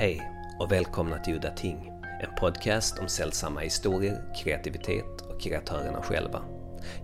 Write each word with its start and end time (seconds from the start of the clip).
Hej 0.00 0.32
och 0.58 0.72
välkomna 0.72 1.18
till 1.18 1.34
Udda 1.34 1.50
Ting, 1.50 1.92
en 2.20 2.34
podcast 2.40 2.98
om 2.98 3.08
sällsamma 3.08 3.60
historier, 3.60 4.34
kreativitet 4.36 5.20
och 5.20 5.40
kreatörerna 5.40 6.02
själva. 6.02 6.42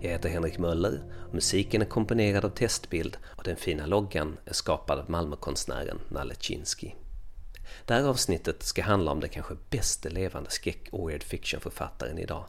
Jag 0.01 0.09
heter 0.09 0.29
Henrik 0.29 0.57
Möller, 0.57 1.03
musiken 1.33 1.81
är 1.81 1.85
komponerad 1.85 2.45
av 2.45 2.49
Testbild 2.49 3.17
och 3.25 3.43
den 3.43 3.55
fina 3.55 3.85
loggan 3.85 4.37
är 4.45 4.53
skapad 4.53 4.99
av 4.99 5.09
Malmökonstnären 5.09 5.99
Nalle 6.09 6.35
Chinsky. 6.39 6.91
Det 7.85 7.93
här 7.93 8.03
avsnittet 8.03 8.63
ska 8.63 8.83
handla 8.83 9.11
om 9.11 9.19
den 9.19 9.29
kanske 9.29 9.55
bästa 9.69 10.09
levande 10.09 10.49
skräck 10.49 10.89
och 10.91 11.09
weird 11.09 11.23
fiction-författaren 11.23 12.17
idag, 12.17 12.45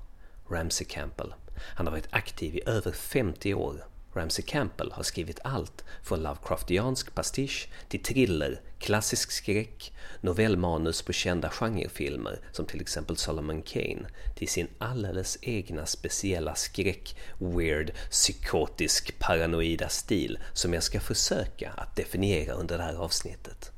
Ramsey 0.51 0.87
Campbell. 0.87 1.35
Han 1.77 1.87
har 1.87 1.93
varit 1.93 2.09
aktiv 2.11 2.57
i 2.57 2.63
över 2.67 2.93
50 2.93 3.55
år 3.55 3.85
Ramsey 4.17 4.45
Campbell 4.45 4.93
har 4.93 5.03
skrivit 5.03 5.41
allt 5.45 5.85
från 6.03 6.23
Lovecraftiansk 6.23 7.15
pastisch 7.15 7.69
till 7.89 8.03
thriller, 8.03 8.61
klassisk 8.79 9.31
skräck, 9.31 9.93
novellmanus 10.21 11.03
på 11.03 11.13
kända 11.13 11.51
genrefilmer 11.51 12.41
som 12.53 12.67
till 12.67 12.81
exempel 12.81 13.17
Solomon 13.17 13.63
Kane 13.63 14.07
till 14.35 14.49
sin 14.49 14.69
alldeles 14.79 15.39
egna 15.43 15.87
speciella 15.87 16.55
skräck, 16.55 17.17
weird, 17.39 17.93
psykotisk, 18.11 19.19
paranoida 19.19 19.89
stil 19.89 20.39
som 20.53 20.75
jag 20.75 20.83
ska 20.83 21.01
försöka 21.01 21.71
att 21.77 21.97
definiera 21.97 22.53
under 22.53 22.79
det 22.79 22.85
här 22.85 22.95
avsnittet. 22.95 23.73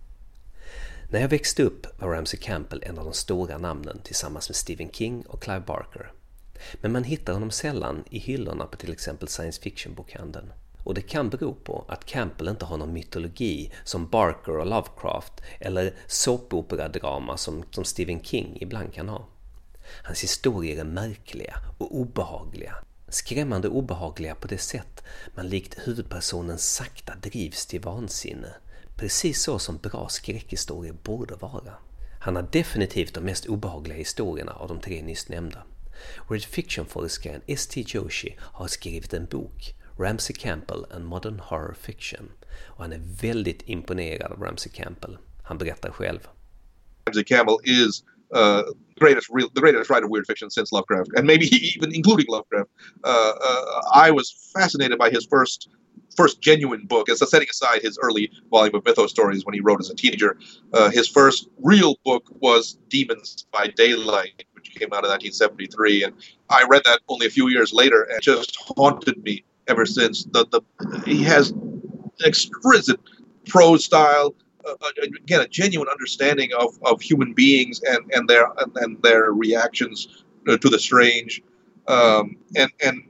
När 1.10 1.20
jag 1.20 1.28
växte 1.28 1.62
upp 1.62 2.00
var 2.00 2.08
Ramsey 2.08 2.40
Campbell 2.40 2.82
en 2.82 2.98
av 2.98 3.04
de 3.04 3.14
stora 3.14 3.58
namnen 3.58 4.00
tillsammans 4.04 4.48
med 4.48 4.56
Stephen 4.56 4.90
King 4.90 5.22
och 5.26 5.42
Clive 5.42 5.64
Barker. 5.66 6.12
Men 6.80 6.92
man 6.92 7.04
hittar 7.04 7.32
honom 7.32 7.50
sällan 7.50 8.04
i 8.10 8.18
hyllorna 8.18 8.66
på 8.66 8.76
till 8.76 8.92
exempel 8.92 9.28
science 9.28 9.62
fiction-bokhandeln. 9.62 10.52
Och 10.84 10.94
det 10.94 11.02
kan 11.02 11.30
bero 11.30 11.54
på 11.54 11.84
att 11.88 12.04
Campbell 12.04 12.48
inte 12.48 12.64
har 12.64 12.76
någon 12.76 12.92
mytologi 12.92 13.72
som 13.84 14.08
Barker 14.08 14.56
och 14.56 14.66
Lovecraft 14.66 15.32
eller 15.60 15.94
såpoperadrama 16.06 17.36
som, 17.36 17.64
som 17.70 17.84
Stephen 17.84 18.22
King 18.22 18.58
ibland 18.60 18.94
kan 18.94 19.08
ha. 19.08 19.28
Hans 20.02 20.22
historier 20.22 20.80
är 20.80 20.84
märkliga 20.84 21.54
och 21.78 21.96
obehagliga. 21.96 22.74
Skrämmande 23.08 23.68
obehagliga 23.68 24.34
på 24.34 24.48
det 24.48 24.58
sätt 24.58 25.04
man 25.34 25.48
likt 25.48 25.78
huvudpersonen 25.84 26.58
sakta 26.58 27.14
drivs 27.22 27.66
till 27.66 27.80
vansinne. 27.80 28.54
Precis 28.96 29.42
så 29.42 29.58
som 29.58 29.78
bra 29.78 30.08
skräckhistorier 30.08 30.92
borde 31.02 31.34
vara. 31.34 31.74
Han 32.20 32.36
har 32.36 32.48
definitivt 32.52 33.14
de 33.14 33.20
mest 33.20 33.46
obehagliga 33.46 33.98
historierna 33.98 34.52
av 34.52 34.68
de 34.68 34.80
tre 34.80 35.02
nyss 35.02 35.28
nämnda. 35.28 35.62
Weird 36.28 36.44
fiction-forskaren 36.44 37.40
S.T. 37.46 37.84
Joshi 37.86 38.36
har 38.40 38.66
skrivit 38.66 39.14
en 39.14 39.26
bok, 39.26 39.74
Ramsey 39.98 40.34
Campbell 40.34 40.84
and 40.90 41.04
Modern 41.04 41.38
Horror 41.38 41.74
Fiction. 41.80 42.28
Och 42.64 42.82
han 42.82 42.92
är 42.92 43.00
väldigt 43.20 43.62
imponerad 43.66 44.32
av 44.32 44.42
Ramsey 44.42 44.72
Campbell. 44.72 45.18
Han 45.42 45.58
berättar 45.58 45.90
själv. 45.90 46.28
Ramsey 47.06 47.24
Campbell 47.24 47.58
is 47.64 48.02
uh, 48.34 48.62
greatest 49.00 49.28
real, 49.30 49.48
the 49.54 49.60
greatest 49.60 49.90
writer 49.90 50.04
of 50.04 50.10
weird 50.10 50.26
fiction 50.26 50.50
since 50.50 50.72
Lovecraft, 50.72 51.10
and 51.16 51.26
maybe 51.26 51.46
even 51.76 51.94
including 51.94 52.26
Lovecraft. 52.28 52.70
Uh, 53.04 53.32
uh, 53.42 53.80
I 53.94 54.10
was 54.10 54.52
fascinated 54.54 54.98
by 54.98 55.10
his 55.10 55.26
first 55.26 55.68
first 56.16 56.40
genuine 56.40 56.84
book, 56.86 57.08
as 57.08 57.18
setting 57.30 57.48
aside 57.48 57.80
his 57.80 57.98
early 58.02 58.30
volume 58.50 58.74
of 58.74 58.84
mythos 58.84 59.10
stories 59.10 59.44
when 59.44 59.54
he 59.54 59.60
wrote 59.60 59.80
as 59.80 59.88
a 59.88 59.94
teenager. 59.94 60.36
Uh, 60.72 60.90
his 60.90 61.06
first 61.06 61.48
real 61.62 61.94
book 62.04 62.24
was 62.40 62.76
Demons 62.88 63.46
by 63.52 63.68
Daylight, 63.68 64.44
came 64.78 64.92
out 64.92 65.04
in 65.04 65.10
1973, 65.10 66.04
and 66.04 66.14
I 66.50 66.64
read 66.68 66.82
that 66.84 67.00
only 67.08 67.26
a 67.26 67.30
few 67.30 67.48
years 67.48 67.72
later, 67.72 68.02
and 68.02 68.22
just 68.22 68.56
haunted 68.56 69.22
me 69.22 69.44
ever 69.66 69.86
since. 69.86 70.24
The 70.24 70.46
the 70.46 70.62
he 71.04 71.22
has 71.24 71.52
exquisite 72.24 73.00
prose 73.46 73.84
style. 73.84 74.34
Uh, 74.64 74.74
uh 74.82 75.06
again, 75.22 75.40
a 75.40 75.48
genuine 75.48 75.88
understanding 75.88 76.50
of, 76.58 76.78
of 76.84 77.00
human 77.00 77.32
beings 77.32 77.80
and, 77.82 77.98
and 78.12 78.28
their 78.28 78.48
and, 78.76 79.00
their 79.02 79.32
reactions 79.32 80.24
uh, 80.48 80.56
to 80.56 80.68
the 80.68 80.78
strange. 80.78 81.42
Um, 81.86 82.36
and 82.56 82.70
and 82.84 83.02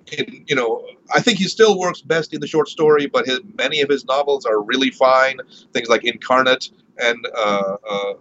you 0.46 0.54
know, 0.54 0.84
I 1.14 1.20
think 1.20 1.38
he 1.38 1.48
still 1.48 1.78
works 1.78 2.00
best 2.00 2.32
in 2.32 2.40
the 2.40 2.46
short 2.46 2.68
story, 2.68 3.06
but 3.06 3.26
his, 3.26 3.40
many 3.56 3.80
of 3.80 3.88
his 3.88 4.04
novels 4.04 4.44
are 4.44 4.62
really 4.62 4.90
fine. 4.90 5.38
Things 5.72 5.88
like 5.88 6.04
Incarnate 6.04 6.70
and 6.98 7.26
uh, 7.36 7.76
uh 7.88 8.14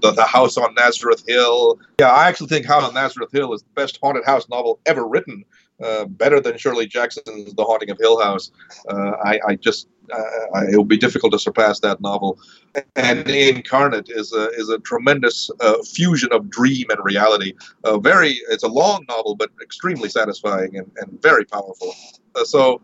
the, 0.00 0.12
the 0.12 0.24
House 0.24 0.56
on 0.56 0.74
Nazareth 0.74 1.24
Hill. 1.26 1.78
Yeah, 1.98 2.10
I 2.10 2.28
actually 2.28 2.48
think 2.48 2.66
House 2.66 2.84
on 2.84 2.94
Nazareth 2.94 3.32
Hill 3.32 3.52
is 3.52 3.62
the 3.62 3.68
best 3.74 3.98
haunted 4.02 4.24
house 4.24 4.48
novel 4.48 4.80
ever 4.86 5.06
written. 5.06 5.44
Uh, 5.82 6.06
better 6.06 6.40
than 6.40 6.56
Shirley 6.56 6.86
Jackson's 6.86 7.52
The 7.52 7.62
Haunting 7.62 7.90
of 7.90 7.98
Hill 7.98 8.18
House. 8.18 8.50
Uh, 8.88 9.12
I, 9.22 9.38
I, 9.46 9.54
just 9.56 9.88
uh, 10.10 10.62
it 10.72 10.78
would 10.78 10.88
be 10.88 10.96
difficult 10.96 11.32
to 11.32 11.38
surpass 11.38 11.80
that 11.80 12.00
novel. 12.00 12.38
And 12.94 13.28
Incarnate 13.28 14.08
is 14.08 14.32
a 14.32 14.48
is 14.52 14.70
a 14.70 14.78
tremendous 14.78 15.50
uh, 15.60 15.82
fusion 15.82 16.32
of 16.32 16.48
dream 16.48 16.86
and 16.88 16.98
reality. 17.04 17.52
very, 17.98 18.40
it's 18.48 18.62
a 18.62 18.68
long 18.68 19.04
novel, 19.06 19.34
but 19.34 19.50
extremely 19.60 20.08
satisfying 20.08 20.78
and, 20.78 20.90
and 20.96 21.20
very 21.20 21.44
powerful. 21.44 21.94
Uh, 22.34 22.44
so 22.44 22.80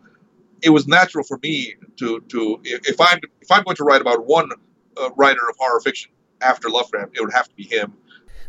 it 0.61 0.69
was 0.69 0.87
natural 0.87 1.23
for 1.23 1.39
me 1.41 1.73
to 1.97 2.19
to 2.29 2.59
if 2.63 2.99
I'm 3.01 3.19
if 3.41 3.51
I'm 3.51 3.63
going 3.63 3.75
to 3.77 3.83
write 3.83 4.01
about 4.01 4.27
one 4.27 4.49
uh, 4.97 5.09
writer 5.15 5.41
of 5.49 5.55
horror 5.57 5.81
fiction 5.81 6.11
after 6.41 6.69
Lovecraft, 6.69 7.13
it 7.13 7.19
would 7.19 7.33
have 7.33 7.45
to 7.45 7.53
be 7.57 7.63
him. 7.63 7.91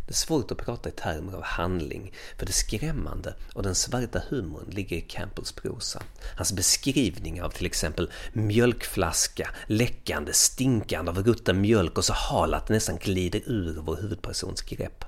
Det 0.07 0.13
är 0.13 0.15
svårt 0.15 0.51
att 0.51 0.59
prata 0.59 0.89
i 0.89 0.93
termer 0.93 1.33
av 1.33 1.43
handling, 1.43 2.13
för 2.39 2.47
det 2.47 2.53
skrämmande 2.53 3.35
och 3.55 3.63
den 3.63 3.75
svarta 3.75 4.23
humorn 4.29 4.71
ligger 4.71 4.97
i 4.97 5.01
Campbells 5.01 5.53
prosa. 5.53 6.03
Hans 6.37 6.53
beskrivningar 6.53 7.45
av 7.45 7.51
till 7.51 7.67
exempel 7.67 8.11
mjölkflaska, 8.33 9.51
läckande, 9.67 10.33
stinkande 10.33 11.11
av 11.11 11.23
rutten 11.23 11.61
mjölk 11.61 11.99
och 11.99 12.05
så 12.05 12.13
hal 12.13 12.55
att 12.55 12.67
det 12.67 12.75
nästan 12.75 12.97
glider 12.97 13.43
ur 13.47 13.81
vår 13.81 13.97
huvudpersons 13.97 14.63
grepp. 14.63 15.05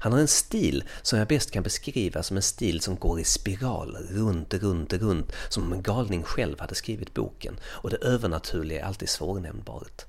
Han 0.00 0.12
har 0.12 0.18
en 0.20 0.28
stil 0.28 0.84
som 1.02 1.18
jag 1.18 1.28
bäst 1.28 1.50
kan 1.50 1.62
beskriva 1.62 2.22
som 2.22 2.36
en 2.36 2.42
stil 2.42 2.80
som 2.80 2.96
går 2.96 3.20
i 3.20 3.24
spiraler, 3.24 4.02
runt, 4.10 4.54
runt, 4.54 4.92
runt, 4.92 5.32
som 5.48 5.62
om 5.62 5.72
en 5.72 5.82
galning 5.82 6.22
själv 6.22 6.60
hade 6.60 6.74
skrivit 6.74 7.14
boken, 7.14 7.58
och 7.64 7.90
det 7.90 7.96
övernaturliga 7.96 8.80
är 8.80 8.84
alltid 8.84 9.08
svårnämnbart. 9.08 10.04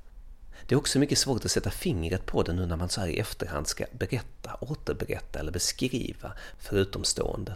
Det 0.71 0.75
är 0.75 0.79
också 0.79 0.99
mycket 0.99 1.17
svårt 1.17 1.45
att 1.45 1.51
sätta 1.51 1.71
fingret 1.71 2.25
på 2.25 2.43
det 2.43 2.53
nu 2.53 2.65
när 2.65 2.75
man 2.75 2.89
så 2.89 3.01
här 3.01 3.07
i 3.07 3.19
efterhand 3.19 3.67
ska 3.67 3.85
berätta, 3.91 4.57
återberätta 4.59 5.39
eller 5.39 5.51
beskriva 5.51 6.33
för 6.59 6.77
utomstående. 6.77 7.55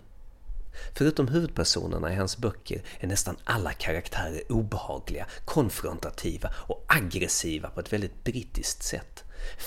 Förutom 0.93 1.27
huvudpersonerna 1.27 2.13
i 2.13 2.15
hans 2.15 2.37
böcker 2.37 2.81
är 2.99 3.07
nästan 3.07 3.35
alla 3.43 3.73
karaktärer 3.73 4.51
obehagliga, 4.51 5.25
konfrontativa 5.45 6.53
och 6.57 6.85
aggressiva 6.87 7.69
på 7.69 7.79
ett 7.79 7.93
väldigt 7.93 8.23
brittiskt 8.23 8.83
sätt. 8.83 9.23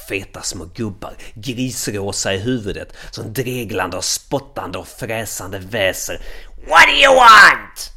Feta 0.08 0.42
små 0.42 0.64
gubbar, 0.74 1.16
grisrosa 1.34 2.34
i 2.34 2.38
huvudet, 2.38 2.96
som 3.10 3.32
dreglande 3.32 3.96
och 3.96 4.04
spottande 4.04 4.78
och 4.78 4.88
fräsande 4.88 5.58
väser 5.58 6.20
What 6.56 6.86
do 6.88 7.02
you 7.04 7.14
want? 7.14 7.90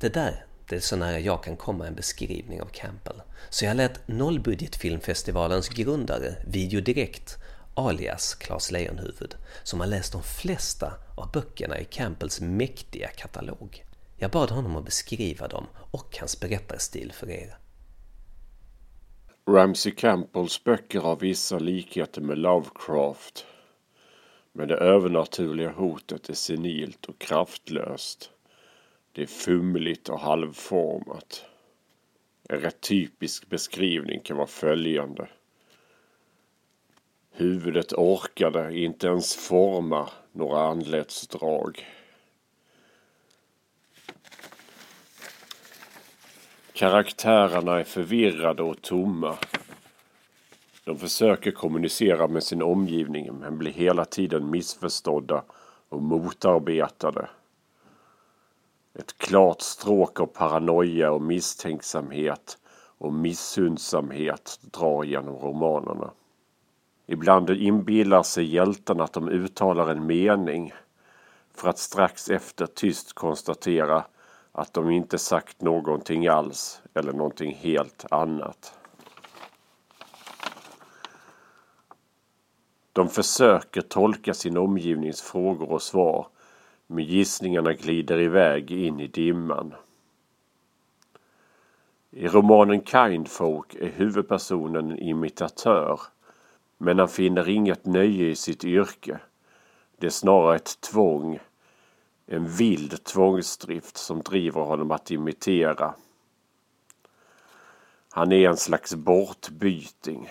Det 0.00 0.14
där 0.14 0.44
det 0.68 0.76
är 0.76 0.80
så 0.80 0.96
nära 0.96 1.20
jag 1.20 1.44
kan 1.44 1.56
komma 1.56 1.86
en 1.86 1.94
beskrivning 1.94 2.62
av 2.62 2.66
Campbell. 2.66 3.22
Så 3.54 3.64
jag 3.64 3.76
lät 3.76 4.08
Nollbudgetfilmfestivalens 4.08 5.68
grundare, 5.68 6.36
Video 6.46 6.80
Direkt, 6.80 7.36
alias 7.74 8.34
Claes 8.34 8.70
Lejonhuvud, 8.70 9.34
som 9.62 9.80
har 9.80 9.86
läst 9.86 10.12
de 10.12 10.22
flesta 10.22 10.92
av 11.16 11.30
böckerna 11.32 11.78
i 11.78 11.84
Campbells 11.84 12.40
mäktiga 12.40 13.08
katalog. 13.08 13.84
Jag 14.16 14.30
bad 14.30 14.50
honom 14.50 14.76
att 14.76 14.84
beskriva 14.84 15.48
dem 15.48 15.66
och 15.90 16.16
hans 16.20 16.40
berättarstil 16.40 17.12
för 17.12 17.30
er. 17.30 17.56
Ramsey 19.50 19.92
Campbells 19.92 20.64
böcker 20.64 21.00
har 21.00 21.16
vissa 21.16 21.58
likheter 21.58 22.20
med 22.20 22.38
Lovecraft. 22.38 23.46
Men 24.52 24.68
det 24.68 24.76
övernaturliga 24.76 25.72
hotet 25.72 26.28
är 26.28 26.34
senilt 26.34 27.06
och 27.06 27.18
kraftlöst. 27.18 28.30
Det 29.12 29.22
är 29.22 29.26
fumligt 29.26 30.08
och 30.08 30.20
halvformat. 30.20 31.44
En 32.48 32.60
rätt 32.60 32.80
typisk 32.80 33.48
beskrivning 33.48 34.20
kan 34.20 34.36
vara 34.36 34.46
följande. 34.46 35.28
Huvudet 37.30 37.92
orkade 37.92 38.78
inte 38.78 39.06
ens 39.06 39.36
forma 39.36 40.10
några 40.32 40.60
anletsdrag. 40.60 41.86
Karaktärerna 46.72 47.80
är 47.80 47.84
förvirrade 47.84 48.62
och 48.62 48.82
tomma. 48.82 49.36
De 50.84 50.98
försöker 50.98 51.50
kommunicera 51.50 52.28
med 52.28 52.42
sin 52.42 52.62
omgivning 52.62 53.34
men 53.34 53.58
blir 53.58 53.72
hela 53.72 54.04
tiden 54.04 54.50
missförstådda 54.50 55.44
och 55.88 56.02
motarbetade. 56.02 57.28
Ett 58.98 59.18
klart 59.18 59.60
stråk 59.60 60.20
av 60.20 60.26
paranoia 60.26 61.10
och 61.10 61.22
misstänksamhet 61.22 62.58
och 62.98 63.12
missundsamhet 63.12 64.58
drar 64.62 65.04
genom 65.04 65.36
romanerna. 65.36 66.10
Ibland 67.06 67.50
inbillar 67.50 68.22
sig 68.22 68.54
hjälten 68.54 69.00
att 69.00 69.12
de 69.12 69.28
uttalar 69.28 69.88
en 69.88 70.06
mening 70.06 70.72
för 71.54 71.68
att 71.68 71.78
strax 71.78 72.28
efter 72.30 72.66
tyst 72.66 73.12
konstatera 73.12 74.04
att 74.52 74.72
de 74.72 74.90
inte 74.90 75.18
sagt 75.18 75.62
någonting 75.62 76.26
alls 76.26 76.82
eller 76.94 77.12
någonting 77.12 77.54
helt 77.54 78.04
annat. 78.10 78.78
De 82.92 83.08
försöker 83.08 83.80
tolka 83.80 84.34
sin 84.34 84.56
omgivnings 84.56 85.22
frågor 85.22 85.72
och 85.72 85.82
svar, 85.82 86.26
men 86.86 87.04
gissningarna 87.04 87.72
glider 87.72 88.20
iväg 88.20 88.70
in 88.70 89.00
i 89.00 89.06
dimman. 89.06 89.74
I 92.10 92.28
romanen 92.28 92.84
Kindfolk 92.84 93.74
är 93.74 93.88
huvudpersonen 93.88 94.90
en 94.90 94.98
imitatör, 94.98 96.00
men 96.78 96.98
han 96.98 97.08
finner 97.08 97.48
inget 97.48 97.86
nöje 97.86 98.26
i 98.26 98.36
sitt 98.36 98.64
yrke. 98.64 99.18
Det 99.98 100.06
är 100.06 100.10
snarare 100.10 100.56
ett 100.56 100.80
tvång, 100.80 101.38
en 102.26 102.46
vild 102.46 103.04
tvångsdrift 103.04 103.96
som 103.96 104.22
driver 104.22 104.60
honom 104.60 104.90
att 104.90 105.10
imitera. 105.10 105.94
Han 108.10 108.32
är 108.32 108.48
en 108.48 108.56
slags 108.56 108.94
bortbyting. 108.94 110.28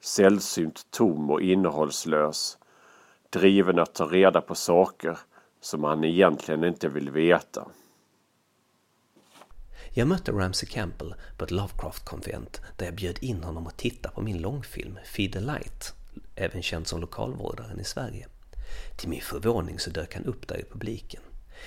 Sällsynt 0.00 0.90
tom 0.90 1.30
och 1.30 1.42
innehållslös. 1.42 2.58
Driven 3.34 3.78
att 3.78 3.94
ta 3.94 4.04
reda 4.06 4.40
på 4.40 4.54
saker 4.54 5.18
som 5.60 5.84
han 5.84 6.04
egentligen 6.04 6.64
inte 6.64 6.88
vill 6.88 7.10
veta. 7.10 7.68
Jag 9.90 10.08
mötte 10.08 10.32
Ramsey 10.32 10.68
Campbell 10.68 11.14
på 11.38 11.44
ett 11.44 11.50
Lovecraft-konvent 11.50 12.60
där 12.76 12.86
jag 12.86 12.94
bjöd 12.94 13.18
in 13.20 13.42
honom 13.44 13.66
att 13.66 13.76
titta 13.76 14.10
på 14.10 14.22
min 14.22 14.42
långfilm 14.42 14.98
Feed 15.04 15.32
the 15.32 15.40
Light, 15.40 15.94
även 16.34 16.62
känd 16.62 16.86
som 16.86 17.00
lokalvårdaren 17.00 17.80
i 17.80 17.84
Sverige. 17.84 18.26
Till 18.96 19.08
min 19.08 19.20
förvåning 19.20 19.78
så 19.78 19.90
dök 19.90 20.14
han 20.14 20.24
upp 20.24 20.48
där 20.48 20.60
i 20.60 20.64
publiken. 20.64 21.22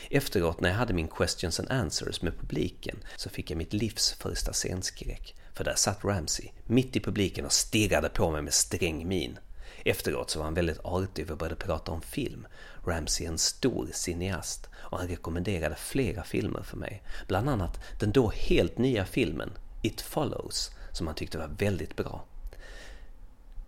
Efteråt 0.10 0.62
när 0.62 0.70
jag 0.70 0.76
hade 0.76 0.94
min 0.94 1.08
questions 1.08 1.60
and 1.60 1.72
answers 1.72 2.22
med 2.22 2.40
publiken 2.40 2.98
så 3.16 3.30
fick 3.30 3.52
jag 3.52 3.58
mitt 3.58 3.74
livs 3.74 4.14
första 4.14 4.54
scenskräck. 4.54 5.36
För 5.54 5.64
där 5.64 5.76
satt 5.76 6.06
Ramsey 6.06 6.50
mitt 6.66 6.96
i 6.96 7.00
publiken 7.00 7.46
och 7.46 7.52
stirrade 7.52 8.10
på 8.10 8.32
mig 8.32 8.42
med 8.42 8.54
sträng 8.54 9.08
min. 9.08 9.40
Efteråt 9.88 10.30
så 10.30 10.40
var 10.40 10.46
han 10.46 10.54
väldigt 10.54 10.80
artig 10.84 11.32
och 11.32 11.38
började 11.38 11.56
prata 11.56 11.92
om 11.92 12.02
film. 12.02 12.48
Ramsey 12.86 13.26
är 13.26 13.32
en 13.32 13.38
stor 13.38 13.90
cineast 13.94 14.70
och 14.76 14.98
han 14.98 15.08
rekommenderade 15.08 15.76
flera 15.76 16.24
filmer 16.24 16.64
för 16.64 16.78
mig. 16.78 17.04
Bland 17.28 17.50
annat 17.50 17.80
den 18.00 18.12
då 18.12 18.30
helt 18.30 18.78
nya 18.78 19.06
filmen 19.06 19.52
It 19.82 20.02
Follows 20.02 20.72
som 20.92 21.08
han 21.08 21.16
tyckte 21.16 21.38
var 21.38 21.48
väldigt 21.48 21.96
bra. 21.96 22.26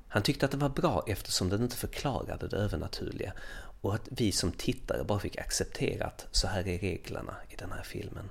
Han 0.07 0.23
tyckte 0.23 0.45
att 0.45 0.51
den 0.51 0.59
var 0.59 0.69
bra 0.69 1.03
eftersom 1.07 1.49
den 1.49 1.63
inte 1.63 1.75
förklarade 1.75 2.47
det 2.47 2.57
övernaturliga 2.57 3.33
och 3.81 3.95
att 3.95 4.07
vi 4.11 4.31
som 4.31 4.51
tittare 4.51 5.03
bara 5.03 5.19
fick 5.19 5.37
acceptera 5.37 6.05
att 6.05 6.27
så 6.31 6.47
här 6.47 6.67
är 6.67 6.79
reglerna 6.79 7.35
i 7.49 7.55
den 7.55 7.71
här 7.71 7.83
filmen. 7.83 8.29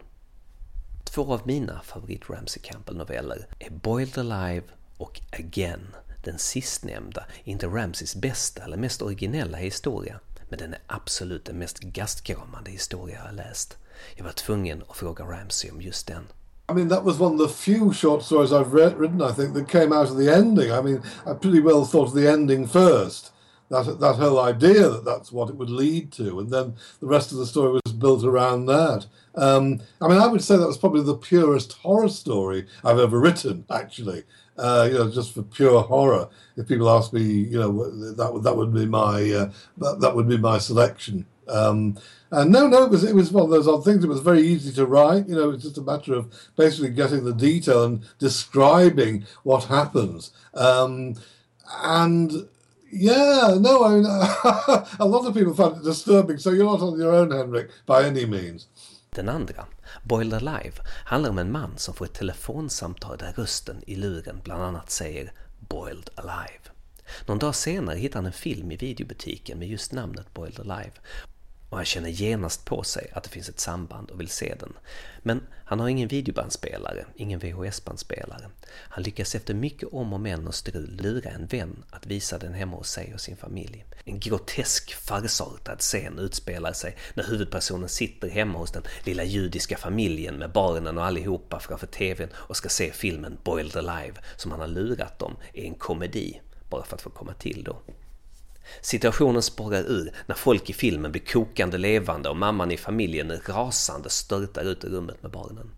Två 1.05 1.33
av 1.33 1.47
mina 1.47 1.81
favorit 1.81 2.31
Ramsey 2.31 2.63
Campbell-noveller 2.63 3.47
är 3.59 3.71
Boiled 3.71 4.19
Alive 4.19 4.67
och 4.97 5.21
Again. 5.33 5.87
Den 6.29 6.39
sistnämnda 6.39 7.21
är 7.45 7.53
inte 7.53 7.67
Ramses 7.67 8.17
bästa 8.17 8.63
eller 8.63 8.77
mest 8.77 9.03
originella 9.03 9.59
historia, 9.59 10.21
men 10.49 10.59
den 10.59 10.73
är 10.73 10.81
absolut 10.87 11.45
den 11.45 11.59
mest 11.59 11.81
gastkramande 11.81 12.71
historia 12.71 13.17
jag 13.17 13.25
har 13.25 13.33
läst. 13.33 13.77
Jag 14.17 14.25
var 14.25 14.33
tvungen 14.33 14.83
att 14.89 14.97
fråga 14.97 15.25
Ramsey 15.25 15.71
om 15.71 15.81
just 15.81 16.07
den. 16.07 16.23
I 16.71 16.75
mean, 16.75 16.89
that 16.89 17.05
was 17.05 17.21
one 17.21 17.35
of 17.35 17.51
the 17.51 17.55
few 17.55 17.93
short 17.95 18.23
stories 18.23 18.53
I've 18.53 18.75
read, 18.75 18.99
written, 18.99 19.23
I 19.23 19.33
think, 19.33 19.55
that 19.55 19.69
came 19.69 19.97
out 20.01 20.11
of 20.11 20.17
the 20.19 20.35
ending. 20.35 20.71
I 20.71 20.83
mean, 20.83 21.03
I 21.27 21.35
pretty 21.35 21.61
well 21.61 21.85
thought 21.87 22.09
of 22.09 22.15
the 22.15 22.33
ending 22.33 22.69
first. 22.69 23.33
That, 23.71 24.01
that 24.01 24.17
whole 24.17 24.39
idea 24.39 24.89
that 24.89 25.05
that's 25.05 25.33
what 25.33 25.51
it 25.51 25.57
would 25.57 25.71
lead 25.71 26.13
to. 26.13 26.41
And 26.41 26.51
then 26.51 26.77
the 27.01 27.07
rest 27.07 27.33
of 27.33 27.39
the 27.39 27.47
story 27.47 27.81
was 27.85 27.93
built 27.95 28.25
around 28.25 28.67
that. 28.67 29.07
Um, 29.35 29.81
I 30.01 30.09
mean, 30.09 30.19
I 30.19 30.27
would 30.27 30.43
say 30.43 30.57
that 30.57 30.67
was 30.67 30.79
probably 30.79 31.03
the 31.03 31.17
purest 31.17 31.73
horror 31.73 32.09
story 32.09 32.67
I've 32.85 32.99
ever 32.99 33.19
written, 33.19 33.65
actually. 33.71 34.25
Uh, 34.59 34.89
you 34.91 34.99
know, 34.99 35.11
just 35.11 35.35
for 35.35 35.43
pure 35.43 35.83
horror. 35.83 36.29
If 36.57 36.67
people 36.67 36.91
ask 36.91 37.13
me, 37.13 37.23
you 37.23 37.59
know, 37.59 38.13
that 38.15 38.33
would 38.33 38.43
that 38.43 38.57
would 38.57 38.75
be 38.75 38.87
my 38.87 39.31
uh, 39.31 39.51
that, 39.79 40.01
that 40.01 40.17
would 40.17 40.29
be 40.29 40.39
my 40.39 40.59
selection. 40.59 41.27
Um, 41.49 41.97
and 42.31 42.51
no, 42.53 42.67
no, 42.67 42.85
it 42.85 42.91
was 42.91 43.05
it 43.05 43.15
was 43.15 43.33
one 43.33 43.45
of 43.45 43.51
those 43.51 43.69
odd 43.69 43.85
things. 43.85 44.05
It 44.05 44.09
was 44.09 44.21
very 44.21 44.43
easy 44.43 44.73
to 44.73 44.85
write. 44.85 45.29
You 45.29 45.37
know, 45.37 45.51
it's 45.51 45.63
just 45.63 45.79
a 45.79 45.83
matter 45.83 46.15
of 46.15 46.33
basically 46.57 46.91
getting 46.91 47.25
the 47.25 47.33
detail 47.33 47.85
and 47.85 48.03
describing 48.19 49.27
what 49.45 49.65
happens. 49.65 50.33
Um, 50.55 51.15
and 51.83 52.49
yeah, 52.91 53.57
no, 53.59 53.85
I 53.85 53.95
mean, 53.95 54.05
a 54.99 55.07
lot 55.07 55.27
of 55.27 55.35
people 55.35 55.55
find 55.55 55.77
it 55.77 55.85
disturbing. 55.85 56.39
So 56.39 56.51
you're 56.51 56.65
not 56.65 56.81
on 56.81 56.99
your 56.99 57.15
own, 57.15 57.31
Henrik, 57.31 57.71
by 57.87 58.05
any 58.05 58.27
means. 58.27 58.67
Den 59.11 59.29
andra, 59.29 59.67
Boiled 60.03 60.35
Alive, 60.35 60.77
handlar 61.05 61.31
om 61.31 61.39
en 61.39 61.53
man 61.53 61.79
som 61.79 61.95
får 61.95 62.05
ett 62.05 62.15
telefonsamtal 62.15 63.19
där 63.19 63.33
rösten 63.33 63.83
i 63.87 63.97
luren 63.97 64.41
bland 64.45 64.63
annat 64.63 64.91
säger 64.91 65.33
Boiled 65.59 66.11
Alive. 66.15 66.61
Någon 67.27 67.39
dag 67.39 67.55
senare 67.55 67.99
hittar 67.99 68.19
han 68.19 68.27
en 68.27 68.33
film 68.33 68.73
i 68.73 68.77
videobutiken 68.77 69.59
med 69.59 69.69
just 69.69 69.93
namnet 69.93 70.35
Boiled 70.35 70.61
Alive 70.61 70.93
och 71.69 71.77
han 71.77 71.85
känner 71.85 72.09
genast 72.09 72.65
på 72.65 72.83
sig 72.83 73.11
att 73.13 73.25
det 73.25 73.31
finns 73.31 73.49
ett 73.49 73.61
samband 73.61 74.11
och 74.11 74.21
vill 74.21 74.29
se 74.29 74.55
den. 74.61 74.73
Men 75.23 75.47
han 75.65 75.81
har 75.81 75.89
ingen 75.89 76.09
videobandspelare, 76.09 77.05
ingen 77.17 77.41
VHS-bandspelare. 77.41 78.51
Han 78.71 79.03
lyckas 79.03 79.35
efter 79.35 79.55
mycket 79.55 79.89
om 79.93 80.13
och 80.13 80.21
men 80.21 80.49
och 80.49 80.55
strul 80.55 81.01
lura 81.03 81.31
en 81.31 81.47
vän 81.47 81.85
att 81.91 82.07
visa 82.07 82.39
den 82.39 82.55
hemma 82.55 82.77
hos 82.77 82.91
sig 82.91 83.15
och 83.15 83.21
sin 83.21 83.37
familj. 83.37 83.85
En 84.05 84.21
grotesk, 84.21 84.95
farsartad 84.95 85.79
scen 85.81 86.19
utspelar 86.19 86.73
sig 86.73 86.97
när 87.15 87.25
huvudpersonen 87.25 87.89
sitter 87.89 88.29
hemma 88.29 88.59
hos 88.59 88.73
den 88.73 88.83
lilla 89.05 89.25
judiska 89.25 89.77
familjen 89.77 90.35
med 90.35 90.53
barnen 90.53 90.99
och 90.99 91.05
allihopa 91.05 91.61
framför 91.61 91.87
TVn 91.87 92.29
och 92.35 92.57
ska 92.57 92.69
se 92.69 92.93
filmen 92.93 93.39
Boiled 93.45 93.77
Alive 93.77 94.17
som 94.37 94.51
han 94.51 94.61
har 94.61 94.69
lurat 94.69 95.19
dem 95.19 95.37
är 95.53 95.65
en 95.65 95.75
komedi, 95.75 96.41
bara 96.71 96.85
för 96.85 96.97
att 96.97 97.03
få 97.03 97.11
komma 97.11 97.35
till 97.35 97.65
då. 97.65 97.83
Situationen 98.81 99.43
spårar 99.43 99.83
ur 99.83 100.13
när 100.27 100.35
folk 100.35 100.71
i 100.71 100.73
filmen 100.73 101.13
blir 101.13 101.23
kokande 101.23 101.79
levande 101.79 102.29
och 102.29 102.37
mamman 102.37 102.71
i 102.71 102.77
familjen 102.77 103.41
rasande 103.47 104.11
störtar 104.11 104.65
ut 104.65 104.85
ur 104.85 104.89
rummet 104.89 105.23
med 105.23 105.31
barnen. 105.31 105.71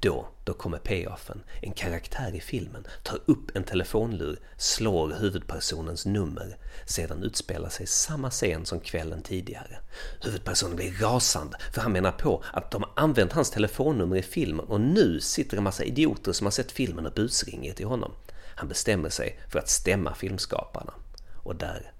Då, 0.00 0.28
då 0.44 0.52
kommer 0.52 0.78
payoffen. 0.78 1.42
En 1.62 1.72
karaktär 1.72 2.34
i 2.34 2.40
filmen 2.40 2.86
tar 3.02 3.20
upp 3.26 3.56
en 3.56 3.64
telefonlur, 3.64 4.38
slår 4.56 5.12
huvudpersonens 5.20 6.06
nummer. 6.06 6.56
Sedan 6.86 7.22
utspelar 7.22 7.68
sig 7.68 7.86
samma 7.86 8.30
scen 8.30 8.66
som 8.66 8.80
kvällen 8.80 9.22
tidigare. 9.22 9.78
Huvudpersonen 10.20 10.76
blir 10.76 10.92
rasande 10.92 11.56
för 11.72 11.80
han 11.80 11.92
menar 11.92 12.12
på 12.12 12.44
att 12.52 12.70
de 12.70 12.82
har 12.82 12.92
använt 12.96 13.32
hans 13.32 13.50
telefonnummer 13.50 14.16
i 14.16 14.22
filmen 14.22 14.66
och 14.66 14.80
nu 14.80 15.20
sitter 15.20 15.56
en 15.56 15.62
massa 15.62 15.84
idioter 15.84 16.32
som 16.32 16.46
har 16.46 16.52
sett 16.52 16.72
filmen 16.72 17.06
och 17.06 17.12
busringer 17.12 17.72
till 17.72 17.86
honom. 17.86 18.12
Han 18.54 18.68
bestämmer 18.68 19.10
sig 19.10 19.40
för 19.48 19.58
att 19.58 19.68
stämma 19.68 20.14
filmskaparna. 20.14 20.94
Och 21.36 21.56
där 21.56 21.92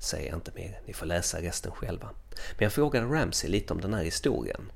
säger 0.00 0.28
jag 0.28 0.36
inte 0.36 0.50
mer, 0.54 0.80
ni 0.86 0.92
får 0.92 1.06
läsa 1.06 1.42
resten 1.42 1.72
själva. 1.72 2.06
Men 2.58 2.64
jag 2.64 2.72
frågade 2.72 3.06
Ramsey 3.06 3.50
lite 3.50 3.74
om 3.74 3.80
den 3.80 3.94
här 3.94 4.04
historien. 4.04 4.72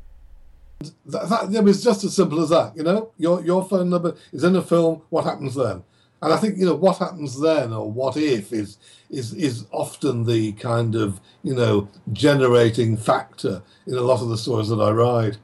That, 1.12 1.28
that, 1.28 1.54
it 1.54 1.64
was 1.64 1.84
just 1.84 2.04
as 2.04 2.14
simple 2.14 2.42
as 2.42 2.48
that, 2.48 2.72
you 2.76 2.84
know. 2.84 3.12
Your 3.16 3.46
your 3.46 3.68
phone 3.68 3.90
number 3.90 4.12
is 4.32 4.44
in 4.44 4.56
a 4.56 4.62
film. 4.62 5.00
What 5.08 5.24
happens 5.24 5.54
then? 5.54 5.82
And 6.20 6.32
I 6.32 6.36
think 6.36 6.58
you 6.58 6.66
know 6.66 6.74
what 6.74 6.98
happens 6.98 7.40
then, 7.40 7.72
or 7.72 7.90
what 7.90 8.16
if, 8.16 8.52
is 8.52 8.78
is 9.10 9.32
is 9.34 9.66
often 9.70 10.26
the 10.26 10.52
kind 10.52 10.94
of 10.94 11.20
you 11.42 11.54
know 11.54 11.88
generating 12.12 12.96
factor 12.96 13.62
in 13.86 13.94
a 13.94 14.00
lot 14.00 14.22
of 14.22 14.28
the 14.28 14.36
stories 14.36 14.68
that 14.68 14.80
I 14.80 14.90
write. 14.90 15.38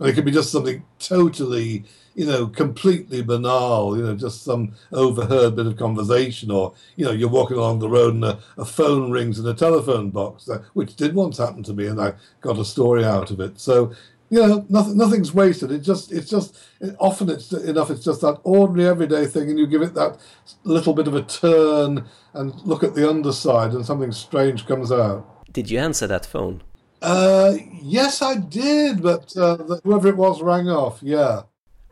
And 0.00 0.08
it 0.08 0.14
could 0.14 0.24
be 0.24 0.32
just 0.32 0.50
something 0.50 0.82
totally 0.98 1.84
you 2.14 2.26
know, 2.26 2.46
completely 2.46 3.22
banal, 3.22 3.96
you 3.96 4.02
know, 4.02 4.14
just 4.14 4.42
some 4.42 4.74
overheard 4.92 5.56
bit 5.56 5.66
of 5.66 5.76
conversation, 5.76 6.50
or, 6.50 6.74
you 6.96 7.04
know, 7.04 7.12
you're 7.12 7.28
walking 7.28 7.56
along 7.56 7.78
the 7.78 7.88
road 7.88 8.14
and 8.14 8.24
a, 8.24 8.38
a 8.58 8.64
phone 8.64 9.10
rings 9.10 9.38
in 9.38 9.46
a 9.46 9.54
telephone 9.54 10.10
box, 10.10 10.48
uh, 10.48 10.62
which 10.74 10.96
did 10.96 11.14
once 11.14 11.38
happen 11.38 11.62
to 11.62 11.72
me, 11.72 11.86
and 11.86 12.00
I 12.00 12.14
got 12.40 12.58
a 12.58 12.64
story 12.64 13.04
out 13.04 13.30
of 13.30 13.40
it. 13.40 13.60
So, 13.60 13.92
you 14.28 14.40
know, 14.40 14.66
nothing, 14.68 14.96
nothing's 14.96 15.32
wasted. 15.32 15.72
It 15.72 15.80
just, 15.80 16.12
it's 16.12 16.28
just, 16.28 16.58
it, 16.80 16.94
often 16.98 17.30
it's 17.30 17.52
enough, 17.52 17.90
it's 17.90 18.04
just 18.04 18.20
that 18.20 18.40
ordinary 18.42 18.88
everyday 18.88 19.26
thing, 19.26 19.48
and 19.48 19.58
you 19.58 19.66
give 19.66 19.82
it 19.82 19.94
that 19.94 20.18
little 20.64 20.94
bit 20.94 21.06
of 21.06 21.14
a 21.14 21.22
turn 21.22 22.04
and 22.34 22.54
look 22.62 22.82
at 22.82 22.94
the 22.94 23.08
underside, 23.08 23.72
and 23.72 23.86
something 23.86 24.12
strange 24.12 24.66
comes 24.66 24.90
out. 24.90 25.26
Did 25.52 25.70
you 25.70 25.78
answer 25.78 26.06
that 26.06 26.26
phone? 26.26 26.62
Uh, 27.02 27.56
yes, 27.82 28.22
I 28.22 28.34
did, 28.36 29.02
but 29.02 29.36
uh, 29.36 29.56
whoever 29.84 30.08
it 30.08 30.16
was 30.16 30.42
rang 30.42 30.68
off. 30.68 31.02
Yeah. 31.02 31.44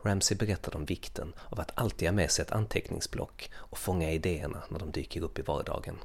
Ramsey 0.03 0.35
berättade 0.37 0.77
om 0.77 0.85
vikten 0.85 1.33
av 1.49 1.59
att 1.59 1.71
alltid 1.75 2.07
ha 2.07 2.13
med 2.13 2.31
sig 2.31 2.45
ett 2.45 2.51
anteckningsblock 2.51 3.49
och 3.55 3.77
fånga 3.77 4.11
idéerna 4.11 4.57
när 4.69 4.79
de 4.79 4.91
dyker 4.91 5.23
upp 5.23 5.39
i 5.39 5.41
vardagen. 5.41 5.95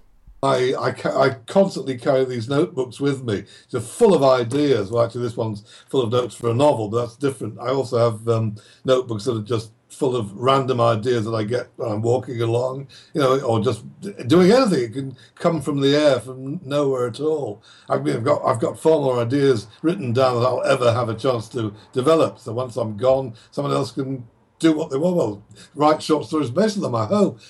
I, 0.43 0.75
I, 0.75 0.91
I 1.29 1.35
constantly 1.47 1.99
carry 1.99 2.27
these 2.27 2.49
notebooks 2.49 3.01
with 3.01 3.25
me. 3.25 3.45
They're 3.71 3.81
full 3.81 4.15
of 4.15 4.41
ideas. 4.41 4.91
Well, 4.91 5.05
actually, 5.05 5.29
this 5.29 5.37
one's 5.37 5.65
full 5.89 6.03
of 6.03 6.13
notes 6.13 6.37
for 6.37 6.51
a 6.51 6.55
novel, 6.55 6.89
but 6.89 7.01
that's 7.01 7.17
different. 7.17 7.59
I 7.59 7.71
also 7.71 7.99
have 7.99 8.29
um, 8.29 8.57
notebooks 8.85 9.25
that 9.25 9.37
are 9.37 9.43
just 9.43 9.71
full 9.95 10.17
of 10.17 10.33
random 10.33 10.81
ideas 10.81 11.25
that 11.25 11.35
I 11.35 11.45
get 11.45 11.69
when 11.77 11.91
I'm 11.91 12.03
walking 12.03 12.41
along, 12.41 12.89
you 13.15 13.21
know, 13.21 13.41
or 13.41 13.61
just 13.61 13.85
doing 14.27 14.51
anything. 14.51 14.85
It 14.85 14.93
can 14.93 15.17
come 15.35 15.61
from 15.63 15.81
the 15.81 15.97
air, 15.97 16.21
from 16.21 16.61
nowhere 16.65 17.09
at 17.09 17.21
all. 17.21 17.63
I 17.89 17.99
mean, 17.99 18.17
I've 18.17 18.25
got 18.25 18.45
I've 18.45 18.61
got 18.61 18.79
far 18.79 19.01
more 19.01 19.21
ideas 19.21 19.67
written 19.83 20.13
down 20.13 20.41
that 20.41 20.47
I'll 20.47 20.65
ever 20.65 20.93
have 20.93 21.09
a 21.09 21.15
chance 21.15 21.49
to 21.51 21.73
develop. 21.93 22.39
So 22.39 22.53
once 22.53 22.77
I'm 22.77 22.97
gone, 22.97 23.35
someone 23.51 23.75
else 23.75 23.93
can 23.93 24.29
do 24.59 24.77
what 24.77 24.91
they 24.91 24.99
want. 24.99 25.17
Well, 25.17 25.43
write 25.75 26.03
short 26.03 26.27
stories 26.27 26.51
on 26.51 26.83
them. 26.83 26.95
I 26.95 27.07
hope. 27.07 27.41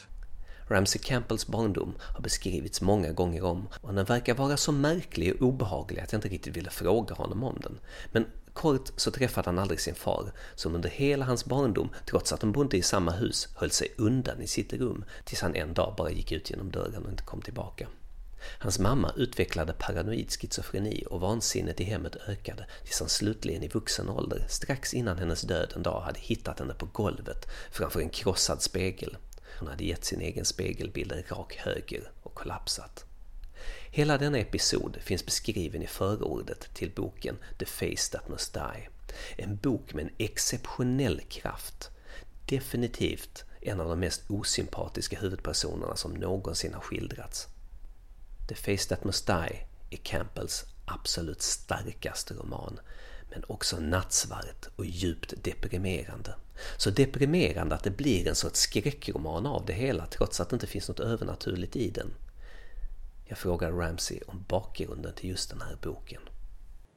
Ramsey 0.68 0.98
Campbells 0.98 1.46
barndom 1.46 1.94
har 1.98 2.20
beskrivits 2.20 2.80
många 2.80 3.12
gånger 3.12 3.44
om 3.44 3.68
och 3.80 3.94
den 3.94 4.04
verkar 4.04 4.34
vara 4.34 4.56
så 4.56 4.72
märklig 4.72 5.34
och 5.34 5.42
obehaglig 5.48 6.00
att 6.00 6.12
jag 6.12 6.18
inte 6.18 6.28
riktigt 6.28 6.56
ville 6.56 6.70
fråga 6.70 7.14
honom 7.14 7.44
om 7.44 7.58
den. 7.62 7.78
Men 8.12 8.26
kort 8.54 8.90
så 8.96 9.11
träffade 9.11 9.49
han 9.49 9.58
aldrig 9.58 9.80
sin 9.80 9.94
far, 9.94 10.32
som 10.54 10.75
under 10.75 10.88
hela 10.88 11.25
hans 11.25 11.44
barndom, 11.44 11.90
trots 12.06 12.32
att 12.32 12.40
de 12.40 12.52
bodde 12.52 12.76
i 12.76 12.82
samma 12.82 13.12
hus, 13.12 13.49
höll 13.54 13.70
sig 13.70 13.94
undan 13.99 14.42
i 14.42 14.46
sitt 14.46 14.73
rum 14.73 15.04
tills 15.25 15.42
han 15.42 15.54
en 15.54 15.75
dag 15.75 15.94
bara 15.96 16.11
gick 16.11 16.32
ut 16.32 16.50
genom 16.50 16.70
dörren 16.70 17.04
och 17.04 17.11
inte 17.11 17.23
kom 17.23 17.42
tillbaka. 17.42 17.88
Hans 18.58 18.78
mamma 18.78 19.12
utvecklade 19.16 19.73
paranoid 19.73 20.30
schizofreni 20.30 21.04
och 21.11 21.20
vansinnet 21.20 21.80
i 21.80 21.84
hemmet 21.84 22.16
ökade 22.28 22.66
tills 22.84 23.00
han 23.00 23.08
slutligen 23.08 23.62
i 23.62 23.68
vuxen 23.68 24.08
ålder, 24.08 24.46
strax 24.49 24.94
innan 24.94 25.18
hennes 25.18 25.42
död 25.42 25.73
en 25.76 25.82
dag, 25.82 26.00
hade 26.00 26.20
hittat 26.20 26.58
henne 26.58 26.75
på 26.75 26.87
golvet 26.87 27.49
framför 27.70 28.00
en 28.00 28.11
krossad 28.11 28.62
spegel. 28.62 29.16
Hon 29.58 29.68
hade 29.68 29.84
gett 29.84 30.04
sin 30.04 30.20
egen 30.20 30.44
spegelbild 30.44 31.12
en 31.12 31.23
rak 31.23 31.54
höger 31.54 32.11
och 32.23 32.34
kollapsat. 32.34 33.04
Hela 33.96 34.18
denna 34.18 34.38
episod 34.38 34.96
finns 35.00 35.26
beskriven 35.26 35.82
i 35.82 35.86
förordet 35.86 36.74
till 36.74 36.90
boken 36.90 37.38
The 37.58 37.66
Face 37.66 38.12
That 38.12 38.28
Must 38.28 38.54
Die. 38.54 38.88
En 39.36 39.56
bok 39.56 39.94
med 39.94 40.04
en 40.04 40.12
exceptionell 40.18 41.20
kraft. 41.20 41.90
Definitivt 42.46 43.44
en 43.60 43.80
av 43.80 43.88
de 43.88 44.00
mest 44.00 44.22
osympatiska 44.30 45.18
huvudpersonerna 45.20 45.96
som 45.96 46.14
någonsin 46.14 46.74
har 46.74 46.80
skildrats. 46.80 47.48
The 48.48 48.54
Face 48.54 48.88
That 48.88 49.04
Must 49.04 49.26
Die 49.26 49.66
är 49.90 49.96
Campbells 50.02 50.64
absolut 50.84 51.42
starkaste 51.42 52.34
roman, 52.34 52.80
men 53.30 53.44
också 53.46 53.80
nattsvart 53.80 54.68
och 54.76 54.86
djupt 54.86 55.34
deprimerande. 55.42 56.34
Så 56.76 56.90
deprimerande 56.90 57.74
att 57.74 57.84
det 57.84 57.90
blir 57.90 58.28
en 58.28 58.34
sorts 58.34 58.60
skräckroman 58.60 59.46
av 59.46 59.66
det 59.66 59.72
hela 59.72 60.06
trots 60.06 60.40
att 60.40 60.50
det 60.50 60.54
inte 60.56 60.66
finns 60.66 60.88
något 60.88 61.00
övernaturligt 61.00 61.76
i 61.76 61.90
den. 61.90 62.10
Jag 63.24 63.38
frågar 63.38 63.72
Ramsey 63.72 64.20
om 64.26 64.44
bakgrunden 64.48 65.12
till 65.14 65.30
just 65.30 65.50
den 65.50 65.60
här 65.60 65.76
boken. 65.82 66.20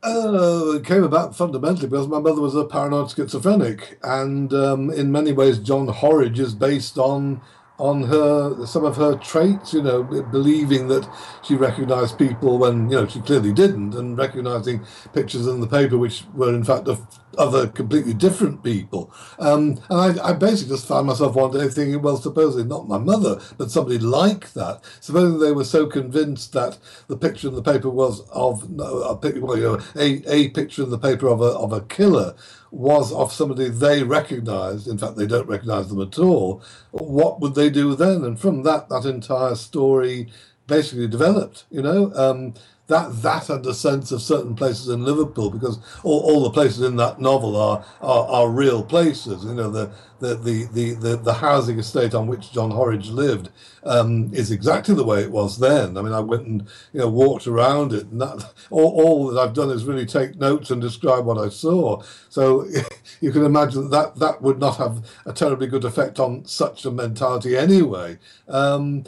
Uh, 0.06 0.76
it 0.76 0.86
came 0.86 1.04
about 1.04 1.36
fundamentally 1.36 1.88
because 1.88 2.08
my 2.08 2.20
mother 2.20 2.42
was 2.42 2.56
a 2.56 2.64
paranoid 2.64 3.10
schizophrenic, 3.10 3.98
and 4.04 4.54
um, 4.54 4.92
in 4.92 5.12
many 5.12 5.34
ways, 5.34 5.58
John 5.60 5.88
Horridge 5.88 6.40
is 6.40 6.54
based 6.54 6.98
on 6.98 7.42
on 7.80 8.04
her 8.04 8.66
some 8.66 8.84
of 8.84 8.96
her 8.96 9.16
traits 9.16 9.74
you 9.74 9.82
know 9.82 10.04
believing 10.04 10.88
that 10.88 11.08
she 11.44 11.56
recognized 11.56 12.18
people 12.18 12.58
when 12.58 12.90
you 12.90 12.96
know 12.96 13.08
she 13.08 13.20
clearly 13.22 13.54
didn't 13.54 13.94
and 13.94 14.18
recognizing 14.18 14.84
pictures 15.14 15.46
in 15.46 15.62
the 15.62 15.68
paper 15.68 15.98
which 15.98 16.24
were 16.34 16.54
in 16.54 16.64
fact 16.64 16.88
of 16.88 17.06
other 17.38 17.68
completely 17.68 18.14
different 18.14 18.64
people. 18.64 19.14
Um, 19.40 19.80
and 19.90 20.20
I, 20.20 20.30
I, 20.30 20.34
basically 20.34 20.76
just 20.76 20.88
found 20.88 21.08
myself 21.08 21.36
one 21.36 21.52
day 21.52 21.68
thinking 21.68 22.02
well 22.02 22.18
supposedly 22.18 22.68
not 22.68 22.88
my 22.88 22.98
mother 22.98 23.40
but 23.58 23.72
somebody 23.72 24.00
like 24.00 24.54
that. 24.54 24.82
Supposing 25.00 25.40
they 25.40 25.52
were 25.52 25.64
so 25.64 25.86
convinced 25.86 26.54
that 26.54 26.78
the 27.08 27.18
picture 27.18 27.48
in 27.48 27.56
the 27.56 27.62
paper 27.62 27.90
was 27.90 28.28
of 28.30 28.70
no, 28.70 28.86
a, 28.86 29.40
well, 29.40 29.58
you 29.58 29.64
know, 29.64 29.80
a, 29.96 30.24
a 30.32 30.50
picture 30.50 30.84
in 30.84 30.90
the 30.90 30.98
paper 30.98 31.28
of 31.28 31.42
a, 31.42 31.46
of 31.46 31.72
a 31.72 31.82
killer 31.82 32.36
was 32.78 33.12
of 33.12 33.34
somebody 33.34 33.70
they 33.70 34.04
recognized, 34.04 34.88
in 34.88 35.00
fact, 35.00 35.18
they 35.18 35.26
don't 35.26 35.48
recognize 35.48 35.90
them 35.90 36.02
at 36.02 36.20
all, 36.20 36.62
what 36.92 37.42
would 37.42 37.56
they 37.56 37.70
do 37.72 37.96
then? 37.96 38.24
And 38.24 38.40
from 38.40 38.64
that, 38.64 38.88
that 38.90 39.06
entire 39.06 39.56
story 39.56 40.30
basically 40.68 41.08
developed, 41.08 41.66
you 41.72 41.82
know. 41.82 42.14
Um, 42.14 42.54
that 42.88 43.22
that 43.22 43.50
and 43.50 43.66
a 43.66 43.74
sense 43.74 44.12
of 44.12 44.22
certain 44.22 44.56
places 44.56 44.88
in 44.88 45.04
Liverpool 45.04 45.50
because 45.50 45.80
all, 46.04 46.22
all 46.22 46.44
the 46.44 46.50
places 46.50 46.82
in 46.82 46.96
that 46.96 47.20
novel 47.20 47.56
are, 47.56 47.86
are, 48.02 48.28
are 48.28 48.50
real 48.50 48.84
places. 48.84 49.44
You 49.44 49.54
know, 49.54 49.70
the 49.70 49.92
the, 50.20 50.36
the, 50.36 50.64
the, 50.74 50.94
the, 50.94 51.18
the 51.18 51.34
housing 51.34 51.78
estate 51.78 52.16
on 52.16 52.26
which 52.26 52.52
John 52.52 52.72
Horridge 52.72 53.10
lived 53.10 53.50
um, 53.84 54.34
is 54.34 54.50
exactly 54.50 54.96
the 54.96 55.04
way 55.04 55.22
it 55.22 55.32
was 55.32 55.60
then. 55.60 55.96
I 55.96 56.02
mean, 56.02 56.14
I 56.14 56.22
went 56.22 56.48
and 56.48 56.62
you 56.92 57.02
know 57.02 57.10
walked 57.10 57.46
around 57.46 57.94
it, 57.94 58.08
and 58.08 58.22
that 58.22 58.54
all, 58.72 59.02
all 59.02 59.28
that 59.28 59.40
I've 59.40 59.54
done 59.54 59.70
is 59.70 59.86
really 59.86 60.06
take 60.06 60.36
notes 60.38 60.72
and 60.72 60.82
describe 60.82 61.26
what 61.26 61.38
I 61.38 61.50
saw. 61.50 62.02
So 62.30 62.66
you 63.22 63.32
can 63.32 63.46
imagine 63.46 63.90
that 63.92 64.16
that 64.16 64.42
would 64.42 64.60
not 64.60 64.78
have 64.78 65.06
a 65.26 65.34
terribly 65.34 65.68
good 65.68 65.86
effect 65.86 66.20
on 66.20 66.46
such 66.46 66.86
a 66.86 66.92
mentality 66.92 67.56
anyway. 67.56 68.18
Um, 68.48 69.04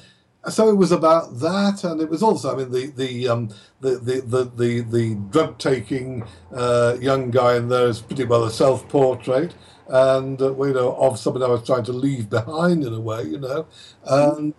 so 0.49 0.69
it 0.69 0.75
was 0.75 0.91
about 0.91 1.39
that, 1.39 1.83
and 1.83 2.01
it 2.01 2.09
was 2.09 2.21
also, 2.23 2.53
I 2.53 2.57
mean, 2.57 2.71
the 2.71 2.87
the 2.87 3.27
um, 3.27 3.49
the, 3.81 3.91
the, 3.97 4.21
the 4.21 4.43
the 4.45 4.81
the 4.81 5.15
drug 5.29 5.57
taking 5.57 6.23
uh, 6.53 6.97
young 6.99 7.31
guy 7.31 7.55
in 7.55 7.69
there 7.69 7.87
is 7.87 8.01
pretty 8.01 8.25
well 8.25 8.43
a 8.43 8.51
self 8.51 8.87
portrait, 8.89 9.55
and 9.87 10.41
uh, 10.41 10.55
you 10.55 10.73
know 10.73 10.95
of 10.95 11.19
somebody 11.19 11.45
I 11.45 11.49
was 11.49 11.65
trying 11.65 11.83
to 11.85 11.93
leave 11.93 12.29
behind 12.29 12.83
in 12.83 12.93
a 12.93 12.99
way, 12.99 13.23
you 13.23 13.39
know, 13.39 13.67
and 14.05 14.53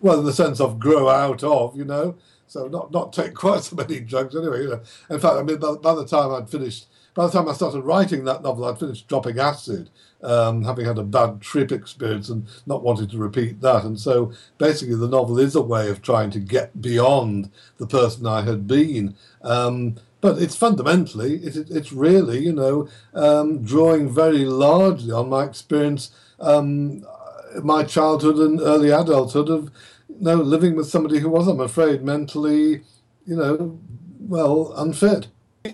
well, 0.00 0.20
in 0.20 0.24
the 0.24 0.32
sense 0.32 0.60
of 0.60 0.78
grow 0.78 1.08
out 1.08 1.42
of, 1.42 1.76
you 1.76 1.84
know, 1.84 2.16
so 2.46 2.66
not 2.68 2.90
not 2.92 3.12
take 3.12 3.34
quite 3.44 3.62
so 3.62 3.76
many 3.76 4.00
drugs 4.00 4.36
anyway. 4.36 4.62
You 4.62 4.68
know, 4.70 4.80
in 5.10 5.20
fact, 5.20 5.36
I 5.36 5.42
mean, 5.42 5.58
by, 5.58 5.74
by 5.74 5.94
the 5.94 6.06
time 6.06 6.32
I'd 6.32 6.50
finished, 6.50 6.87
by 7.18 7.26
the 7.26 7.32
time 7.32 7.48
I 7.48 7.52
started 7.52 7.80
writing 7.80 8.24
that 8.26 8.44
novel, 8.44 8.64
I'd 8.64 8.78
finished 8.78 9.08
dropping 9.08 9.40
acid 9.40 9.90
um, 10.22 10.62
having 10.62 10.86
had 10.86 10.98
a 10.98 11.02
bad 11.02 11.40
trip 11.40 11.72
experience 11.72 12.28
and 12.28 12.46
not 12.64 12.84
wanting 12.84 13.08
to 13.08 13.18
repeat 13.18 13.60
that. 13.60 13.82
And 13.82 13.98
so 13.98 14.32
basically, 14.56 14.94
the 14.94 15.08
novel 15.08 15.40
is 15.40 15.56
a 15.56 15.60
way 15.60 15.90
of 15.90 16.00
trying 16.00 16.30
to 16.30 16.38
get 16.38 16.80
beyond 16.80 17.50
the 17.78 17.88
person 17.88 18.24
I 18.24 18.42
had 18.42 18.68
been. 18.68 19.16
Um, 19.42 19.96
but 20.20 20.40
it's 20.40 20.54
fundamentally, 20.54 21.38
it, 21.38 21.56
it's 21.68 21.90
really, 21.90 22.38
you 22.38 22.52
know, 22.52 22.88
um, 23.14 23.64
drawing 23.64 24.08
very 24.08 24.44
largely 24.44 25.10
on 25.10 25.28
my 25.28 25.42
experience, 25.42 26.12
um, 26.38 27.04
my 27.64 27.82
childhood 27.82 28.36
and 28.36 28.60
early 28.60 28.90
adulthood 28.90 29.48
of, 29.48 29.72
you 30.08 30.20
know, 30.20 30.36
living 30.36 30.76
with 30.76 30.86
somebody 30.86 31.18
who 31.18 31.30
was, 31.30 31.48
I'm 31.48 31.58
afraid, 31.58 32.04
mentally, 32.04 32.82
you 33.26 33.34
know, 33.34 33.80
well, 34.20 34.72
unfit. 34.76 35.26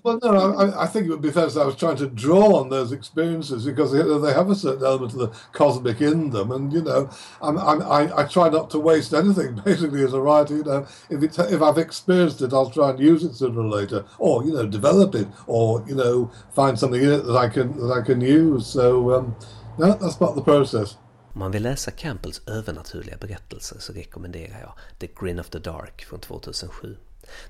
Well, 0.02 0.18
no, 0.22 0.54
I, 0.54 0.84
I, 0.84 0.86
think 0.86 1.06
it 1.06 1.10
would 1.10 1.20
be 1.20 1.30
fair 1.30 1.44
to 1.44 1.50
say 1.50 1.60
I 1.60 1.64
was 1.64 1.76
trying 1.76 1.96
to 1.96 2.06
draw 2.06 2.56
on 2.56 2.68
those 2.68 2.92
experiences 2.92 3.64
because 3.64 3.92
they, 3.92 4.32
have 4.32 4.50
a 4.50 4.54
certain 4.54 4.84
element 4.84 5.12
of 5.12 5.18
the 5.18 5.28
cosmic 5.52 6.00
in 6.00 6.30
them, 6.30 6.50
and 6.50 6.72
you 6.72 6.82
know, 6.82 7.10
I'm, 7.40 7.58
I'm, 7.58 7.82
i 7.82 8.10
I, 8.16 8.24
try 8.24 8.48
not 8.48 8.70
to 8.70 8.78
waste 8.78 9.14
anything. 9.14 9.54
Basically, 9.64 10.02
as 10.02 10.12
a 10.12 10.20
writer, 10.20 10.56
you 10.56 10.64
know, 10.64 10.86
if 11.10 11.22
it, 11.22 11.38
if 11.38 11.62
I've 11.62 11.78
experienced 11.78 12.42
it, 12.42 12.52
I'll 12.52 12.70
try 12.70 12.90
and 12.90 12.98
use 12.98 13.22
it 13.24 13.34
sooner 13.34 13.60
or 13.60 13.68
later, 13.68 14.04
or 14.18 14.44
you 14.44 14.52
know, 14.52 14.66
develop 14.66 15.14
it, 15.14 15.28
or 15.46 15.84
you 15.86 15.94
know, 15.94 16.30
find 16.54 16.78
something 16.78 17.02
in 17.02 17.12
it 17.12 17.24
that 17.26 17.36
I 17.36 17.48
can 17.48 17.76
that 17.78 17.92
I 17.92 18.04
can 18.04 18.20
use. 18.20 18.66
So, 18.66 19.14
um, 19.14 19.36
yeah, 19.78 19.94
that's 20.00 20.16
part 20.16 20.30
of 20.30 20.36
the 20.36 20.42
process. 20.42 20.96
Om 21.34 21.38
man 21.40 21.50
vill 21.50 21.62
läsa 21.62 21.90
Campbells 21.90 22.42
övernaturliga 22.46 23.16
berättelser 23.16 23.78
så 23.78 23.92
rekommenderar 23.92 24.60
jag 24.60 24.72
The 24.98 25.08
Grin 25.20 25.38
of 25.38 25.50
the 25.50 25.58
Dark 25.58 26.04
från 26.04 26.20
2007. 26.20 26.96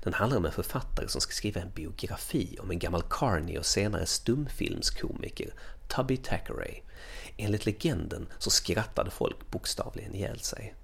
Den 0.03 0.13
handlar 0.13 0.37
om 0.37 0.45
en 0.45 0.51
författare 0.51 1.07
som 1.07 1.21
ska 1.21 1.31
skriva 1.31 1.61
en 1.61 1.71
biografi 1.75 2.57
om 2.59 2.71
en 2.71 2.79
gammal 2.79 3.03
carney 3.09 3.57
och 3.57 3.65
senare 3.65 4.05
stumfilmskomiker, 4.05 5.53
Tubby 5.87 6.17
Thackeray. 6.17 6.81
Enligt 7.37 7.65
legenden 7.65 8.27
så 8.39 8.49
skrattade 8.49 9.11
folk 9.11 9.51
bokstavligen 9.51 10.15
ihjäl 10.15 10.39
sig. 10.39 10.75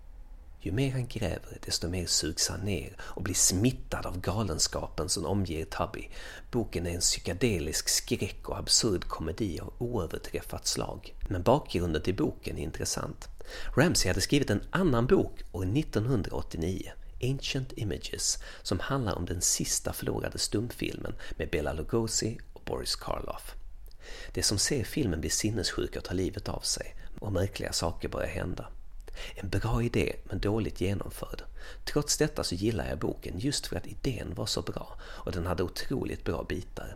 Ju 0.63 0.71
mer 0.71 0.91
han 0.91 1.07
gräver, 1.07 1.57
desto 1.65 1.87
mer 1.89 2.05
sugs 2.05 2.49
han 2.49 2.59
ner 2.59 2.95
och 2.99 3.23
blir 3.23 3.35
smittad 3.35 4.05
av 4.05 4.19
galenskapen 4.19 5.09
som 5.09 5.25
omger 5.25 5.65
Tubby. 5.65 6.09
Boken 6.51 6.87
är 6.87 6.91
en 6.91 6.99
psykedelisk 6.99 7.89
skräck 7.89 8.49
och 8.49 8.57
absurd 8.57 9.07
komedi 9.07 9.59
av 9.59 9.73
oöverträffat 9.77 10.67
slag. 10.67 11.15
Men 11.29 11.43
bakgrunden 11.43 12.01
till 12.01 12.15
boken 12.15 12.57
är 12.57 12.63
intressant. 12.63 13.27
Ramsey 13.77 14.09
hade 14.09 14.21
skrivit 14.21 14.49
en 14.49 14.63
annan 14.71 15.07
bok 15.07 15.41
år 15.51 15.77
1989 15.77 16.91
Ancient 17.23 17.73
Images 17.75 18.43
som 18.61 18.79
handlar 18.79 19.15
om 19.15 19.25
den 19.25 19.41
sista 19.41 19.93
förlorade 19.93 20.39
stumfilmen 20.39 21.13
med 21.37 21.49
Bela 21.49 21.73
Lugosi 21.73 22.39
och 22.53 22.61
Boris 22.65 22.95
Karloff. 22.95 23.55
Det 24.33 24.43
som 24.43 24.57
ser 24.57 24.83
filmen 24.83 25.19
blir 25.19 25.29
sinnessjuka 25.29 25.99
och 25.99 26.05
tar 26.05 26.15
livet 26.15 26.49
av 26.49 26.59
sig 26.59 26.95
och 27.19 27.33
märkliga 27.33 27.73
saker 27.73 28.09
börjar 28.09 28.29
hända. 28.29 28.67
En 29.35 29.49
bra 29.49 29.83
idé 29.83 30.15
men 30.23 30.39
dåligt 30.39 30.81
genomförd. 30.81 31.43
Trots 31.85 32.17
detta 32.17 32.43
så 32.43 32.55
gillar 32.55 32.89
jag 32.89 32.99
boken 32.99 33.39
just 33.39 33.67
för 33.67 33.75
att 33.75 33.87
idén 33.87 34.33
var 34.35 34.45
så 34.45 34.61
bra 34.61 34.99
och 35.01 35.31
den 35.31 35.45
hade 35.45 35.63
otroligt 35.63 36.23
bra 36.23 36.43
bitar. 36.43 36.95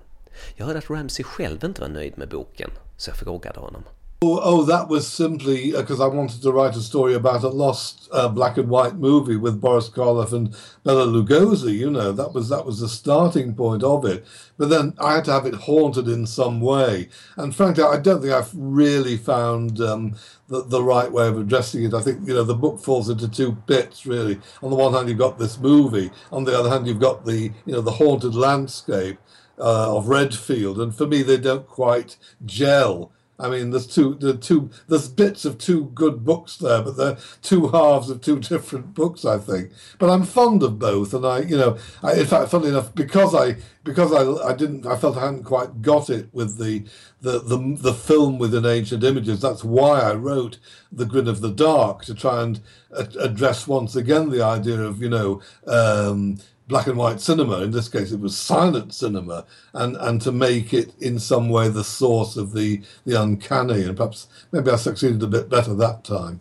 Jag 0.56 0.66
hörde 0.66 0.80
att 0.80 0.90
Ramsey 0.90 1.24
själv 1.24 1.64
inte 1.64 1.82
var 1.82 1.88
nöjd 1.88 2.18
med 2.18 2.30
boken, 2.30 2.70
så 2.98 3.10
jag 3.10 3.18
frågade 3.18 3.60
honom. 3.60 3.84
Oh, 4.22 4.40
oh, 4.42 4.64
that 4.64 4.88
was 4.88 5.08
simply 5.12 5.74
because 5.74 6.00
uh, 6.00 6.06
I 6.06 6.08
wanted 6.08 6.42
to 6.42 6.52
write 6.52 6.76
a 6.78 6.82
story 6.82 7.14
about 7.14 7.44
a 7.44 7.50
lost 7.50 8.08
uh, 8.14 8.30
black 8.30 8.58
and 8.58 8.70
white 8.70 8.96
movie 8.96 9.36
with 9.36 9.60
Boris 9.60 9.90
Karloff 9.90 10.32
and 10.32 10.56
Bela 10.84 11.06
Lugosi. 11.06 11.74
You 11.74 11.92
know, 11.92 12.14
that 12.14 12.34
was 12.34 12.48
that 12.48 12.66
was 12.66 12.80
the 12.80 12.88
starting 12.88 13.54
point 13.54 13.84
of 13.84 14.06
it. 14.06 14.26
But 14.58 14.70
then 14.70 14.94
I 15.00 15.16
had 15.16 15.26
to 15.26 15.34
have 15.34 15.46
it 15.46 15.54
haunted 15.54 16.08
in 16.08 16.26
some 16.26 16.62
way. 16.62 17.10
And 17.36 17.54
frankly, 17.54 17.84
I 17.84 18.00
don't 18.00 18.22
think 18.22 18.34
I've 18.34 18.54
really 18.56 19.18
found 19.18 19.82
um, 19.82 20.16
the, 20.48 20.64
the 20.64 20.82
right 20.82 21.12
way 21.12 21.28
of 21.28 21.38
addressing 21.38 21.84
it. 21.84 21.94
I 21.94 22.02
think 22.02 22.26
you 22.26 22.36
know 22.36 22.46
the 22.46 22.56
book 22.56 22.80
falls 22.80 23.10
into 23.10 23.28
two 23.28 23.52
bits 23.52 24.06
really. 24.06 24.40
On 24.64 24.70
the 24.70 24.78
one 24.78 24.94
hand, 24.94 25.10
you've 25.10 25.18
got 25.18 25.38
this 25.38 25.60
movie. 25.60 26.10
On 26.32 26.46
the 26.46 26.58
other 26.58 26.70
hand, 26.70 26.88
you've 26.88 27.02
got 27.02 27.26
the 27.26 27.52
you 27.66 27.74
know 27.74 27.82
the 27.82 27.92
haunted 27.92 28.34
landscape 28.34 29.18
uh, 29.60 29.98
of 29.98 30.08
Redfield. 30.08 30.80
And 30.80 30.96
for 30.96 31.06
me, 31.06 31.22
they 31.22 31.38
don't 31.38 31.68
quite 31.68 32.18
gel 32.46 33.12
I 33.38 33.50
mean, 33.50 33.72
there's 33.72 33.88
two, 33.88 34.16
the 34.16 34.38
two, 34.38 34.70
there's 34.88 35.10
bits 35.10 35.44
of 35.44 35.58
two 35.58 35.86
good 35.94 36.24
books 36.24 36.56
there, 36.56 36.82
but 36.82 36.96
they're 36.96 37.18
two 37.42 37.68
halves 37.68 38.10
of 38.10 38.22
two 38.22 38.40
different 38.40 38.94
books, 38.94 39.26
I 39.26 39.38
think. 39.38 39.72
But 40.00 40.10
I'm 40.10 40.24
fond 40.24 40.64
of 40.64 40.80
both, 40.80 41.14
and 41.14 41.26
I, 41.26 41.40
you 41.40 41.58
know, 41.58 41.78
I, 42.02 42.14
in 42.14 42.26
fact, 42.26 42.52
funnily 42.52 42.70
enough, 42.70 42.96
because 42.96 43.36
I, 43.36 43.58
because 43.84 44.14
I, 44.14 44.48
I 44.48 44.54
didn't, 44.56 44.86
I 44.86 44.96
felt 44.96 45.18
I 45.18 45.26
hadn't 45.26 45.44
quite 45.44 45.82
got 45.82 46.10
it 46.10 46.30
with 46.34 46.58
the, 46.58 46.86
the, 47.22 47.40
the, 47.40 47.78
the 47.78 47.94
film 47.94 48.38
within 48.38 48.66
ancient 48.66 49.04
images. 49.04 49.42
That's 49.42 49.64
why 49.64 50.00
I 50.00 50.14
wrote 50.14 50.58
the 50.92 51.06
Grin 51.06 51.28
of 51.28 51.42
the 51.42 51.52
Dark 51.52 52.06
to 52.06 52.16
try 52.16 52.42
and 52.42 52.62
address 52.92 53.68
once 53.68 53.98
again 53.98 54.30
the 54.30 54.44
idea 54.44 54.82
of, 54.82 55.02
you 55.02 55.10
know. 55.10 55.42
Um, 55.68 56.38
black 56.68 56.88
and 56.88 56.98
white 56.98 57.22
cinema. 57.22 57.64
In 57.64 57.72
this 57.72 57.90
case, 57.90 58.12
it 58.12 58.20
was 58.20 58.38
silent 58.38 58.94
cinema, 58.94 59.46
and 59.74 59.98
and 59.98 60.22
to 60.24 60.32
make 60.32 60.74
it 60.74 60.94
in 61.00 61.20
some 61.20 61.50
way 61.50 61.70
the 61.70 61.84
source 61.84 62.42
of 62.42 62.54
the 62.54 62.82
the 63.06 63.22
uncanny. 63.22 63.84
And 63.84 63.98
perhaps 63.98 64.28
maybe 64.52 64.72
I 64.72 64.78
succeeded 64.78 65.24
a 65.24 65.28
bit 65.28 65.50
better 65.50 65.76
that 65.76 66.04
time. 66.04 66.40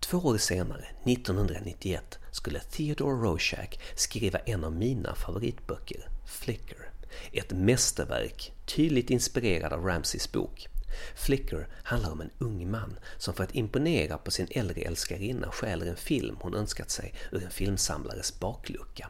Två 0.00 0.18
år 0.18 0.38
senare, 0.38 0.84
1991, 1.04 2.18
skulle 2.30 2.60
Theodore 2.60 3.14
Rorschach 3.14 3.78
skriva 3.94 4.38
en 4.38 4.64
av 4.64 4.72
mina 4.72 5.14
favoritböcker, 5.14 6.08
Flicker. 6.26 6.90
Ett 7.32 7.52
mästerverk, 7.52 8.52
tydligt 8.66 9.10
inspirerad 9.10 9.72
av 9.72 9.84
Ramseys 9.84 10.32
bok. 10.32 10.68
Flicker 11.14 11.68
handlar 11.82 12.10
om 12.10 12.20
en 12.20 12.30
ung 12.38 12.70
man 12.70 12.98
som 13.18 13.34
för 13.34 13.44
att 13.44 13.54
imponera 13.54 14.18
på 14.18 14.30
sin 14.30 14.48
äldre 14.50 14.80
älskarinna 14.80 15.50
stjäler 15.50 15.86
en 15.86 15.96
film 15.96 16.36
hon 16.40 16.54
önskat 16.54 16.90
sig 16.90 17.14
ur 17.32 17.44
en 17.44 17.50
filmsamlares 17.50 18.40
baklucka. 18.40 19.08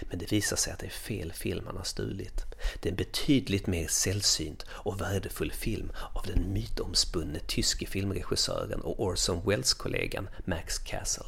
Men 0.00 0.18
det 0.18 0.32
visar 0.32 0.56
sig 0.56 0.72
att 0.72 0.78
det 0.78 0.86
är 0.86 0.90
fel 0.90 1.32
film 1.32 1.66
han 1.66 1.76
har 1.76 1.84
stulit. 1.84 2.44
Det 2.80 2.88
är 2.88 2.90
en 2.90 2.96
betydligt 2.96 3.66
mer 3.66 3.88
sällsynt 3.88 4.64
och 4.68 5.00
värdefull 5.00 5.52
film 5.52 5.92
av 6.12 6.26
den 6.26 6.52
mytomspunne 6.52 7.38
tyske 7.46 7.86
filmregissören 7.86 8.80
och 8.80 9.00
Orson 9.00 9.42
Welles-kollegan 9.46 10.28
Max 10.44 10.78
Castle. 10.78 11.24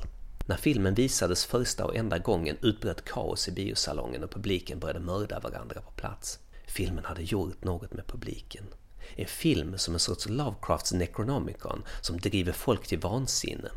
När 0.46 0.56
filmen 0.56 0.94
visades 0.94 1.44
första 1.44 1.84
och 1.84 1.96
enda 1.96 2.18
gången 2.18 2.56
utbröt 2.62 3.04
kaos 3.04 3.48
i 3.48 3.52
biosalongen 3.52 4.24
och 4.24 4.30
publiken 4.30 4.78
började 4.78 5.00
mörda 5.00 5.40
varandra 5.40 5.80
på 5.80 5.90
plats. 5.90 6.38
Filmen 6.66 7.04
hade 7.04 7.22
gjort 7.22 7.64
något 7.64 7.92
med 7.92 8.06
publiken. 8.06 8.64
En 9.16 9.26
film 9.26 9.78
som 9.78 9.94
en 9.94 10.00
sorts 10.00 10.28
Lovecrafts 10.28 10.92
Necronomicon 10.92 11.82
som 12.00 12.18
driver 12.18 12.52
folk 12.52 12.86
till 12.86 12.98
vansinne 12.98 13.70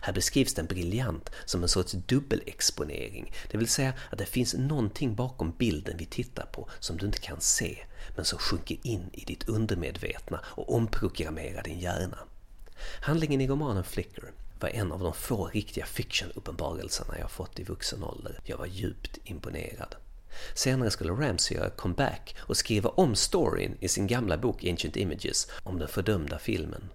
här 0.00 0.12
beskrivs 0.12 0.54
den 0.54 0.66
briljant 0.66 1.30
som 1.44 1.62
en 1.62 1.68
sorts 1.68 1.92
dubbelexponering, 1.92 3.32
det 3.50 3.58
vill 3.58 3.68
säga 3.68 3.92
att 4.10 4.18
det 4.18 4.26
finns 4.26 4.54
någonting 4.54 5.14
bakom 5.14 5.54
bilden 5.58 5.96
vi 5.98 6.06
tittar 6.06 6.46
på 6.46 6.68
som 6.80 6.96
du 6.96 7.06
inte 7.06 7.18
kan 7.18 7.40
se, 7.40 7.78
men 8.16 8.24
som 8.24 8.38
sjunker 8.38 8.76
in 8.82 9.10
i 9.12 9.24
ditt 9.24 9.48
undermedvetna 9.48 10.40
och 10.44 10.74
omprogrammerar 10.74 11.62
din 11.62 11.78
hjärna. 11.78 12.18
Handlingen 13.00 13.40
i 13.40 13.48
romanen 13.48 13.84
Flicker 13.84 14.32
var 14.60 14.68
en 14.68 14.92
av 14.92 15.00
de 15.00 15.12
få 15.14 15.46
riktiga 15.46 15.86
fiction-uppenbarelserna 15.86 17.18
jag 17.18 17.30
fått 17.30 17.58
i 17.58 17.64
vuxen 17.64 18.04
ålder. 18.04 18.40
Jag 18.44 18.58
var 18.58 18.66
djupt 18.66 19.18
imponerad. 19.24 19.94
Senare 20.54 20.90
skulle 20.90 21.12
Ramsey 21.12 21.56
göra 21.56 21.70
comeback 21.70 22.36
och 22.38 22.56
skriva 22.56 22.90
om 22.90 23.14
storyn 23.14 23.76
i 23.80 23.88
sin 23.88 24.06
gamla 24.06 24.38
bok 24.38 24.64
Ancient 24.64 24.96
Images 24.96 25.48
om 25.62 25.78
den 25.78 25.88
fördömda 25.88 26.38
filmen. 26.38 26.88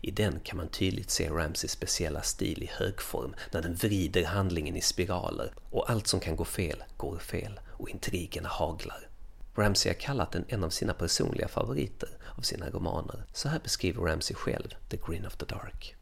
I 0.00 0.10
den 0.10 0.40
kan 0.40 0.56
man 0.56 0.68
tydligt 0.68 1.10
se 1.10 1.28
Ramseys 1.28 1.72
speciella 1.72 2.22
stil 2.22 2.62
i 2.62 2.70
högform 2.72 3.34
när 3.50 3.62
den 3.62 3.74
vrider 3.74 4.24
handlingen 4.24 4.76
i 4.76 4.80
spiraler 4.80 5.52
och 5.70 5.90
allt 5.90 6.06
som 6.06 6.20
kan 6.20 6.36
gå 6.36 6.44
fel 6.44 6.84
går 6.96 7.18
fel 7.18 7.60
och 7.70 7.88
intrigerna 7.88 8.48
haglar. 8.48 9.08
Ramsey 9.56 9.90
har 9.90 9.94
kallat 9.94 10.32
den 10.32 10.44
en 10.48 10.64
av 10.64 10.70
sina 10.70 10.94
personliga 10.94 11.48
favoriter 11.48 12.08
av 12.38 12.42
sina 12.42 12.70
romaner. 12.70 13.24
Så 13.32 13.48
här 13.48 13.60
beskriver 13.62 14.02
Ramsey 14.02 14.34
själv 14.34 14.68
The 14.88 14.96
Grin 15.06 15.26
of 15.26 15.36
the 15.36 15.46
Dark. 15.46 15.96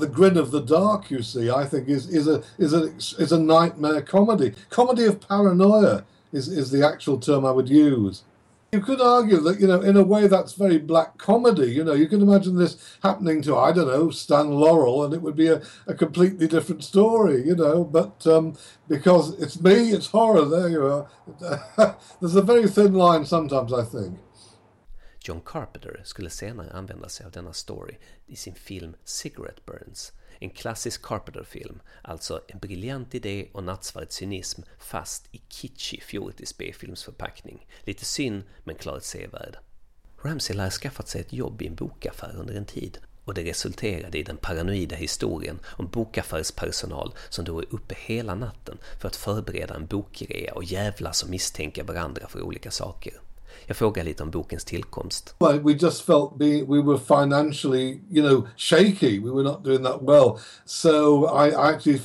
The 0.00 0.06
Grin 0.06 0.38
of 0.38 0.50
the 0.50 0.60
Dark, 0.60 1.10
you 1.10 1.22
see, 1.22 1.48
I 1.48 1.64
think 1.70 1.88
is, 1.88 2.08
is, 2.08 2.28
a, 2.28 2.42
is, 2.58 2.74
a, 2.74 2.88
is 3.18 3.32
a 3.32 3.38
nightmare 3.38 4.02
comedy. 4.02 4.54
Comedy 4.68 5.08
of 5.08 5.28
paranoia 5.28 6.02
is, 6.32 6.48
is 6.48 6.70
the 6.70 6.86
actual 6.86 7.20
term 7.20 7.44
I 7.44 7.50
would 7.50 7.68
use. 7.68 8.22
You 8.72 8.80
could 8.80 9.00
argue 9.00 9.40
that, 9.40 9.58
you 9.58 9.66
know, 9.66 9.80
in 9.80 9.96
a 9.96 10.04
way 10.04 10.28
that's 10.28 10.52
very 10.52 10.78
black 10.78 11.18
comedy. 11.18 11.72
You 11.72 11.82
know, 11.82 11.92
you 11.92 12.06
can 12.06 12.22
imagine 12.22 12.56
this 12.56 12.96
happening 13.02 13.42
to, 13.42 13.56
I 13.56 13.72
don't 13.72 13.88
know, 13.88 14.10
Stan 14.10 14.50
Laurel, 14.50 15.04
and 15.04 15.12
it 15.12 15.22
would 15.22 15.34
be 15.34 15.48
a, 15.48 15.60
a 15.88 15.94
completely 15.94 16.46
different 16.46 16.84
story, 16.84 17.44
you 17.44 17.56
know. 17.56 17.82
But 17.82 18.24
um, 18.28 18.56
because 18.88 19.40
it's 19.40 19.60
me, 19.60 19.90
it's 19.90 20.06
horror, 20.06 20.44
there 20.44 20.68
you 20.68 20.86
are. 20.86 21.96
There's 22.20 22.36
a 22.36 22.42
very 22.42 22.68
thin 22.68 22.94
line 22.94 23.24
sometimes, 23.24 23.72
I 23.72 23.82
think. 23.82 24.18
John 25.18 25.40
Carpenter 25.40 26.00
skulle 26.04 26.30
senare 26.30 26.70
använda 26.72 27.08
sig 27.08 27.26
av 27.26 27.32
denna 27.32 27.52
story 27.52 27.98
i 28.26 28.36
sin 28.36 28.54
film 28.54 28.94
Cigarette 29.04 29.66
Burns 29.66 30.12
En 30.42 30.50
klassisk 30.50 31.02
Carpenter-film, 31.02 31.80
alltså 32.02 32.40
en 32.48 32.58
briljant 32.58 33.14
idé 33.14 33.48
och 33.52 33.64
nattsvart 33.64 34.12
cynism 34.12 34.62
fast 34.78 35.28
i 35.34 35.40
kitschig 35.48 36.02
fjortis 36.02 36.58
B-filmsförpackning. 36.58 37.66
Lite 37.80 38.04
synd, 38.04 38.42
men 38.64 38.74
klart 38.74 39.02
sevärd. 39.02 39.56
Ramsey 40.22 40.56
lär 40.56 40.70
skaffat 40.70 41.08
sig 41.08 41.20
ett 41.20 41.32
jobb 41.32 41.62
i 41.62 41.66
en 41.66 41.74
bokaffär 41.74 42.36
under 42.36 42.54
en 42.54 42.66
tid 42.66 42.98
och 43.24 43.34
det 43.34 43.44
resulterade 43.44 44.18
i 44.18 44.22
den 44.22 44.36
paranoida 44.36 44.96
historien 44.96 45.58
om 45.64 45.88
bokaffärspersonal 45.88 47.14
som 47.28 47.44
då 47.44 47.58
är 47.58 47.74
uppe 47.74 47.94
hela 47.98 48.34
natten 48.34 48.78
för 49.00 49.08
att 49.08 49.16
förbereda 49.16 49.74
en 49.74 49.86
bokrea 49.86 50.54
och 50.54 50.64
jävlas 50.64 51.22
och 51.22 51.30
misstänka 51.30 51.84
varandra 51.84 52.28
för 52.28 52.42
olika 52.42 52.70
saker. 52.70 53.20
Jag 53.66 53.76
frågar 53.76 54.04
lite 54.04 54.22
om 54.22 54.30
bokens 54.30 54.64
tillkomst. 54.64 55.34
We 55.62 55.72
just 55.72 56.02
felt 56.02 56.38
being, 56.38 56.66
we 56.68 56.82
were 56.82 56.98
financially, 56.98 58.00
you 58.10 58.22
know, 58.22 58.48
shaky. 58.56 59.20
We 59.20 59.30
were 59.30 59.42
not 59.42 59.64
doing 59.64 59.82
that 59.82 60.02
well. 60.02 60.38
So 60.64 61.26
I 61.26 61.70
actually 61.70 61.98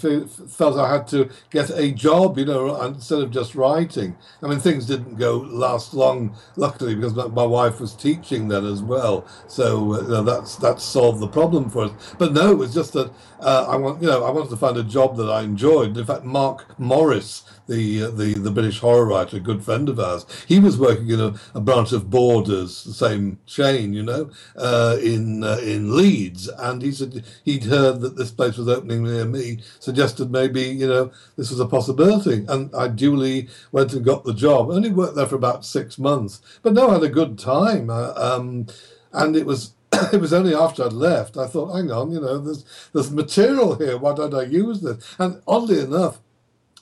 felt 0.58 0.78
I 0.78 0.88
had 0.90 1.08
to 1.08 1.30
get 1.52 1.70
a 1.70 1.92
job, 1.92 2.38
you 2.38 2.46
know, 2.46 2.82
instead 2.86 3.22
of 3.22 3.32
just 3.32 3.56
writing. 3.56 4.16
I 4.44 4.48
mean, 4.48 4.60
things 4.60 4.86
didn't 4.86 5.18
go 5.18 5.38
last 5.38 5.94
long, 5.94 6.36
luckily, 6.56 6.96
because 6.96 7.16
my, 7.16 7.46
wife 7.46 7.80
was 7.80 7.96
teaching 7.96 8.48
then 8.48 8.66
as 8.66 8.82
well. 8.82 9.26
So 9.48 9.94
uh, 9.94 10.02
you 10.02 10.08
know, 10.08 10.24
that's 10.24 10.56
that 10.58 10.82
solved 10.82 11.20
the 11.20 11.28
problem 11.28 11.70
for 11.70 11.86
us. 11.86 11.92
But 12.18 12.34
no, 12.34 12.52
it 12.52 12.58
was 12.58 12.74
just 12.74 12.94
that 12.94 13.12
uh, 13.40 13.66
I 13.68 13.76
want, 13.76 14.02
you 14.02 14.08
know, 14.08 14.24
I 14.24 14.32
wanted 14.32 14.50
to 14.50 14.58
find 14.58 14.78
a 14.78 14.84
job 14.84 15.18
that 15.18 15.30
I 15.30 15.42
enjoyed. 15.42 15.98
In 15.98 16.06
fact, 16.06 16.24
Mark 16.24 16.80
Morris 16.80 17.44
the 17.68 18.04
uh, 18.04 18.10
the 18.10 18.34
the 18.34 18.52
British 18.52 18.80
horror 18.80 19.06
writer, 19.06 19.38
a 19.38 19.40
good 19.40 19.64
friend 19.64 19.90
of 19.90 20.00
ours. 20.00 20.26
He 20.48 20.60
was 20.60 20.78
working 20.78 21.10
in 21.10 21.20
a, 21.20 21.35
a 21.54 21.62
branch 21.62 21.92
of 21.92 22.10
Borders, 22.10 22.84
the 22.84 22.94
same 22.94 23.40
chain, 23.46 23.94
you 23.94 24.04
know, 24.04 24.30
uh, 24.56 24.98
in 25.02 25.44
uh, 25.44 25.58
in 25.58 25.96
Leeds, 25.96 26.48
and 26.48 26.82
he 26.82 26.92
said 26.92 27.24
he'd 27.44 27.66
heard 27.66 28.02
that 28.02 28.16
this 28.16 28.32
place 28.32 28.58
was 28.58 28.68
opening 28.68 29.04
near 29.04 29.26
me, 29.26 29.60
suggested 29.80 30.32
maybe 30.32 30.62
you 30.62 30.88
know 30.88 31.12
this 31.38 31.50
was 31.50 31.60
a 31.60 31.66
possibility, 31.66 32.46
and 32.48 32.74
I 32.76 32.88
duly 32.88 33.50
went 33.72 33.94
and 33.94 34.06
got 34.06 34.24
the 34.24 34.34
job. 34.34 34.70
Only 34.70 34.90
worked 34.90 35.16
there 35.16 35.28
for 35.28 35.36
about 35.36 35.66
six 35.66 35.98
months, 35.98 36.42
but 36.62 36.74
no, 36.74 36.90
I 36.90 36.94
had 36.94 37.04
a 37.04 37.10
good 37.10 37.38
time, 37.38 37.90
uh, 37.90 38.14
um, 38.16 38.68
and 39.14 39.36
it 39.36 39.46
was 39.46 39.74
it 40.14 40.22
was 40.22 40.34
only 40.34 40.54
after 40.54 40.84
I'd 40.84 40.94
left 40.94 41.38
I 41.38 41.48
thought, 41.48 41.76
hang 41.76 41.92
on, 41.92 42.12
you 42.12 42.20
know, 42.20 42.38
there's 42.40 42.66
there's 42.94 43.12
material 43.12 43.76
here. 43.76 43.98
Why 43.98 44.14
don't 44.14 44.34
I 44.34 44.44
use 44.44 44.82
this? 44.82 45.16
And 45.20 45.42
oddly 45.48 45.80
enough, 45.80 46.20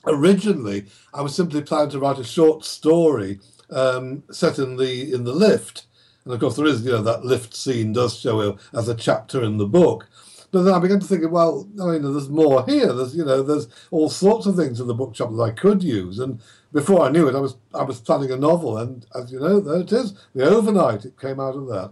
originally 0.05 0.85
I 1.13 1.21
was 1.21 1.35
simply 1.35 1.61
planning 1.61 1.91
to 1.91 1.99
write 1.99 2.19
a 2.19 2.23
short 2.23 2.65
story 2.65 3.39
um, 3.69 4.23
set 4.31 4.59
in 4.59 4.77
the 4.77 5.13
in 5.13 5.23
the 5.23 5.33
lift, 5.33 5.85
and 6.25 6.33
of 6.33 6.39
course 6.39 6.55
there 6.55 6.65
is 6.65 6.83
you 6.83 6.91
know 6.91 7.01
that 7.01 7.25
lift 7.25 7.55
scene 7.55 7.93
does 7.93 8.19
show 8.19 8.57
as 8.73 8.87
a 8.87 8.95
chapter 8.95 9.43
in 9.43 9.57
the 9.57 9.67
book. 9.67 10.07
But 10.51 10.63
then 10.63 10.75
I 10.75 10.79
began 10.79 10.99
to 10.99 11.07
think, 11.07 11.31
well, 11.31 11.67
I 11.81 11.85
mean, 11.87 12.03
there's 12.03 12.29
more 12.29 12.63
here. 12.67 12.93
There's 12.93 13.15
you 13.15 13.25
know, 13.25 13.41
there's 13.41 13.67
all 13.89 14.07
sorts 14.07 14.45
of 14.45 14.55
things 14.55 14.79
in 14.79 14.85
the 14.85 14.93
bookshop 14.93 15.31
that 15.31 15.41
I 15.41 15.49
could 15.49 15.83
use. 15.83 16.19
And 16.19 16.39
before 16.71 17.01
I 17.01 17.09
knew 17.09 17.27
it, 17.27 17.35
I 17.35 17.39
was 17.39 17.55
I 17.73 17.83
was 17.83 17.99
planning 17.99 18.31
a 18.31 18.37
novel, 18.37 18.77
and 18.77 19.05
as 19.15 19.31
you 19.31 19.39
know, 19.39 19.59
there 19.59 19.81
it 19.81 19.91
is. 19.91 20.13
The 20.35 20.45
overnight 20.45 21.05
it 21.05 21.19
came 21.19 21.39
out 21.39 21.55
of 21.55 21.67
that. 21.69 21.91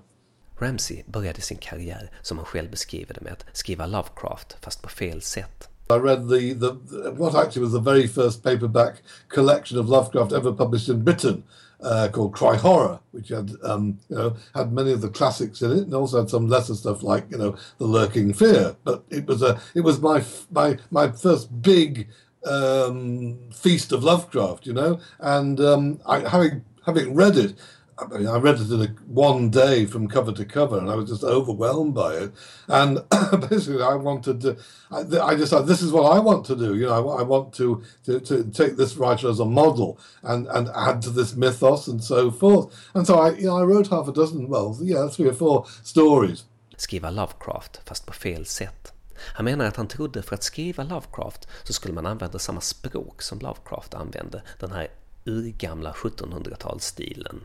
Ramsey 0.60 1.04
började 1.08 1.42
sin 1.42 1.58
karriär, 1.58 2.12
som 2.22 2.38
han 2.38 2.46
själv 2.46 2.72
beskriver 2.72 3.14
det, 3.14 3.22
med 3.22 3.34
att 3.34 3.58
skriva 3.58 3.86
Lovecraft, 3.86 4.58
fast 4.62 4.82
på 4.82 4.90
fel 4.90 5.22
sätt. 5.22 5.71
I 5.92 5.98
read 5.98 6.28
the, 6.28 6.54
the 6.54 7.14
what 7.16 7.36
actually 7.36 7.64
was 7.64 7.74
the 7.74 7.80
very 7.80 8.08
first 8.08 8.44
paperback 8.44 9.02
collection 9.30 9.78
of 9.78 9.90
Lovecraft 9.90 10.34
ever 10.34 10.52
published 10.52 10.90
in 10.90 11.04
Britain, 11.04 11.44
uh, 11.82 12.10
called 12.12 12.34
Cry 12.34 12.56
Horror, 12.56 13.00
which 13.12 13.30
had 13.30 13.52
um, 13.64 14.00
you 14.10 14.16
know 14.16 14.36
had 14.54 14.72
many 14.72 14.92
of 14.92 15.02
the 15.02 15.10
classics 15.10 15.62
in 15.62 15.72
it, 15.72 15.80
and 15.80 15.94
also 15.94 16.20
had 16.20 16.30
some 16.30 16.48
lesser 16.48 16.76
stuff 16.76 17.04
like 17.04 17.30
you 17.32 17.38
know 17.38 17.56
The 17.78 17.86
Lurking 17.86 18.34
Fear. 18.34 18.76
But 18.84 19.04
it 19.10 19.26
was 19.26 19.42
a 19.42 19.62
it 19.76 19.82
was 19.82 20.00
my 20.00 20.24
my 20.52 20.78
my 20.90 21.12
first 21.12 21.62
big 21.62 22.08
um, 22.46 23.38
feast 23.54 23.92
of 23.92 24.04
Lovecraft, 24.04 24.66
you 24.66 24.74
know, 24.74 25.00
and 25.20 25.60
um, 25.60 26.00
I, 26.06 26.20
having 26.28 26.64
having 26.86 27.14
read 27.14 27.38
it, 27.38 27.56
I 28.02 28.18
mean, 28.18 28.28
I 28.28 28.38
read 28.38 28.60
it 28.60 28.72
in 28.72 28.82
a, 28.82 28.88
one 29.06 29.50
day 29.50 29.86
from 29.86 30.08
cover 30.08 30.32
to 30.32 30.46
cover, 30.46 30.78
and 30.80 30.90
I 30.90 30.96
was 30.96 31.10
just 31.10 31.24
overwhelmed 31.24 31.94
by 31.94 32.14
it. 32.16 32.32
And 32.68 33.00
basically, 33.50 33.84
I 33.84 33.96
wanted 33.96 34.42
to. 34.42 34.58
I, 34.90 35.02
I 35.22 35.36
decided 35.36 35.68
this 35.68 35.82
is 35.82 35.92
what 35.92 36.12
I 36.12 36.20
want 36.20 36.46
to 36.46 36.56
do. 36.56 36.76
You 36.76 36.88
know, 36.88 37.10
I, 37.10 37.20
I 37.20 37.24
want 37.24 37.54
to, 37.56 37.84
to 38.06 38.20
to 38.20 38.44
take 38.52 38.76
this 38.76 38.98
writer 38.98 39.30
as 39.30 39.40
a 39.40 39.46
model 39.46 40.00
and 40.24 40.48
and 40.48 40.70
add 40.76 41.02
to 41.04 41.10
this 41.12 41.36
mythos 41.36 41.88
and 41.88 42.04
so 42.04 42.32
forth. 42.32 42.74
And 42.94 43.06
so 43.06 43.20
I, 43.20 43.32
you 43.32 43.46
know, 43.46 43.58
I 43.58 43.64
wrote 43.64 43.90
half 43.90 44.08
a 44.08 44.14
dozen, 44.14 44.48
well, 44.48 44.78
yeah, 44.82 45.08
three 45.08 45.30
or 45.30 45.34
four 45.34 45.66
stories. 45.84 46.46
Skriva 46.78 47.12
Lovecraft, 47.12 47.82
fast 47.86 48.06
på 48.06 48.14
fel 48.14 48.46
sätt. 48.46 48.94
Han 49.34 49.46
menar 49.46 49.66
att 49.66 49.76
han 49.76 49.88
trodde 49.88 50.22
för 50.22 50.36
att 50.36 50.44
skriva 50.44 50.84
Lovecraft 50.84 51.48
så 51.64 51.74
skulle 51.74 51.94
man 51.94 52.06
använda 52.06 52.40
samma 52.40 52.62
språk 52.62 53.22
som 53.22 53.40
Lovecraft 53.40 53.94
använde, 53.94 54.42
den 54.60 54.72
här 54.72 54.88
urgamla 55.26 55.92
1700-talsstilen 55.92 57.40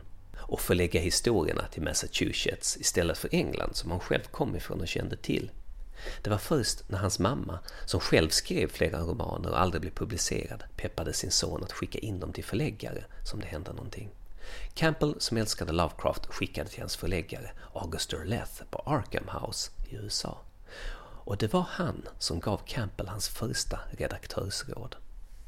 och 0.47 0.61
förlägga 0.61 1.01
historierna 1.01 1.67
till 1.71 1.83
Massachusetts 1.83 2.77
istället 2.77 3.17
för 3.17 3.29
England 3.31 3.75
som 3.75 3.91
han 3.91 3.99
själv 3.99 4.23
kom 4.31 4.55
ifrån 4.55 4.81
och 4.81 4.87
kände 4.87 5.17
till. 5.17 5.51
Det 6.21 6.29
var 6.29 6.37
först 6.37 6.89
när 6.89 6.97
hans 6.97 7.19
mamma, 7.19 7.59
som 7.85 7.99
själv 7.99 8.29
skrev 8.29 8.67
flera 8.67 8.99
romaner 8.99 9.49
och 9.49 9.59
aldrig 9.59 9.81
blev 9.81 9.91
publicerad, 9.91 10.63
peppade 10.75 11.13
sin 11.13 11.31
son 11.31 11.63
att 11.63 11.71
skicka 11.71 11.99
in 11.99 12.19
dem 12.19 12.33
till 12.33 12.43
förläggare 12.43 13.03
som 13.23 13.39
det 13.39 13.45
hände 13.47 13.73
någonting. 13.73 14.09
Campbell, 14.73 15.15
som 15.17 15.37
älskade 15.37 15.71
Lovecraft, 15.71 16.25
skickade 16.25 16.69
till 16.69 16.79
hans 16.79 16.95
förläggare 16.95 17.51
August 17.73 18.09
Derleth 18.09 18.63
på 18.71 18.79
Arkham 18.79 19.41
House 19.41 19.71
i 19.89 19.95
USA. 19.95 20.37
Och 21.25 21.37
det 21.37 21.53
var 21.53 21.65
han 21.69 22.01
som 22.19 22.39
gav 22.39 22.61
Campbell 22.65 23.07
hans 23.07 23.27
första 23.27 23.79
redaktörsråd. 23.91 24.95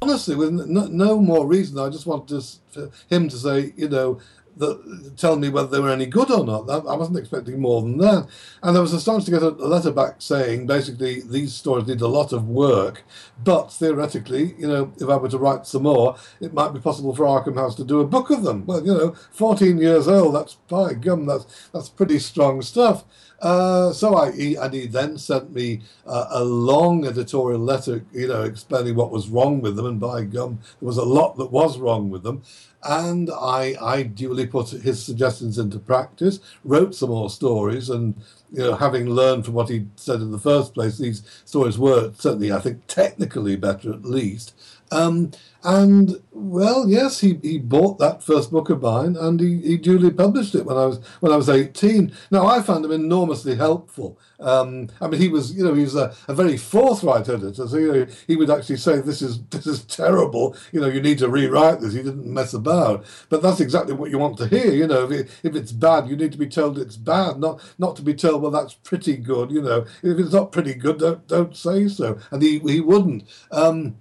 Honestly, 0.01 0.35
with 0.35 0.51
no, 0.51 0.87
no 0.89 1.21
more 1.21 1.57
reason, 1.57 1.77
I 1.89 1.91
just 1.91 2.05
wanted 2.05 2.41
to, 2.73 2.79
him 3.09 3.29
to 3.29 3.37
say, 3.37 3.73
you 3.77 3.89
know, 3.89 4.21
that 4.59 5.13
tell 5.17 5.37
me 5.37 5.49
whether 5.49 5.67
they 5.67 5.79
were 5.79 5.89
any 5.89 6.05
good 6.05 6.29
or 6.29 6.45
not. 6.45 6.69
I 6.69 6.95
wasn't 6.95 7.17
expecting 7.17 7.59
more 7.59 7.81
than 7.81 7.97
that. 7.99 8.27
And 8.61 8.77
I 8.77 8.81
was 8.81 8.93
astonished 8.93 9.25
to 9.27 9.31
get 9.31 9.41
a 9.41 9.49
letter 9.49 9.91
back 9.91 10.15
saying 10.19 10.67
basically 10.67 11.21
these 11.21 11.53
stories 11.53 11.87
need 11.87 12.01
a 12.01 12.07
lot 12.07 12.33
of 12.33 12.47
work, 12.47 13.03
but 13.43 13.71
theoretically, 13.71 14.55
you 14.57 14.67
know, 14.67 14.93
if 14.97 15.09
I 15.09 15.15
were 15.15 15.29
to 15.29 15.37
write 15.37 15.65
some 15.65 15.83
more, 15.83 16.17
it 16.41 16.53
might 16.53 16.73
be 16.73 16.79
possible 16.79 17.15
for 17.15 17.25
Arkham 17.25 17.55
House 17.55 17.75
to 17.75 17.85
do 17.85 18.01
a 18.01 18.07
book 18.07 18.29
of 18.29 18.43
them. 18.43 18.65
Well, 18.65 18.85
you 18.85 18.93
know, 18.93 19.15
14 19.31 19.77
years 19.77 20.07
old, 20.07 20.35
that's 20.35 20.55
by 20.67 20.93
gum, 20.93 21.25
that's, 21.25 21.69
that's 21.73 21.89
pretty 21.89 22.19
strong 22.19 22.61
stuff. 22.61 23.05
Uh, 23.41 23.93
so 23.93 24.15
I, 24.15 24.31
he, 24.31 24.55
and 24.55 24.73
he 24.73 24.87
then 24.87 25.17
sent 25.17 25.53
me 25.53 25.81
uh, 26.05 26.27
a 26.29 26.43
long 26.43 27.05
editorial 27.05 27.59
letter, 27.59 28.03
you 28.11 28.27
know, 28.27 28.43
explaining 28.43 28.95
what 28.95 29.11
was 29.11 29.29
wrong 29.29 29.61
with 29.61 29.75
them. 29.75 29.85
And 29.85 29.99
by 29.99 30.23
gum, 30.23 30.59
there 30.79 30.87
was 30.87 30.97
a 30.97 31.03
lot 31.03 31.37
that 31.37 31.51
was 31.51 31.77
wrong 31.77 32.09
with 32.09 32.23
them. 32.23 32.43
And 32.83 33.29
I, 33.29 33.75
I 33.81 34.03
duly 34.03 34.47
put 34.47 34.69
his 34.69 35.03
suggestions 35.03 35.57
into 35.57 35.79
practice, 35.79 36.39
wrote 36.63 36.95
some 36.95 37.09
more 37.09 37.29
stories, 37.29 37.89
and 37.89 38.15
you 38.51 38.63
know, 38.63 38.75
having 38.75 39.09
learned 39.09 39.45
from 39.45 39.53
what 39.53 39.69
he 39.69 39.87
said 39.95 40.21
in 40.21 40.31
the 40.31 40.39
first 40.39 40.73
place, 40.73 40.97
these 40.97 41.23
stories 41.45 41.77
were 41.77 42.13
certainly, 42.17 42.51
I 42.51 42.59
think, 42.59 42.87
technically 42.87 43.55
better 43.55 43.91
at 43.91 44.05
least. 44.05 44.53
Um, 44.91 45.31
and 45.63 46.21
well, 46.31 46.87
yes, 46.87 47.19
he, 47.19 47.37
he 47.41 47.57
bought 47.57 47.99
that 47.99 48.23
first 48.23 48.49
book 48.49 48.69
of 48.69 48.81
mine, 48.81 49.17
and 49.17 49.39
he, 49.41 49.59
he 49.61 49.77
duly 49.77 50.09
published 50.09 50.55
it 50.55 50.65
when 50.65 50.77
I 50.77 50.85
was 50.85 51.05
when 51.19 51.33
I 51.33 51.35
was 51.35 51.49
eighteen. 51.49 52.13
Now 52.31 52.47
I 52.47 52.61
found 52.61 52.85
him 52.85 52.93
enormously 52.93 53.55
helpful. 53.57 54.17
Um, 54.39 54.87
I 55.01 55.07
mean, 55.07 55.19
he 55.19 55.27
was 55.27 55.53
you 55.53 55.65
know 55.65 55.73
he 55.73 55.83
was 55.83 55.97
a, 55.97 56.15
a 56.29 56.33
very 56.33 56.55
forthright 56.55 57.27
editor, 57.27 57.67
so 57.67 57.77
you 57.77 57.91
know 57.91 58.07
he 58.25 58.37
would 58.37 58.49
actually 58.49 58.77
say 58.77 59.01
this 59.01 59.21
is 59.21 59.43
this 59.47 59.67
is 59.67 59.83
terrible. 59.83 60.55
You 60.71 60.79
know, 60.79 60.87
you 60.87 61.01
need 61.01 61.19
to 61.19 61.29
rewrite 61.29 61.81
this. 61.81 61.93
He 61.93 62.03
didn't 62.03 62.25
mess 62.25 62.53
about, 62.53 63.05
but 63.27 63.41
that's 63.41 63.59
exactly 63.59 63.93
what 63.93 64.11
you 64.11 64.17
want 64.17 64.37
to 64.37 64.47
hear. 64.47 64.71
You 64.71 64.87
know, 64.87 65.03
if, 65.03 65.11
it, 65.11 65.29
if 65.43 65.55
it's 65.55 65.73
bad, 65.73 66.07
you 66.07 66.15
need 66.15 66.31
to 66.31 66.37
be 66.37 66.47
told 66.47 66.79
it's 66.79 66.95
bad, 66.95 67.37
not 67.37 67.61
not 67.77 67.97
to 67.97 68.01
be 68.01 68.13
told 68.13 68.41
well 68.41 68.51
that's 68.51 68.75
pretty 68.75 69.17
good. 69.17 69.51
You 69.51 69.61
know, 69.61 69.85
if 70.03 70.17
it's 70.19 70.33
not 70.33 70.53
pretty 70.53 70.73
good, 70.73 70.99
don't 70.99 71.27
don't 71.27 71.55
say 71.55 71.89
so. 71.89 72.17
And 72.31 72.41
he 72.41 72.59
he 72.59 72.79
wouldn't. 72.79 73.25
Um, 73.51 73.97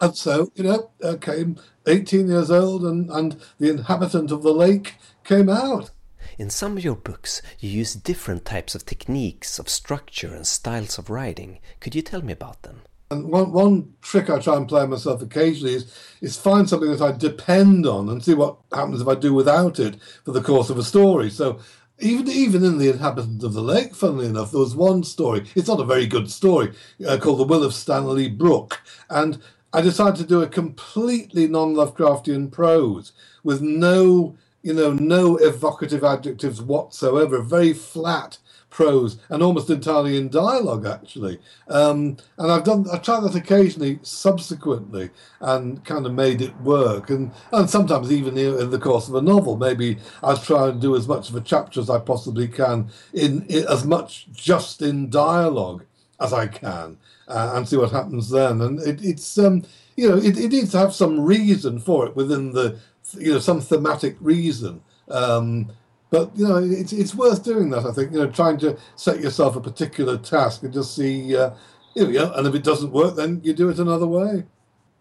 and 0.00 0.16
so, 0.16 0.50
you 0.54 0.64
know, 0.64 0.90
uh, 1.02 1.16
came 1.16 1.58
18 1.86 2.28
years 2.28 2.50
old 2.50 2.84
and, 2.84 3.10
and 3.10 3.40
The 3.58 3.70
Inhabitant 3.70 4.30
of 4.30 4.42
the 4.42 4.52
Lake 4.52 4.94
came 5.24 5.48
out. 5.48 5.90
In 6.38 6.50
some 6.50 6.76
of 6.76 6.84
your 6.84 6.94
books, 6.94 7.42
you 7.58 7.68
use 7.68 7.94
different 7.94 8.44
types 8.44 8.74
of 8.74 8.86
techniques 8.86 9.58
of 9.58 9.68
structure 9.68 10.32
and 10.32 10.46
styles 10.46 10.98
of 10.98 11.10
writing. 11.10 11.58
Could 11.80 11.96
you 11.96 12.02
tell 12.02 12.22
me 12.22 12.32
about 12.32 12.62
them? 12.62 12.82
And 13.10 13.32
one, 13.32 13.52
one 13.52 13.94
trick 14.02 14.28
I 14.28 14.38
try 14.38 14.56
and 14.56 14.68
play 14.68 14.86
myself 14.86 15.22
occasionally 15.22 15.74
is, 15.74 15.92
is 16.20 16.36
find 16.36 16.68
something 16.68 16.90
that 16.90 17.00
I 17.00 17.10
depend 17.10 17.86
on 17.86 18.08
and 18.08 18.22
see 18.22 18.34
what 18.34 18.58
happens 18.72 19.00
if 19.00 19.08
I 19.08 19.14
do 19.14 19.32
without 19.32 19.80
it 19.80 19.96
for 20.24 20.32
the 20.32 20.42
course 20.42 20.70
of 20.70 20.78
a 20.78 20.84
story. 20.84 21.30
So 21.30 21.58
even 22.00 22.28
even 22.28 22.64
in 22.64 22.78
the 22.78 22.90
inhabitant 22.90 23.42
of 23.42 23.54
the 23.54 23.62
lake, 23.62 23.94
funnily 23.94 24.26
enough, 24.26 24.52
there 24.52 24.60
was 24.60 24.76
one 24.76 25.02
story. 25.02 25.44
It's 25.54 25.68
not 25.68 25.80
a 25.80 25.84
very 25.84 26.06
good 26.06 26.30
story 26.30 26.72
uh, 27.06 27.18
called 27.18 27.38
the 27.38 27.44
Will 27.44 27.64
of 27.64 27.74
Stanley 27.74 28.28
Brooke, 28.28 28.80
and 29.10 29.42
I 29.72 29.82
decided 29.82 30.16
to 30.16 30.24
do 30.26 30.42
a 30.42 30.48
completely 30.48 31.46
non-Lovecraftian 31.46 32.50
prose 32.50 33.12
with 33.44 33.60
no, 33.60 34.36
you 34.62 34.72
know, 34.72 34.92
no 34.94 35.36
evocative 35.36 36.04
adjectives 36.04 36.62
whatsoever. 36.62 37.42
Very 37.42 37.74
flat 37.74 38.38
prose 38.70 39.18
and 39.28 39.42
almost 39.42 39.70
entirely 39.70 40.16
in 40.16 40.28
dialogue, 40.30 40.86
actually. 40.86 41.38
Um, 41.68 42.16
and 42.38 42.50
I've 42.50 42.64
done, 42.64 42.86
I've 42.92 43.02
tried 43.02 43.20
that 43.20 43.34
occasionally, 43.34 43.98
subsequently, 44.02 45.10
and 45.40 45.84
kind 45.84 46.06
of 46.06 46.14
made 46.14 46.40
it 46.40 46.56
work. 46.62 47.10
And 47.10 47.32
and 47.52 47.68
sometimes 47.68 48.10
even 48.10 48.38
in 48.38 48.70
the 48.70 48.78
course 48.78 49.08
of 49.08 49.14
a 49.16 49.22
novel, 49.22 49.56
maybe 49.56 49.98
I 50.22 50.34
try 50.36 50.68
and 50.68 50.80
do 50.80 50.96
as 50.96 51.08
much 51.08 51.28
of 51.28 51.36
a 51.36 51.40
chapter 51.42 51.80
as 51.80 51.90
I 51.90 51.98
possibly 51.98 52.48
can 52.48 52.90
in, 53.12 53.44
in 53.48 53.66
as 53.68 53.84
much 53.84 54.28
just 54.32 54.82
in 54.82 55.10
dialogue 55.10 55.84
as 56.20 56.32
I 56.32 56.46
can 56.48 56.98
uh, 57.28 57.52
and 57.54 57.68
see 57.68 57.76
what 57.76 57.92
happens 57.92 58.30
then. 58.30 58.60
And 58.60 58.80
it, 58.80 59.04
it's 59.04 59.38
um, 59.38 59.62
you 59.96 60.08
know 60.08 60.16
it, 60.16 60.38
it 60.38 60.50
needs 60.50 60.72
to 60.72 60.78
have 60.78 60.94
some 60.94 61.20
reason 61.20 61.78
for 61.78 62.06
it 62.06 62.16
within 62.16 62.52
the 62.52 62.78
you 63.14 63.32
know 63.32 63.38
some 63.38 63.60
thematic 63.60 64.16
reason. 64.20 64.82
Um, 65.10 65.70
but 66.10 66.30
you 66.36 66.48
know 66.48 66.56
it's 66.56 66.92
it's 66.92 67.14
worth 67.14 67.44
doing 67.44 67.70
that. 67.70 67.84
I 67.84 67.92
think 67.92 68.12
you 68.12 68.18
know 68.18 68.30
trying 68.30 68.58
to 68.58 68.78
set 68.96 69.20
yourself 69.20 69.56
a 69.56 69.60
particular 69.60 70.18
task 70.18 70.62
and 70.62 70.72
just 70.72 70.94
see. 70.94 71.36
Uh, 71.36 71.50
you 71.94 72.12
know, 72.12 72.32
and 72.34 72.46
if 72.46 72.54
it 72.54 72.62
doesn't 72.62 72.92
work, 72.92 73.16
then 73.16 73.40
you 73.42 73.52
do 73.52 73.68
it 73.70 73.78
another 73.78 74.06
way. 74.06 74.44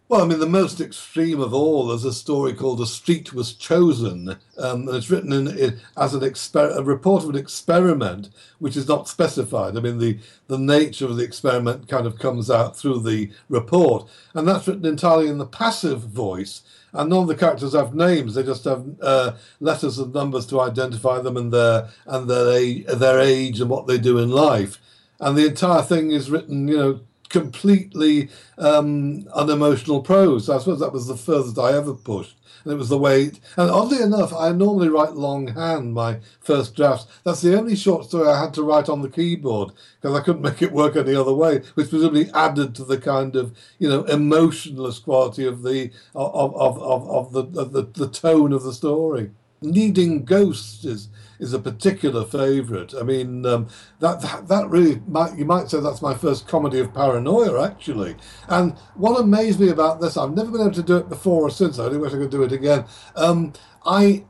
Well, 0.10 0.22
I 0.22 0.26
mean, 0.26 0.40
the 0.40 0.48
most 0.48 0.80
extreme 0.80 1.42
of 1.42 1.54
all 1.54 1.92
is 1.92 2.06
a 2.06 2.14
story 2.14 2.54
called 2.54 2.78
"The 2.78 2.88
Street 2.88 3.34
Was 3.34 3.52
Chosen," 3.52 4.38
um, 4.58 4.88
and 4.88 4.96
it's 4.96 5.10
written 5.10 5.34
in, 5.34 5.50
in 5.50 5.82
as 5.98 6.14
an 6.14 6.22
exper- 6.22 6.78
a 6.78 6.82
report 6.82 7.24
of 7.24 7.32
an 7.32 7.36
experiment, 7.36 8.30
which 8.58 8.78
is 8.78 8.88
not 8.88 9.10
specified. 9.10 9.76
I 9.76 9.82
mean, 9.82 9.98
the 9.98 10.18
the 10.48 10.58
nature 10.58 11.04
of 11.04 11.18
the 11.18 11.26
experiment 11.26 11.90
kind 11.90 12.08
of 12.08 12.20
comes 12.20 12.50
out 12.50 12.78
through 12.78 13.02
the 13.02 13.32
report, 13.50 14.10
and 14.34 14.48
that's 14.48 14.66
written 14.66 14.86
entirely 14.86 15.28
in 15.28 15.40
the 15.40 15.46
passive 15.46 16.04
voice. 16.04 16.62
And 16.94 17.10
none 17.10 17.24
of 17.24 17.28
the 17.28 17.36
characters 17.36 17.74
have 17.74 17.94
names; 17.94 18.36
they 18.36 18.44
just 18.44 18.64
have 18.64 18.86
uh, 19.02 19.34
letters 19.60 20.00
and 20.00 20.14
numbers 20.14 20.46
to 20.48 20.62
identify 20.62 21.20
them 21.20 21.36
and 21.36 21.52
their 21.52 21.90
and 22.06 22.30
their 22.30 22.96
their 22.96 23.20
age 23.20 23.60
and 23.60 23.70
what 23.70 23.88
they 23.88 23.98
do 23.98 24.20
in 24.20 24.32
life. 24.32 24.80
And 25.20 25.38
the 25.38 25.48
entire 25.48 25.82
thing 25.82 26.12
is 26.12 26.32
written, 26.32 26.70
you 26.70 26.78
know, 26.78 27.00
completely 27.40 28.30
um, 28.58 29.28
unemotional 29.34 30.02
prose. 30.02 30.50
I 30.50 30.58
suppose 30.58 30.80
that 30.80 30.94
was 30.94 31.08
the 31.08 31.18
furthest 31.18 31.60
I 31.60 31.74
ever 31.74 31.94
pushed. 31.94 32.36
And 32.64 32.74
it 32.74 32.78
was 32.78 32.90
the 32.90 32.98
way, 32.98 33.32
and 33.56 33.70
oddly 33.70 34.02
enough, 34.02 34.34
I 34.34 34.52
normally 34.52 34.90
write 34.90 35.14
longhand 35.14 35.94
my 35.94 36.20
first 36.42 36.76
drafts. 36.76 37.06
That's 37.24 37.42
the 37.42 37.58
only 37.58 37.76
short 37.76 38.06
story 38.06 38.28
I 38.28 38.42
had 38.42 38.54
to 38.56 38.64
write 38.64 38.90
on 38.90 39.02
the 39.02 39.10
keyboard 39.10 39.72
because 40.02 40.18
I 40.18 40.24
couldn't 40.24 40.42
make 40.42 40.62
it 40.62 40.74
work 40.74 40.96
any 40.96 41.16
other 41.16 41.34
way, 41.34 41.62
which 41.76 41.90
presumably 41.90 42.30
added 42.34 42.76
to 42.76 42.84
the 42.84 42.98
kind 42.98 43.36
of 43.36 43.56
you 43.80 43.88
know 43.88 44.04
emotionless 44.06 45.00
quality 45.00 45.46
of 45.46 45.64
the 45.64 45.92
of 46.14 46.56
of 46.56 46.78
of, 46.82 47.10
of 47.10 47.32
the, 47.32 47.62
of 47.62 47.72
the 47.72 47.84
the 47.84 48.10
tone 48.10 48.52
of 48.52 48.64
the 48.64 48.74
story. 48.74 49.32
Needing 49.62 50.26
ghosts 50.26 50.84
is 50.84 51.10
is 51.40 51.54
a 51.54 51.60
particular 51.60 52.26
favourite. 52.26 52.94
I 52.94 53.04
mean, 53.04 53.46
um, 53.46 53.68
that, 54.00 54.22
that, 54.22 54.48
that 54.48 54.70
really 54.70 55.02
might 55.08 55.38
you 55.38 55.46
might 55.46 55.70
say 55.70 55.80
that's 55.80 56.02
my 56.02 56.14
first 56.14 56.48
comedy 56.48 56.80
of 56.80 56.94
paranoia 56.94 57.66
actually. 57.66 58.16
And 58.48 58.78
what 58.96 59.20
amazed 59.20 59.60
me 59.60 59.70
about 59.70 60.02
this, 60.02 60.18
I've 60.18 60.36
never 60.36 60.52
been 60.52 60.62
able 60.62 60.72
to 60.72 60.84
do 60.84 60.98
it 60.98 61.10
before 61.10 61.44
or 61.44 61.50
since. 61.50 61.80
I 61.80 61.86
only 61.86 62.00
wish 62.00 62.14
I 62.14 62.18
could 62.18 62.32
do 62.32 62.44
it 62.44 62.52
again. 62.52 62.86
Um, 63.16 63.54
I 63.86 64.26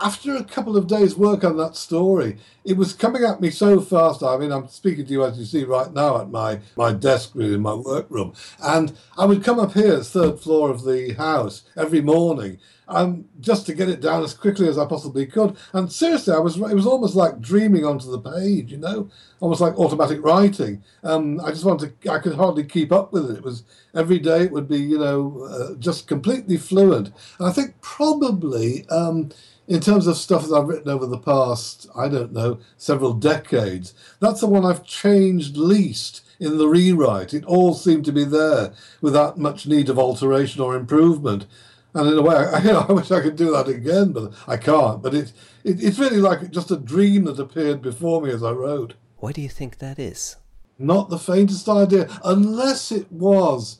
after 0.00 0.34
a 0.34 0.44
couple 0.44 0.76
of 0.76 0.86
days' 0.86 1.16
work 1.16 1.44
on 1.44 1.56
that 1.58 1.76
story, 1.76 2.38
it 2.64 2.76
was 2.76 2.94
coming 2.94 3.22
at 3.22 3.40
me 3.40 3.50
so 3.50 3.80
fast. 3.80 4.22
I 4.22 4.36
mean, 4.38 4.50
I'm 4.50 4.68
speaking 4.68 5.04
to 5.04 5.12
you 5.12 5.24
as 5.24 5.38
you 5.38 5.44
see 5.44 5.64
right 5.64 5.92
now 5.92 6.20
at 6.20 6.30
my, 6.30 6.60
my 6.76 6.92
desk, 6.92 7.32
really, 7.34 7.54
in 7.54 7.60
my 7.60 7.74
workroom. 7.74 8.32
And 8.62 8.96
I 9.18 9.26
would 9.26 9.44
come 9.44 9.58
up 9.58 9.74
here, 9.74 10.02
third 10.02 10.40
floor 10.40 10.70
of 10.70 10.84
the 10.84 11.14
house, 11.14 11.64
every 11.76 12.00
morning, 12.00 12.58
um, 12.90 13.24
just 13.40 13.66
to 13.66 13.74
get 13.74 13.88
it 13.88 14.00
down 14.00 14.22
as 14.22 14.34
quickly 14.34 14.68
as 14.68 14.76
I 14.76 14.84
possibly 14.84 15.26
could. 15.26 15.56
And 15.72 15.90
seriously, 15.90 16.34
I 16.34 16.38
was 16.38 16.56
it 16.56 16.74
was 16.74 16.86
almost 16.86 17.14
like 17.14 17.40
dreaming 17.40 17.84
onto 17.84 18.10
the 18.10 18.18
page, 18.20 18.72
you 18.72 18.78
know, 18.78 19.08
almost 19.38 19.60
like 19.60 19.78
automatic 19.78 20.22
writing. 20.22 20.82
Um, 21.02 21.40
I 21.40 21.50
just 21.50 21.64
wanted 21.64 22.00
to, 22.02 22.12
I 22.12 22.18
could 22.18 22.34
hardly 22.34 22.64
keep 22.64 22.92
up 22.92 23.12
with 23.12 23.30
it. 23.30 23.38
It 23.38 23.44
was 23.44 23.62
every 23.94 24.18
day 24.18 24.42
it 24.42 24.52
would 24.52 24.68
be, 24.68 24.78
you 24.78 24.98
know, 24.98 25.48
uh, 25.50 25.74
just 25.76 26.08
completely 26.08 26.56
fluent. 26.56 27.12
And 27.38 27.48
I 27.48 27.52
think 27.52 27.80
probably. 27.80 28.86
Um, 28.88 29.30
in 29.68 29.78
terms 29.78 30.08
of 30.08 30.16
stuff 30.16 30.48
that 30.48 30.54
I've 30.56 30.66
written 30.66 30.90
over 30.90 31.06
the 31.06 31.16
past, 31.16 31.86
I 31.94 32.08
don't 32.08 32.32
know, 32.32 32.58
several 32.76 33.12
decades, 33.12 33.94
that's 34.18 34.40
the 34.40 34.48
one 34.48 34.66
I've 34.66 34.84
changed 34.84 35.56
least 35.56 36.22
in 36.40 36.58
the 36.58 36.66
rewrite. 36.66 37.32
It 37.32 37.44
all 37.44 37.74
seemed 37.74 38.04
to 38.06 38.12
be 38.12 38.24
there 38.24 38.72
without 39.00 39.38
much 39.38 39.66
need 39.66 39.88
of 39.88 39.98
alteration 39.98 40.60
or 40.60 40.74
improvement. 40.74 41.46
And 41.94 42.08
in 42.08 42.18
a 42.18 42.22
way, 42.22 42.34
I, 42.54 42.58
you 42.62 42.72
know, 42.72 42.86
I 42.88 42.92
wish 42.92 43.10
I 43.10 43.20
could 43.20 43.36
do 43.36 43.52
that 43.52 43.68
again, 43.68 44.12
but 44.12 44.32
I 44.46 44.56
can't. 44.56 45.02
But 45.02 45.14
it, 45.14 45.32
it, 45.64 45.82
it's 45.82 45.98
really 45.98 46.18
like 46.18 46.50
just 46.50 46.70
a 46.70 46.76
dream 46.76 47.24
that 47.24 47.38
appeared 47.38 47.82
before 47.82 48.22
me 48.22 48.30
as 48.30 48.42
I 48.42 48.52
wrote. 48.52 48.94
Why 49.18 49.32
do 49.32 49.40
you 49.40 49.48
think 49.48 49.78
that 49.78 49.98
is? 49.98 50.36
Not 50.78 51.10
the 51.10 51.18
faintest 51.18 51.68
idea, 51.68 52.08
unless 52.24 52.90
it 52.90 53.10
was 53.12 53.78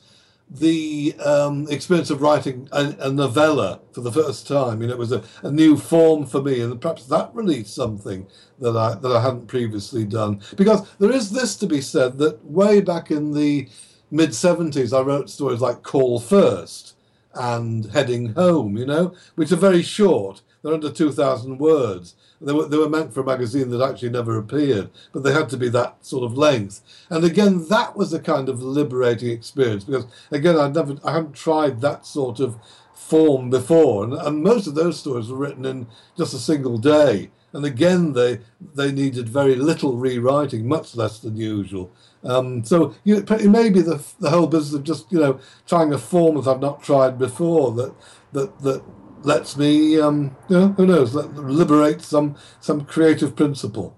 the 0.50 1.14
um, 1.24 1.66
experience 1.70 2.10
of 2.10 2.20
writing 2.20 2.68
a, 2.72 2.94
a, 2.98 3.12
novella 3.12 3.80
for 3.92 4.00
the 4.00 4.10
first 4.10 4.48
time. 4.48 4.82
You 4.82 4.88
know, 4.88 4.94
it 4.94 4.98
was 4.98 5.12
a, 5.12 5.22
a, 5.42 5.50
new 5.50 5.76
form 5.76 6.26
for 6.26 6.42
me, 6.42 6.60
and 6.60 6.78
perhaps 6.80 7.06
that 7.06 7.30
released 7.32 7.74
something 7.74 8.26
that 8.58 8.76
I 8.76 8.96
that 8.96 9.12
I 9.12 9.22
hadn't 9.22 9.46
previously 9.46 10.04
done. 10.04 10.42
Because 10.56 10.90
there 10.98 11.12
is 11.12 11.30
this 11.30 11.56
to 11.58 11.66
be 11.66 11.80
said 11.80 12.18
that 12.18 12.44
way 12.44 12.80
back 12.80 13.10
in 13.10 13.32
the 13.32 13.68
mid 14.10 14.34
seventies, 14.34 14.92
I 14.92 15.02
wrote 15.02 15.30
stories 15.30 15.60
like 15.60 15.82
Call 15.82 16.18
First 16.18 16.96
and 17.34 17.86
Heading 17.86 18.34
Home. 18.34 18.76
You 18.76 18.86
know, 18.86 19.14
which 19.34 19.52
are 19.52 19.56
very 19.56 19.82
short. 19.82 20.42
They're 20.62 20.74
under 20.74 20.90
two 20.90 21.10
thousand 21.10 21.56
words, 21.58 22.14
they 22.40 22.52
were, 22.52 22.66
they 22.66 22.76
were 22.76 22.88
meant 22.88 23.12
for 23.12 23.20
a 23.20 23.24
magazine 23.24 23.70
that 23.70 23.82
actually 23.82 24.10
never 24.10 24.38
appeared, 24.38 24.90
but 25.12 25.22
they 25.22 25.32
had 25.32 25.48
to 25.50 25.56
be 25.56 25.68
that 25.70 26.04
sort 26.04 26.24
of 26.24 26.36
length. 26.36 26.82
And 27.10 27.24
again, 27.24 27.66
that 27.68 27.96
was 27.96 28.12
a 28.12 28.18
kind 28.18 28.48
of 28.48 28.62
liberating 28.62 29.30
experience 29.30 29.84
because, 29.84 30.06
again, 30.30 30.58
I 30.58 30.68
never, 30.68 30.96
I 31.04 31.12
haven't 31.12 31.34
tried 31.34 31.80
that 31.80 32.06
sort 32.06 32.40
of 32.40 32.58
form 32.94 33.50
before, 33.50 34.04
and, 34.04 34.14
and 34.14 34.42
most 34.42 34.66
of 34.66 34.74
those 34.74 34.98
stories 34.98 35.28
were 35.28 35.36
written 35.36 35.64
in 35.64 35.86
just 36.16 36.34
a 36.34 36.38
single 36.38 36.78
day. 36.78 37.30
And 37.52 37.64
again, 37.64 38.12
they 38.12 38.40
they 38.74 38.92
needed 38.92 39.28
very 39.28 39.56
little 39.56 39.96
rewriting, 39.96 40.68
much 40.68 40.96
less 40.96 41.18
than 41.18 41.36
usual. 41.36 41.90
Um, 42.24 42.64
so 42.64 42.94
you 43.04 43.18
it 43.28 43.50
may 43.50 43.70
be 43.70 43.82
the 43.82 44.04
the 44.20 44.30
whole 44.30 44.46
business 44.46 44.74
of 44.74 44.84
just 44.84 45.10
you 45.12 45.18
know 45.18 45.40
trying 45.66 45.92
a 45.92 45.98
form 45.98 46.36
that 46.36 46.48
I've 46.48 46.60
not 46.60 46.82
tried 46.82 47.18
before 47.18 47.72
that 47.72 47.94
that 48.32 48.58
that 48.60 48.82
lets 49.22 49.56
me, 49.56 50.00
um, 50.00 50.36
you 50.48 50.58
know, 50.58 50.68
who 50.70 50.86
knows, 50.86 51.14
liberate 51.14 52.02
some 52.02 52.36
some 52.60 52.84
creative 52.84 53.36
principle. 53.36 53.96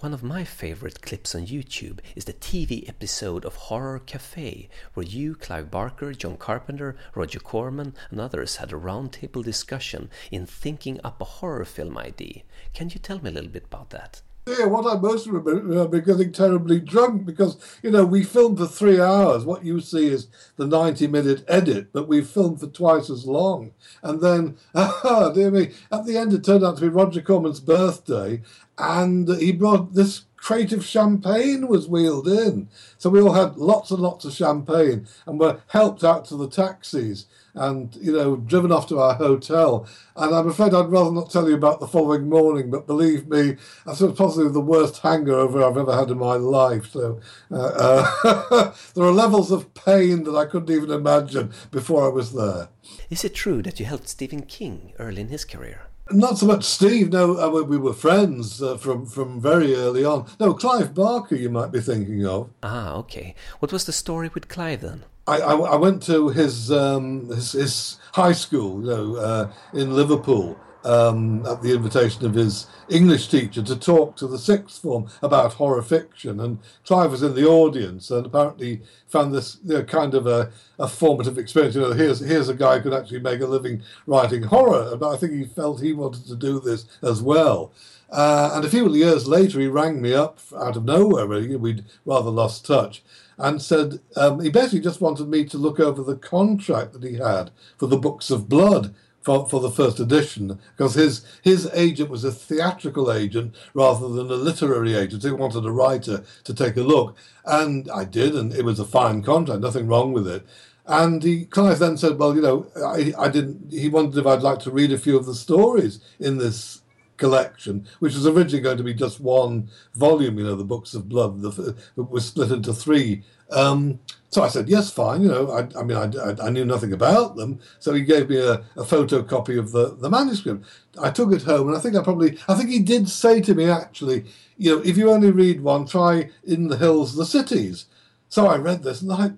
One 0.00 0.14
of 0.14 0.22
my 0.22 0.44
favorite 0.44 1.02
clips 1.02 1.34
on 1.34 1.48
YouTube 1.48 1.98
is 2.14 2.24
the 2.24 2.32
TV 2.32 2.88
episode 2.88 3.44
of 3.44 3.56
Horror 3.56 3.98
Cafe, 3.98 4.68
where 4.94 5.04
you, 5.04 5.34
Clive 5.34 5.72
Barker, 5.72 6.12
John 6.12 6.36
Carpenter, 6.36 6.94
Roger 7.16 7.40
Corman, 7.40 7.94
and 8.12 8.20
others 8.20 8.56
had 8.56 8.72
a 8.72 8.76
roundtable 8.76 9.42
discussion 9.42 10.08
in 10.30 10.46
thinking 10.46 11.00
up 11.02 11.20
a 11.20 11.24
horror 11.24 11.64
film 11.64 11.98
idea. 11.98 12.42
Can 12.74 12.90
you 12.90 13.00
tell 13.00 13.20
me 13.20 13.30
a 13.30 13.32
little 13.32 13.50
bit 13.50 13.64
about 13.64 13.90
that? 13.90 14.22
Yeah, 14.46 14.66
what 14.66 14.86
I 14.86 14.98
most 14.98 15.26
remember 15.26 16.00
getting 16.00 16.32
terribly 16.32 16.80
drunk 16.80 17.26
because, 17.26 17.58
you 17.82 17.90
know, 17.90 18.06
we 18.06 18.22
filmed 18.22 18.58
for 18.58 18.66
three 18.66 18.98
hours. 18.98 19.44
What 19.44 19.64
you 19.64 19.80
see 19.80 20.06
is 20.06 20.28
the 20.56 20.66
90 20.66 21.06
minute 21.08 21.44
edit, 21.48 21.92
but 21.92 22.08
we 22.08 22.22
filmed 22.22 22.60
for 22.60 22.68
twice 22.68 23.10
as 23.10 23.26
long. 23.26 23.72
And 24.02 24.22
then, 24.22 24.56
ah, 24.74 25.32
dear 25.34 25.50
me, 25.50 25.72
at 25.92 26.06
the 26.06 26.16
end 26.16 26.32
it 26.32 26.44
turned 26.44 26.64
out 26.64 26.76
to 26.76 26.82
be 26.82 26.88
Roger 26.88 27.20
Corman's 27.20 27.60
birthday, 27.60 28.40
and 28.78 29.28
he 29.40 29.52
brought 29.52 29.94
this 29.94 30.24
crate 30.38 30.72
of 30.72 30.84
champagne 30.84 31.66
was 31.66 31.88
wheeled 31.88 32.28
in. 32.28 32.68
So 32.96 33.10
we 33.10 33.20
all 33.20 33.32
had 33.32 33.56
lots 33.56 33.90
and 33.90 34.00
lots 34.00 34.24
of 34.24 34.32
champagne 34.32 35.06
and 35.26 35.38
were 35.38 35.60
helped 35.68 36.04
out 36.04 36.24
to 36.26 36.36
the 36.36 36.48
taxis 36.48 37.26
and, 37.54 37.94
you 37.96 38.12
know, 38.12 38.36
driven 38.36 38.70
off 38.70 38.86
to 38.88 39.00
our 39.00 39.14
hotel. 39.14 39.86
And 40.16 40.34
I'm 40.34 40.48
afraid 40.48 40.74
I'd 40.74 40.90
rather 40.90 41.10
not 41.10 41.30
tell 41.30 41.48
you 41.48 41.56
about 41.56 41.80
the 41.80 41.88
following 41.88 42.28
morning, 42.28 42.70
but 42.70 42.86
believe 42.86 43.28
me, 43.28 43.56
that's 43.84 44.00
possibly 44.00 44.48
the 44.48 44.60
worst 44.60 44.98
hangover 44.98 45.62
I've 45.62 45.76
ever 45.76 45.94
had 45.94 46.10
in 46.10 46.18
my 46.18 46.34
life. 46.34 46.92
So 46.92 47.20
uh, 47.50 48.06
uh, 48.24 48.72
there 48.94 49.04
are 49.04 49.12
levels 49.12 49.50
of 49.50 49.74
pain 49.74 50.22
that 50.22 50.36
I 50.36 50.46
couldn't 50.46 50.74
even 50.74 50.90
imagine 50.90 51.52
before 51.70 52.04
I 52.04 52.08
was 52.08 52.32
there. 52.32 52.68
Is 53.10 53.24
it 53.24 53.34
true 53.34 53.60
that 53.62 53.80
you 53.80 53.86
helped 53.86 54.08
Stephen 54.08 54.42
King 54.42 54.92
early 54.98 55.20
in 55.20 55.28
his 55.28 55.44
career? 55.44 55.88
Not 56.10 56.38
so 56.38 56.46
much 56.46 56.64
Steve. 56.64 57.10
No, 57.12 57.38
uh, 57.38 57.62
we 57.62 57.76
were 57.76 57.92
friends 57.92 58.62
uh, 58.62 58.76
from 58.76 59.06
from 59.06 59.40
very 59.40 59.74
early 59.74 60.04
on. 60.04 60.26
No, 60.40 60.54
Clive 60.54 60.94
Barker, 60.94 61.36
you 61.36 61.50
might 61.50 61.70
be 61.70 61.80
thinking 61.80 62.26
of. 62.26 62.50
Ah, 62.62 62.94
okay. 62.94 63.34
What 63.58 63.72
was 63.72 63.84
the 63.84 63.92
story 63.92 64.30
with 64.32 64.48
Clive 64.48 64.80
then? 64.80 65.04
I, 65.26 65.40
I, 65.40 65.54
I 65.54 65.76
went 65.76 66.02
to 66.04 66.30
his, 66.30 66.72
um, 66.72 67.28
his, 67.28 67.52
his 67.52 67.98
high 68.14 68.32
school, 68.32 68.80
you 68.80 68.88
know, 68.88 69.16
uh, 69.16 69.52
in 69.74 69.94
Liverpool, 69.94 70.58
um, 70.84 71.44
at 71.46 71.62
the 71.62 71.74
invitation 71.74 72.24
of 72.24 72.34
his 72.34 72.66
English 72.88 73.28
teacher 73.28 73.62
to 73.62 73.76
talk 73.76 74.16
to 74.16 74.26
the 74.26 74.38
sixth 74.38 74.80
form 74.80 75.08
about 75.22 75.54
horror 75.54 75.82
fiction. 75.82 76.40
And 76.40 76.58
Clive 76.84 77.10
was 77.10 77.22
in 77.22 77.34
the 77.34 77.46
audience 77.46 78.10
and 78.10 78.26
apparently 78.26 78.82
found 79.06 79.34
this 79.34 79.58
you 79.64 79.74
know, 79.74 79.84
kind 79.84 80.14
of 80.14 80.26
a, 80.26 80.50
a 80.78 80.88
formative 80.88 81.38
experience. 81.38 81.74
You 81.74 81.82
know, 81.82 81.92
here's 81.92 82.20
here's 82.20 82.48
a 82.48 82.54
guy 82.54 82.76
who 82.76 82.84
could 82.84 82.98
actually 82.98 83.20
make 83.20 83.40
a 83.40 83.46
living 83.46 83.82
writing 84.06 84.44
horror. 84.44 84.96
But 84.96 85.12
I 85.12 85.16
think 85.16 85.32
he 85.32 85.44
felt 85.44 85.80
he 85.80 85.92
wanted 85.92 86.26
to 86.26 86.36
do 86.36 86.60
this 86.60 86.86
as 87.02 87.22
well. 87.22 87.72
Uh, 88.10 88.52
and 88.54 88.64
a 88.64 88.70
few 88.70 88.92
years 88.94 89.28
later, 89.28 89.60
he 89.60 89.66
rang 89.66 90.00
me 90.00 90.14
up 90.14 90.38
out 90.56 90.76
of 90.76 90.84
nowhere. 90.84 91.26
Really, 91.26 91.56
we'd 91.56 91.84
rather 92.06 92.30
lost 92.30 92.64
touch, 92.64 93.02
and 93.36 93.60
said 93.60 94.00
um, 94.16 94.40
he 94.40 94.48
basically 94.48 94.80
just 94.80 95.02
wanted 95.02 95.28
me 95.28 95.44
to 95.44 95.58
look 95.58 95.78
over 95.78 96.02
the 96.02 96.16
contract 96.16 96.94
that 96.94 97.04
he 97.04 97.16
had 97.16 97.50
for 97.76 97.86
the 97.86 97.98
Books 97.98 98.30
of 98.30 98.48
Blood 98.48 98.94
for, 99.28 99.46
for 99.46 99.60
the 99.60 99.70
first 99.70 100.00
edition 100.00 100.58
because 100.74 100.94
his 100.94 101.22
his 101.42 101.68
agent 101.74 102.08
was 102.08 102.24
a 102.24 102.32
theatrical 102.32 103.12
agent 103.12 103.54
rather 103.74 104.08
than 104.08 104.30
a 104.30 104.34
literary 104.34 104.94
agent. 104.94 105.22
He 105.22 105.30
wanted 105.30 105.66
a 105.66 105.70
writer 105.70 106.24
to 106.44 106.54
take 106.54 106.78
a 106.78 106.82
look, 106.82 107.14
and 107.44 107.90
I 107.90 108.04
did, 108.04 108.34
and 108.34 108.54
it 108.54 108.64
was 108.64 108.80
a 108.80 108.86
fine 108.86 109.22
contract, 109.22 109.60
nothing 109.60 109.86
wrong 109.86 110.14
with 110.14 110.26
it. 110.26 110.46
And 110.86 111.22
he, 111.22 111.44
Clive 111.44 111.78
then 111.78 111.98
said, 111.98 112.18
"Well, 112.18 112.34
you 112.34 112.40
know, 112.40 112.66
I, 112.82 113.12
I 113.18 113.28
didn't." 113.28 113.70
He 113.70 113.90
wondered 113.90 114.18
if 114.18 114.26
I'd 114.26 114.40
like 114.40 114.60
to 114.60 114.70
read 114.70 114.92
a 114.92 114.98
few 114.98 115.18
of 115.18 115.26
the 115.26 115.34
stories 115.34 116.00
in 116.18 116.38
this 116.38 116.80
collection, 117.18 117.86
which 117.98 118.14
was 118.14 118.26
originally 118.26 118.62
going 118.62 118.78
to 118.78 118.82
be 118.82 118.94
just 118.94 119.20
one 119.20 119.68
volume. 119.94 120.38
You 120.38 120.44
know, 120.44 120.56
the 120.56 120.64
Books 120.64 120.94
of 120.94 121.06
Blood. 121.06 121.42
The, 121.42 121.76
was 121.96 122.24
split 122.24 122.50
into 122.50 122.72
three. 122.72 123.24
Um, 123.50 124.00
so 124.30 124.42
I 124.42 124.48
said, 124.48 124.68
yes, 124.68 124.90
fine. 124.90 125.22
You 125.22 125.28
know, 125.28 125.50
I, 125.50 125.66
I 125.78 125.82
mean, 125.82 125.96
I, 125.96 126.46
I, 126.46 126.50
knew 126.50 126.64
nothing 126.64 126.92
about 126.92 127.36
them. 127.36 127.60
So 127.78 127.94
he 127.94 128.02
gave 128.02 128.28
me 128.28 128.36
a, 128.36 128.54
a 128.76 128.84
photocopy 128.84 129.58
of 129.58 129.72
the, 129.72 129.96
the 129.96 130.10
manuscript. 130.10 130.66
I 131.00 131.10
took 131.10 131.32
it 131.32 131.42
home, 131.42 131.68
and 131.68 131.76
I 131.76 131.80
think 131.80 131.96
I 131.96 132.02
probably, 132.02 132.38
I 132.46 132.54
think 132.54 132.68
he 132.68 132.80
did 132.80 133.08
say 133.08 133.40
to 133.40 133.54
me, 133.54 133.70
actually, 133.70 134.26
you 134.58 134.76
know, 134.76 134.82
if 134.82 134.98
you 134.98 135.10
only 135.10 135.30
read 135.30 135.62
one, 135.62 135.86
try 135.86 136.30
In 136.44 136.68
the 136.68 136.76
Hills, 136.76 137.16
the 137.16 137.24
Cities. 137.24 137.86
So 138.28 138.46
I 138.46 138.56
read 138.56 138.82
this, 138.82 139.00
and 139.00 139.12
I 139.12 139.30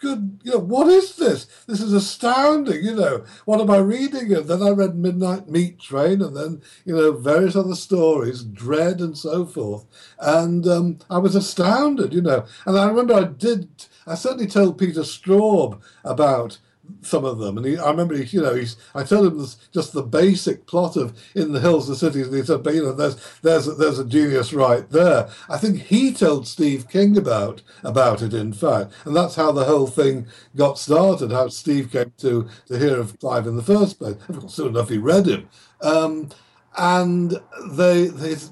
good, 0.00 0.40
you 0.42 0.52
know, 0.52 0.58
what 0.58 0.88
is 0.88 1.16
this? 1.16 1.46
This 1.66 1.80
is 1.80 1.92
astounding, 1.92 2.84
you 2.84 2.94
know. 2.94 3.24
What 3.44 3.60
am 3.60 3.70
I 3.70 3.78
reading? 3.78 4.32
And 4.32 4.46
then 4.46 4.62
I 4.62 4.70
read 4.70 4.96
Midnight 4.96 5.48
Meat 5.48 5.78
Train 5.78 6.22
and 6.22 6.36
then, 6.36 6.62
you 6.84 6.94
know, 6.94 7.12
various 7.12 7.56
other 7.56 7.74
stories, 7.74 8.42
Dread 8.42 9.00
and 9.00 9.16
so 9.16 9.44
forth. 9.44 9.84
And 10.18 10.66
um, 10.66 10.98
I 11.10 11.18
was 11.18 11.34
astounded, 11.34 12.12
you 12.12 12.22
know. 12.22 12.46
And 12.66 12.78
I 12.78 12.86
remember 12.86 13.14
I 13.14 13.24
did, 13.24 13.68
I 14.06 14.14
certainly 14.14 14.46
told 14.46 14.78
Peter 14.78 15.00
Straub 15.00 15.80
about 16.04 16.58
some 17.02 17.24
of 17.24 17.38
them. 17.38 17.56
And 17.56 17.66
he, 17.66 17.78
I 17.78 17.90
remember, 17.90 18.16
he, 18.16 18.36
you 18.36 18.42
know, 18.42 18.54
he's, 18.54 18.76
I 18.94 19.04
told 19.04 19.26
him 19.26 19.38
this, 19.38 19.56
just 19.72 19.92
the 19.92 20.02
basic 20.02 20.66
plot 20.66 20.96
of 20.96 21.18
In 21.34 21.52
the 21.52 21.60
Hills, 21.60 21.88
the 21.88 21.96
Cities, 21.96 22.28
and 22.28 22.36
he 22.36 22.42
said, 22.42 22.62
but, 22.62 22.74
you 22.74 22.82
know, 22.82 22.92
there's, 22.92 23.16
there's, 23.42 23.68
a, 23.68 23.72
there's 23.72 23.98
a 23.98 24.04
genius 24.04 24.52
right 24.52 24.88
there. 24.90 25.28
I 25.48 25.58
think 25.58 25.82
he 25.82 26.12
told 26.12 26.46
Steve 26.46 26.88
King 26.88 27.16
about, 27.16 27.62
about 27.82 28.22
it, 28.22 28.34
in 28.34 28.52
fact. 28.52 28.92
And 29.04 29.14
that's 29.16 29.36
how 29.36 29.52
the 29.52 29.64
whole 29.64 29.86
thing 29.86 30.26
got 30.56 30.78
started, 30.78 31.32
how 31.32 31.48
Steve 31.48 31.92
came 31.92 32.12
to, 32.18 32.48
to 32.66 32.78
hear 32.78 32.98
of 32.98 33.18
Clive 33.18 33.46
in 33.46 33.56
the 33.56 33.62
first 33.62 33.98
place. 33.98 34.16
Of 34.28 34.40
course, 34.40 34.54
soon 34.54 34.68
enough, 34.68 34.88
he 34.88 34.98
read 34.98 35.26
him. 35.26 35.48
Um, 35.80 36.30
and 36.78 37.40
they, 37.70 38.08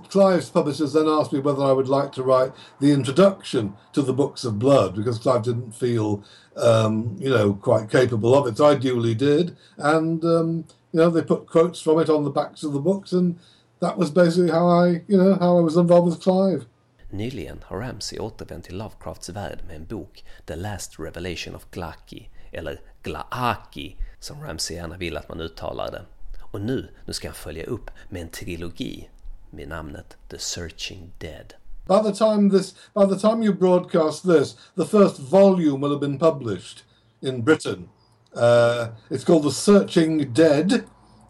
Clive's 0.09 0.51
publishers 0.51 0.93
then 0.93 1.07
asked 1.07 1.33
me 1.33 1.39
whether 1.39 1.63
I 1.63 1.73
would 1.73 1.89
like 1.89 2.13
to 2.13 2.23
write 2.23 2.53
the 2.81 2.93
introduction 2.93 3.75
to 3.93 4.03
the 4.03 4.13
Books 4.13 4.45
of 4.45 4.59
Blood 4.59 4.97
because 4.97 5.19
Clive 5.19 5.45
didn't 5.45 5.73
feel, 5.73 6.25
um, 6.57 7.17
you 7.19 7.31
know, 7.31 7.55
quite 7.55 7.89
capable 7.89 8.35
of 8.35 8.47
it. 8.47 8.57
So 8.57 8.67
I 8.67 8.75
duly 8.75 9.15
did, 9.15 9.57
and 9.77 10.25
um, 10.25 10.65
you 10.93 11.01
know, 11.01 11.11
they 11.11 11.23
put 11.23 11.47
quotes 11.47 11.81
from 11.81 12.01
it 12.01 12.11
on 12.11 12.25
the 12.25 12.31
backs 12.31 12.65
of 12.65 12.73
the 12.73 12.81
books, 12.81 13.13
and 13.13 13.39
that 13.81 13.97
was 13.97 14.11
basically 14.11 14.51
how 14.51 14.67
I, 14.67 15.03
you 15.07 15.17
know, 15.17 15.35
how 15.35 15.59
I 15.59 15.61
was 15.61 15.77
involved 15.77 16.09
with 16.09 16.23
Clive. 16.23 16.67
Nyligen 17.11 17.59
har 17.63 17.79
Ramsey 17.79 18.19
återvänt 18.19 18.65
till 18.65 18.77
Lovecrafts 18.77 19.29
värld 19.29 19.59
med 19.67 19.77
en 19.77 19.85
bok, 19.85 20.25
The 20.47 20.57
Last 20.57 20.99
Revelation 20.99 21.55
of 21.55 21.67
Glaki, 21.71 22.29
eller 22.53 22.81
Glaaki, 23.03 23.97
som 24.21 24.43
Ramsey 24.43 24.77
gärna 24.77 24.97
vill 24.97 25.17
att 25.17 25.29
man 25.29 25.41
uttalar 25.41 25.91
det. 25.91 26.03
Och 26.57 26.63
nu, 26.63 26.89
nu 27.07 27.13
ska 27.13 27.29
han 27.29 27.35
följa 27.35 27.65
upp 27.65 27.91
med 28.09 28.23
en 28.23 28.29
trilogi 28.29 29.09
med 29.51 29.69
namnet 29.69 30.17
The 30.29 30.39
Searching 30.39 31.13
Dead. 31.19 31.55
By 31.87 32.11
the 32.11 32.17
time 32.17 32.51
this, 32.51 32.75
by 32.95 33.15
the 33.15 33.19
time 33.19 33.45
you 33.45 33.55
broadcast 33.55 34.23
this, 34.23 34.57
the 34.75 34.85
first 34.85 35.19
volume 35.19 35.81
will 35.81 35.91
have 35.91 36.01
been 36.01 36.19
published 36.19 36.85
in 37.21 37.45
Britain. 37.45 37.89
Uh, 38.35 38.87
it's 39.11 39.25
called 39.25 39.43
The 39.43 39.51
Searching 39.51 40.33
Dead, 40.33 40.85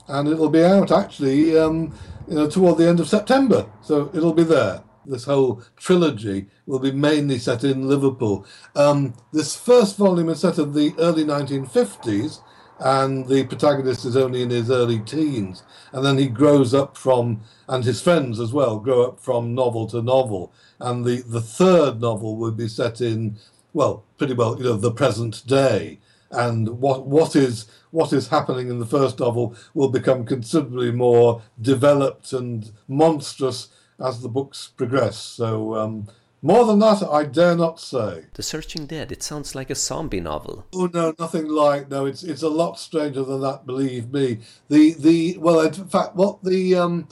and 0.07 0.29
it'll 0.29 0.49
be 0.49 0.65
out 0.65 0.93
actually 0.93 1.59
um, 1.59 1.93
you 2.29 2.35
know, 2.35 2.49
toward 2.49 2.79
the 2.79 2.89
end 2.89 3.01
of 3.01 3.09
September. 3.09 3.67
So 3.83 4.11
it'll 4.15 4.35
be 4.35 4.45
there. 4.45 4.83
This 5.07 5.25
whole 5.25 5.63
trilogy 5.77 6.47
will 6.67 6.81
be 6.81 6.93
mainly 6.93 7.39
set 7.39 7.65
in 7.65 7.89
Liverpool. 7.89 8.47
Um, 8.77 9.15
this 9.33 9.57
first 9.57 9.97
volume 9.97 10.29
is 10.29 10.41
set 10.41 10.59
in 10.59 10.73
the 10.73 10.95
early 10.99 11.25
1950s, 11.25 12.41
and 12.79 13.27
the 13.27 13.45
protagonist 13.45 14.05
is 14.05 14.17
only 14.17 14.43
in 14.43 14.51
his 14.51 14.71
early 14.71 15.01
teens. 15.01 15.63
And 15.93 16.05
then 16.05 16.19
he 16.19 16.29
grows 16.29 16.75
up 16.75 16.97
from, 16.97 17.41
and 17.69 17.85
his 17.85 18.03
friends 18.03 18.39
as 18.39 18.53
well, 18.53 18.79
grow 18.79 19.07
up 19.07 19.21
from 19.21 19.55
novel 19.55 19.87
to 19.89 20.03
novel. 20.03 20.53
And 20.79 21.05
the, 21.05 21.23
the 21.23 21.41
third 21.41 22.01
novel 22.01 22.37
will 22.37 22.53
be 22.53 22.69
set 22.69 23.01
in, 23.01 23.39
well, 23.73 24.05
pretty 24.19 24.35
well, 24.35 24.57
you 24.59 24.65
know, 24.65 24.77
the 24.77 24.93
present 24.93 25.47
day. 25.47 25.99
And 26.31 26.81
what 26.81 27.07
what 27.07 27.37
is 27.37 27.67
what 27.93 28.13
is 28.13 28.29
happening 28.29 28.69
in 28.69 28.81
the 28.81 28.87
first 28.87 29.21
novel 29.21 29.55
will 29.75 29.89
become 29.89 30.27
considerably 30.27 30.91
more 30.91 31.41
developed 31.63 32.33
and 32.33 32.73
monstrous 32.89 33.69
as 34.05 34.21
the 34.21 34.29
books 34.29 34.73
progress. 34.77 35.17
So 35.17 35.77
um, 35.77 36.09
more 36.47 36.65
than 36.65 36.79
that, 36.79 37.03
I 37.03 37.25
dare 37.25 37.57
not 37.57 37.81
say. 37.81 38.27
The 38.35 38.43
Searching 38.43 38.87
Dead, 38.87 39.11
it 39.11 39.23
sounds 39.23 39.57
like 39.57 39.69
a 39.69 39.75
zombie 39.75 40.21
novel. 40.21 40.65
Oh 40.73 40.89
no, 40.93 41.13
nothing 41.19 41.49
like 41.49 41.91
no. 41.91 42.07
It's 42.07 42.23
it's 42.23 42.43
a 42.43 42.49
lot 42.49 42.79
stranger 42.79 43.25
than 43.25 43.41
that. 43.41 43.67
Believe 43.67 44.13
me. 44.13 44.39
The 44.69 44.95
the 44.95 45.39
well, 45.39 45.61
in 45.61 45.73
fact, 45.73 46.15
what 46.15 46.45
the 46.45 46.77
um, 46.77 47.09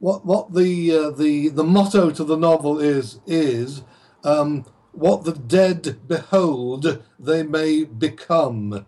what 0.00 0.26
what 0.26 0.54
the 0.54 0.94
uh, 0.94 1.10
the 1.10 1.48
the 1.48 1.64
motto 1.64 2.10
to 2.10 2.24
the 2.24 2.36
novel 2.36 2.78
is 2.78 3.20
is 3.26 3.82
um, 4.22 4.66
what 4.92 5.24
the 5.24 5.32
dead 5.32 6.06
behold, 6.06 7.02
they 7.18 7.42
may 7.42 7.84
become. 7.84 8.84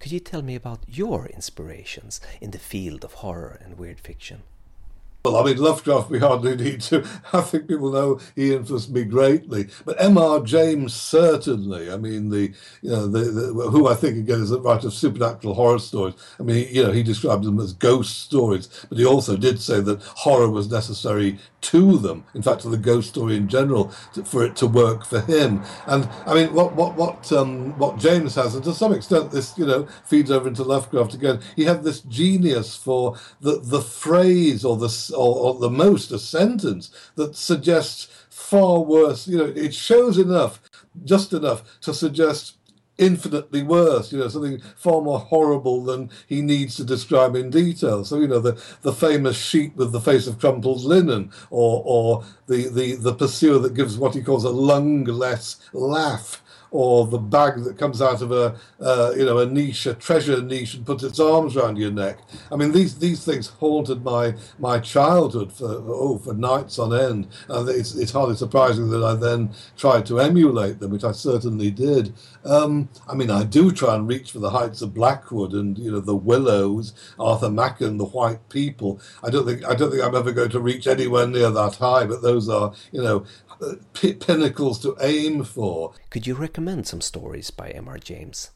Could 0.00 0.12
you 0.12 0.20
tell 0.20 0.42
me 0.42 0.56
about 0.56 0.80
your 0.88 1.26
inspirations 1.26 2.20
in 2.40 2.50
the 2.50 2.58
field 2.58 3.04
of 3.04 3.12
horror 3.14 3.60
and 3.62 3.78
weird 3.78 4.00
fiction? 4.00 4.42
Well, 5.22 5.36
I 5.36 5.44
mean, 5.44 5.58
Lovecraft, 5.58 6.08
we 6.08 6.18
hardly 6.18 6.56
need 6.56 6.80
to. 6.82 7.06
I 7.34 7.42
think 7.42 7.68
people 7.68 7.92
know 7.92 8.20
he 8.34 8.54
influenced 8.54 8.90
me 8.90 9.04
greatly. 9.04 9.68
But 9.84 10.00
M.R. 10.00 10.40
James, 10.40 10.94
certainly. 10.94 11.92
I 11.92 11.98
mean, 11.98 12.30
the, 12.30 12.54
you 12.80 12.90
know, 12.90 13.06
the, 13.06 13.18
the, 13.24 13.70
who 13.70 13.86
I 13.86 13.94
think, 13.94 14.16
again, 14.16 14.40
is 14.40 14.50
a 14.50 14.58
writer 14.58 14.86
of 14.86 14.94
supernatural 14.94 15.52
horror 15.52 15.78
stories. 15.78 16.14
I 16.38 16.42
mean, 16.42 16.66
you 16.74 16.84
know, 16.84 16.92
he 16.92 17.02
described 17.02 17.44
them 17.44 17.60
as 17.60 17.74
ghost 17.74 18.20
stories, 18.20 18.68
but 18.88 18.96
he 18.96 19.04
also 19.04 19.36
did 19.36 19.60
say 19.60 19.80
that 19.80 20.02
horror 20.02 20.48
was 20.48 20.70
necessary 20.70 21.38
to 21.60 21.98
them, 21.98 22.24
in 22.34 22.42
fact, 22.42 22.62
to 22.62 22.68
the 22.68 22.76
ghost 22.76 23.10
story 23.10 23.36
in 23.36 23.48
general, 23.48 23.92
to, 24.14 24.24
for 24.24 24.44
it 24.44 24.56
to 24.56 24.66
work 24.66 25.04
for 25.04 25.20
him. 25.20 25.62
And, 25.86 26.08
I 26.26 26.34
mean, 26.34 26.54
what, 26.54 26.74
what, 26.74 26.96
what, 26.96 27.32
um, 27.32 27.78
what 27.78 27.98
James 27.98 28.34
has, 28.34 28.54
and 28.54 28.64
to 28.64 28.74
some 28.74 28.92
extent, 28.92 29.30
this, 29.30 29.56
you 29.58 29.66
know, 29.66 29.86
feeds 30.04 30.30
over 30.30 30.48
into 30.48 30.64
Lovecraft 30.64 31.14
again, 31.14 31.40
he 31.56 31.64
had 31.64 31.82
this 31.82 32.00
genius 32.00 32.76
for 32.76 33.16
the, 33.40 33.60
the 33.60 33.82
phrase 33.82 34.64
or 34.64 34.76
the 34.76 35.14
or, 35.16 35.36
or 35.36 35.54
the 35.54 35.70
most 35.70 36.10
a 36.12 36.18
sentence 36.18 36.90
that 37.16 37.36
suggests 37.36 38.08
far 38.28 38.80
worse. 38.80 39.28
You 39.28 39.38
know, 39.38 39.52
it 39.54 39.74
shows 39.74 40.18
enough, 40.18 40.60
just 41.04 41.32
enough 41.32 41.80
to 41.82 41.94
suggest 41.94 42.54
infinitely 43.00 43.62
worse, 43.62 44.12
you 44.12 44.18
know, 44.18 44.28
something 44.28 44.60
far 44.76 45.00
more 45.00 45.18
horrible 45.18 45.82
than 45.82 46.10
he 46.26 46.42
needs 46.42 46.76
to 46.76 46.84
describe 46.84 47.34
in 47.34 47.50
detail. 47.50 48.04
So, 48.04 48.20
you 48.20 48.28
know, 48.28 48.38
the, 48.38 48.62
the 48.82 48.92
famous 48.92 49.36
sheep 49.36 49.74
with 49.74 49.90
the 49.90 50.00
face 50.00 50.26
of 50.26 50.38
crumpled 50.38 50.82
linen, 50.84 51.32
or, 51.50 51.82
or 51.84 52.24
the, 52.46 52.68
the, 52.68 52.96
the 52.96 53.14
pursuer 53.14 53.58
that 53.60 53.74
gives 53.74 53.96
what 53.96 54.14
he 54.14 54.22
calls 54.22 54.44
a 54.44 54.50
lungless 54.50 55.56
laugh, 55.72 56.42
or 56.70 57.06
the 57.06 57.18
bag 57.18 57.62
that 57.64 57.78
comes 57.78 58.00
out 58.00 58.22
of 58.22 58.32
a 58.32 58.56
uh, 58.80 59.12
you 59.16 59.24
know 59.24 59.38
a 59.38 59.46
niche, 59.46 59.86
a 59.86 59.94
treasure 59.94 60.40
niche, 60.40 60.74
and 60.74 60.86
puts 60.86 61.02
its 61.02 61.18
arms 61.18 61.56
around 61.56 61.76
your 61.76 61.90
neck. 61.90 62.18
I 62.50 62.56
mean, 62.56 62.72
these 62.72 62.98
these 62.98 63.24
things 63.24 63.48
haunted 63.48 64.04
my 64.04 64.34
my 64.58 64.78
childhood 64.78 65.52
for 65.52 65.82
oh 65.86 66.18
for 66.18 66.34
nights 66.34 66.78
on 66.78 66.94
end, 66.94 67.28
and 67.48 67.68
it's 67.68 67.94
it's 67.94 68.12
hardly 68.12 68.36
surprising 68.36 68.90
that 68.90 69.04
I 69.04 69.14
then 69.14 69.50
tried 69.76 70.06
to 70.06 70.20
emulate 70.20 70.78
them, 70.80 70.90
which 70.90 71.04
I 71.04 71.12
certainly 71.12 71.70
did. 71.70 72.14
Um, 72.44 72.88
I 73.08 73.14
mean, 73.14 73.30
I 73.30 73.44
do 73.44 73.70
try 73.72 73.94
and 73.94 74.08
reach 74.08 74.32
for 74.32 74.38
the 74.38 74.50
heights 74.50 74.82
of 74.82 74.94
Blackwood 74.94 75.52
and 75.52 75.78
you 75.78 75.90
know 75.90 76.00
the 76.00 76.16
Willows, 76.16 76.94
Arthur 77.18 77.50
Machen, 77.50 77.98
the 77.98 78.04
White 78.04 78.48
People. 78.48 79.00
I 79.22 79.30
don't 79.30 79.46
think 79.46 79.64
I 79.66 79.74
don't 79.74 79.90
think 79.90 80.02
I'm 80.02 80.14
ever 80.14 80.32
going 80.32 80.50
to 80.50 80.60
reach 80.60 80.86
anywhere 80.86 81.26
near 81.26 81.50
that 81.50 81.76
high, 81.76 82.06
but 82.06 82.22
those 82.22 82.48
are 82.48 82.72
you 82.92 83.02
know 83.02 83.24
p- 83.92 84.12
pinnacles 84.26 84.78
to 84.80 84.96
aim 85.00 85.44
for. 85.44 85.92
Could 86.10 86.26
you 86.26 86.34
recommend 86.34 86.86
some 86.86 87.00
stories 87.00 87.50
by 87.50 87.70
M.R. 87.70 87.98
James? 87.98 88.50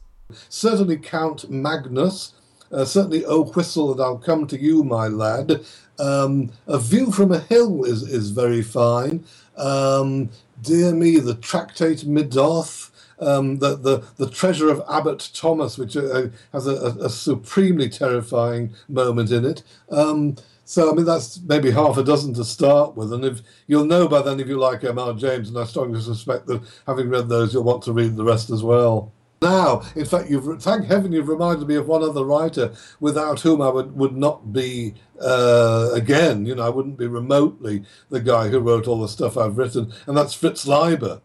Certainly 0.49 0.97
Count 0.97 1.49
Magnus. 1.49 2.33
Uh, 2.71 2.83
certainly 2.83 3.23
Oh 3.25 3.45
Whistle 3.45 3.91
and 3.91 4.01
I'll 4.01 4.17
Come 4.17 4.47
to 4.47 4.59
You, 4.59 4.83
My 4.83 5.07
Lad. 5.07 5.61
Um, 5.99 6.51
a 6.67 6.79
View 6.79 7.11
from 7.11 7.31
a 7.31 7.39
Hill 7.39 7.83
is, 7.83 8.03
is 8.03 8.31
very 8.31 8.61
fine. 8.61 9.23
Um, 9.55 10.29
dear 10.61 10.93
me, 10.93 11.19
the 11.19 11.35
Tractate 11.35 12.05
Middoth. 12.05 12.91
Um, 13.17 13.59
the, 13.59 13.77
the 13.77 14.03
the 14.17 14.29
treasure 14.29 14.69
of 14.69 14.83
Abbot 14.89 15.29
Thomas, 15.33 15.77
which 15.77 15.95
uh, 15.95 16.27
has 16.51 16.67
a, 16.67 16.71
a, 16.71 17.05
a, 17.05 17.09
supremely 17.09 17.87
terrifying 17.87 18.73
moment 18.89 19.31
in 19.31 19.45
it. 19.45 19.63
Um, 19.89 20.35
so, 20.65 20.91
I 20.91 20.95
mean, 20.95 21.05
that's 21.05 21.39
maybe 21.41 21.69
half 21.69 21.97
a 21.97 22.03
dozen 22.03 22.33
to 22.33 22.43
start 22.43 22.97
with. 22.97 23.13
And 23.13 23.23
if 23.23 23.41
you'll 23.67 23.85
know 23.85 24.07
by 24.07 24.23
then 24.23 24.39
if 24.39 24.47
you 24.47 24.57
like 24.57 24.83
M.R. 24.83 25.13
James, 25.13 25.49
and 25.49 25.57
I 25.59 25.63
strongly 25.63 26.01
suspect 26.01 26.47
that 26.47 26.63
having 26.87 27.07
read 27.07 27.29
those, 27.29 27.53
you'll 27.53 27.63
want 27.63 27.83
to 27.83 27.93
read 27.93 28.15
the 28.15 28.23
rest 28.23 28.49
as 28.49 28.63
well. 28.63 29.13
Now, 29.43 29.83
in 29.95 30.05
fact, 30.05 30.29
you've 30.29 30.63
thank 30.63 30.85
heaven 30.85 31.11
you've 31.11 31.27
reminded 31.27 31.67
me 31.67 31.75
of 31.75 31.87
one 31.87 32.01
other 32.01 32.25
writer 32.25 32.73
without 32.99 33.41
whom 33.41 33.61
I 33.61 33.69
would, 33.69 33.95
would 33.95 34.17
not 34.17 34.53
be, 34.53 34.95
uh, 35.21 35.91
again, 35.93 36.47
you 36.47 36.55
know, 36.55 36.65
I 36.65 36.69
wouldn't 36.69 36.97
be 36.97 37.05
remotely 37.05 37.83
the 38.09 38.21
guy 38.21 38.47
who 38.47 38.59
wrote 38.59 38.87
all 38.87 39.01
the 39.01 39.07
stuff 39.07 39.37
I've 39.37 39.59
written, 39.59 39.93
and 40.07 40.17
that's 40.17 40.33
Fritz 40.33 40.65
Leiber. 40.65 41.21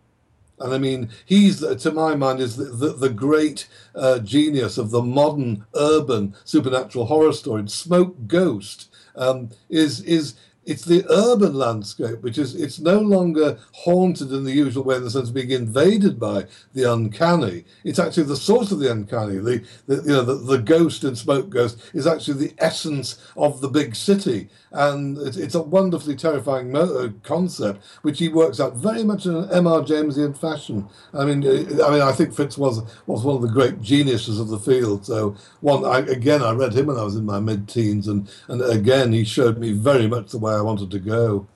And 0.58 0.74
I 0.74 0.78
mean, 0.78 1.08
he's, 1.24 1.60
to 1.60 1.92
my 1.92 2.14
mind, 2.14 2.40
is 2.40 2.56
the, 2.56 2.64
the, 2.64 2.92
the 2.92 3.08
great 3.08 3.66
uh, 3.94 4.18
genius 4.18 4.76
of 4.76 4.90
the 4.90 5.02
modern 5.02 5.64
urban 5.74 6.34
supernatural 6.44 7.06
horror 7.06 7.32
story. 7.32 7.66
Smoke 7.68 8.26
Ghost 8.26 8.89
um, 9.16 9.50
is 9.68 10.00
is 10.02 10.34
it's 10.66 10.84
the 10.84 11.04
urban 11.10 11.54
landscape 11.54 12.20
which 12.20 12.38
is 12.38 12.54
it's 12.54 12.78
no 12.78 13.00
longer 13.00 13.58
haunted 13.72 14.30
in 14.30 14.44
the 14.44 14.52
usual 14.52 14.84
way 14.84 14.96
in 14.96 15.04
the 15.04 15.10
sense 15.10 15.28
of 15.28 15.34
being 15.34 15.50
invaded 15.50 16.20
by 16.20 16.46
the 16.74 16.84
uncanny. 16.92 17.64
It's 17.82 17.98
actually 17.98 18.24
the 18.24 18.36
source 18.36 18.70
of 18.70 18.78
the 18.78 18.90
uncanny 18.92 19.36
the, 19.36 19.64
the 19.86 20.02
you 20.02 20.12
know 20.12 20.22
the, 20.22 20.34
the 20.34 20.58
ghost 20.58 21.02
in 21.04 21.16
smoke 21.16 21.48
ghost 21.48 21.90
is 21.94 22.06
actually 22.06 22.46
the 22.46 22.54
essence 22.58 23.26
of 23.36 23.60
the 23.60 23.68
big 23.68 23.96
city 23.96 24.48
and 24.72 25.18
it's, 25.18 25.36
it's 25.36 25.54
a 25.54 25.62
wonderfully 25.62 26.14
terrifying 26.14 26.70
mo- 26.70 26.98
uh, 26.98 27.08
concept 27.22 27.84
which 28.02 28.18
he 28.18 28.28
works 28.28 28.60
out 28.60 28.76
very 28.76 29.02
much 29.02 29.26
in 29.26 29.34
an 29.34 29.50
M.R. 29.50 29.82
jamesian 29.82 30.36
fashion 30.36 30.88
i 31.12 31.24
mean 31.24 31.44
uh, 31.46 31.86
i 31.86 31.90
mean 31.90 32.02
i 32.02 32.12
think 32.12 32.34
fritz 32.34 32.56
was 32.56 32.82
was 33.06 33.24
one 33.24 33.36
of 33.36 33.42
the 33.42 33.48
great 33.48 33.80
geniuses 33.80 34.38
of 34.38 34.48
the 34.48 34.58
field 34.58 35.04
so 35.04 35.34
one 35.60 35.84
I, 35.84 35.98
again 35.98 36.42
i 36.42 36.52
read 36.52 36.74
him 36.74 36.86
when 36.86 36.98
i 36.98 37.02
was 37.02 37.16
in 37.16 37.24
my 37.24 37.40
mid-teens 37.40 38.06
and 38.06 38.30
and 38.48 38.62
again 38.62 39.12
he 39.12 39.24
showed 39.24 39.58
me 39.58 39.72
very 39.72 40.06
much 40.06 40.30
the 40.30 40.38
way 40.38 40.52
I 40.52 40.60
wanted 40.60 40.90
to 40.90 40.98
go. 40.98 41.46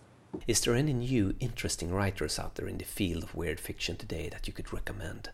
Is 0.47 0.61
there 0.61 0.75
any 0.75 0.93
new 0.93 1.35
interesting 1.41 1.93
writers 1.93 2.39
out 2.39 2.57
there 2.57 2.67
in 2.67 2.79
the 2.79 2.85
field 2.85 3.23
of 3.23 3.35
weird 3.35 3.61
fiction 3.61 3.97
today 3.97 4.29
that 4.31 4.47
you 4.47 4.53
could 4.53 4.73
recommend? 4.73 5.31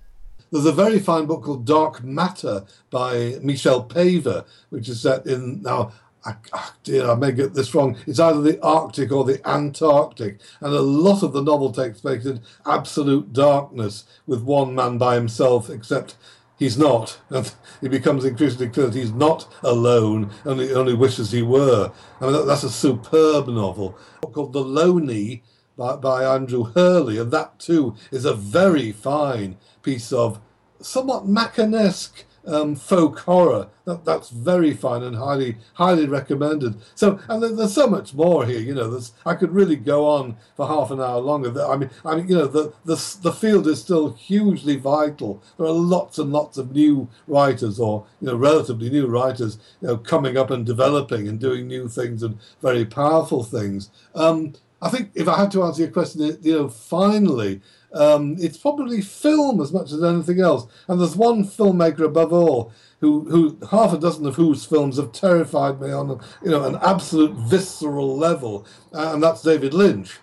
There's 0.51 0.67
a 0.67 0.73
very 0.73 0.99
fine 0.99 1.27
book 1.27 1.45
called 1.45 1.65
Dark 1.65 2.03
Matter 2.03 2.65
by 2.91 3.39
Michelle 3.43 3.85
Paver, 3.85 4.45
which 4.69 4.89
is 4.89 5.01
set 5.01 5.27
in 5.27 5.63
now. 5.63 5.93
I, 6.25 6.35
oh 6.53 6.75
dear, 6.85 7.11
I 7.11 7.15
may 7.15 7.33
get 7.33 7.55
this 7.55 7.75
wrong. 7.75 7.97
It's 8.07 8.21
either 8.21 8.43
the 8.43 8.63
Arctic 8.63 9.11
or 9.11 9.25
the 9.25 9.41
Antarctic, 9.49 10.41
and 10.61 10.75
a 10.75 10.81
lot 10.81 11.23
of 11.23 11.33
the 11.33 11.43
novel 11.43 11.73
takes 11.73 12.01
place 12.01 12.27
in 12.27 12.43
absolute 12.67 13.33
darkness, 13.33 14.05
with 14.27 14.43
one 14.43 14.75
man 14.75 14.99
by 14.99 15.15
himself, 15.15 15.71
except 15.71 16.17
he's 16.61 16.79
not. 16.79 17.19
And 17.31 17.53
it 17.83 17.89
becomes 17.89 18.25
increasingly 18.25 18.69
clear 18.69 18.87
that 18.87 18.99
he's 18.99 19.13
not 19.13 19.53
alone 19.63 20.31
and 20.45 20.61
he 20.61 20.73
only 20.73 20.95
wishes 20.95 21.33
he 21.33 21.43
were. 21.43 21.91
I 22.21 22.27
mean, 22.27 22.47
that's 22.47 22.63
a 22.63 22.71
superb 22.71 23.49
novel 23.49 23.99
called 24.33 24.53
The 24.53 24.61
Loney 24.61 25.43
by, 25.77 25.97
by 25.97 26.25
Andrew 26.25 26.65
Hurley. 26.65 27.19
And 27.19 27.33
that 27.33 27.59
too 27.59 27.97
is 28.13 28.25
a 28.25 28.35
very 28.35 28.93
fine 28.93 29.57
piece 29.83 30.13
of 30.13 30.41
somewhat 30.81 31.27
Machenesque 31.27 32.25
um, 32.47 32.75
folk 32.75 33.21
horror. 33.21 33.69
That, 33.85 34.05
that's 34.05 34.31
very 34.31 34.73
fine 34.73 35.03
and 35.03 35.17
highly 35.17 35.57
highly 35.75 36.07
recommended. 36.07 36.77
So 36.95 37.19
and 37.29 37.43
there, 37.43 37.55
there's 37.55 37.75
so 37.75 37.87
much 37.87 38.15
more 38.15 38.47
here. 38.47 38.61
You 38.61 38.75
know, 38.75 38.91
there's 38.91 39.13
I 39.27 39.35
could 39.35 39.53
really 39.53 39.77
go 39.77 40.07
on 40.07 40.37
for 40.57 40.67
half 40.67 40.91
an 40.91 41.01
hour 41.01 41.21
longer. 41.21 41.53
I 41.65 41.77
mean, 41.77 41.91
I 42.05 42.17
mean, 42.17 42.29
you 42.29 42.37
know, 42.37 42.47
the 42.47 42.73
the 42.85 43.19
the 43.23 43.33
field 43.33 43.67
is 43.67 43.81
still 43.81 44.13
hugely 44.13 44.77
vital. 44.77 45.43
There 45.57 45.67
are 45.67 45.73
lots 45.73 46.19
and 46.19 46.33
lots 46.33 46.59
of 46.59 46.73
new 46.73 47.09
writers, 47.27 47.79
or 47.81 48.07
you 48.21 48.29
know, 48.29 48.37
relatively 48.37 48.91
new 48.91 49.07
writers, 49.07 49.59
you 49.81 49.89
know, 49.89 49.97
coming 49.97 50.37
up 50.37 50.51
and 50.51 50.65
developing 50.65 51.29
and 51.29 51.41
doing 51.41 51.67
new 51.67 51.89
things 51.89 52.23
and 52.23 52.39
very 52.63 52.85
powerful 52.85 53.45
things. 53.45 53.91
Um, 54.15 54.55
I 54.83 54.89
think 54.89 55.11
if 55.15 55.29
I 55.29 55.37
had 55.37 55.51
to 55.53 55.63
answer 55.63 55.83
your 55.83 55.91
question, 55.91 56.39
you 56.43 56.53
know, 56.55 56.69
finally, 56.69 57.61
um, 57.93 58.37
it's 58.39 58.59
probably 58.59 59.01
film 59.01 59.61
as 59.61 59.73
much 59.73 59.93
as 59.93 60.03
anything 60.03 60.41
else. 60.41 60.67
And 60.89 61.01
there's 61.01 61.17
one 61.17 61.45
filmmaker 61.45 62.05
above 62.05 62.33
all 62.33 62.73
who, 63.01 63.29
who 63.31 63.59
half 63.71 63.93
a 63.93 63.99
dozen 63.99 64.27
of 64.27 64.37
whose 64.37 64.65
films 64.65 64.97
have 64.97 65.13
terrified 65.13 65.81
me 65.81 65.91
on, 65.91 66.21
you 66.43 66.51
know, 66.51 66.65
an 66.65 66.79
absolute 66.83 67.35
visceral 67.35 68.17
level, 68.17 68.67
uh, 68.93 69.11
and 69.15 69.23
that's 69.23 69.43
David 69.43 69.75
Lynch. 69.75 70.19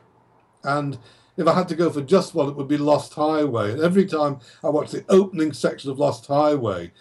And 0.63 0.97
if 1.38 1.47
I 1.47 1.53
had 1.53 1.68
to 1.70 1.76
go 1.76 1.89
for 1.89 2.01
just 2.01 2.34
one, 2.34 2.49
it 2.49 2.55
would 2.55 2.68
be 2.68 2.78
Lost 2.78 3.13
Highway. 3.13 3.72
And 3.72 3.82
every 3.82 4.05
time 4.05 4.39
I 4.63 4.70
watch 4.70 4.91
the 4.91 5.05
opening 5.09 5.53
section 5.53 5.89
of 5.91 5.99
Lost 5.99 6.26
Highway, 6.26 6.91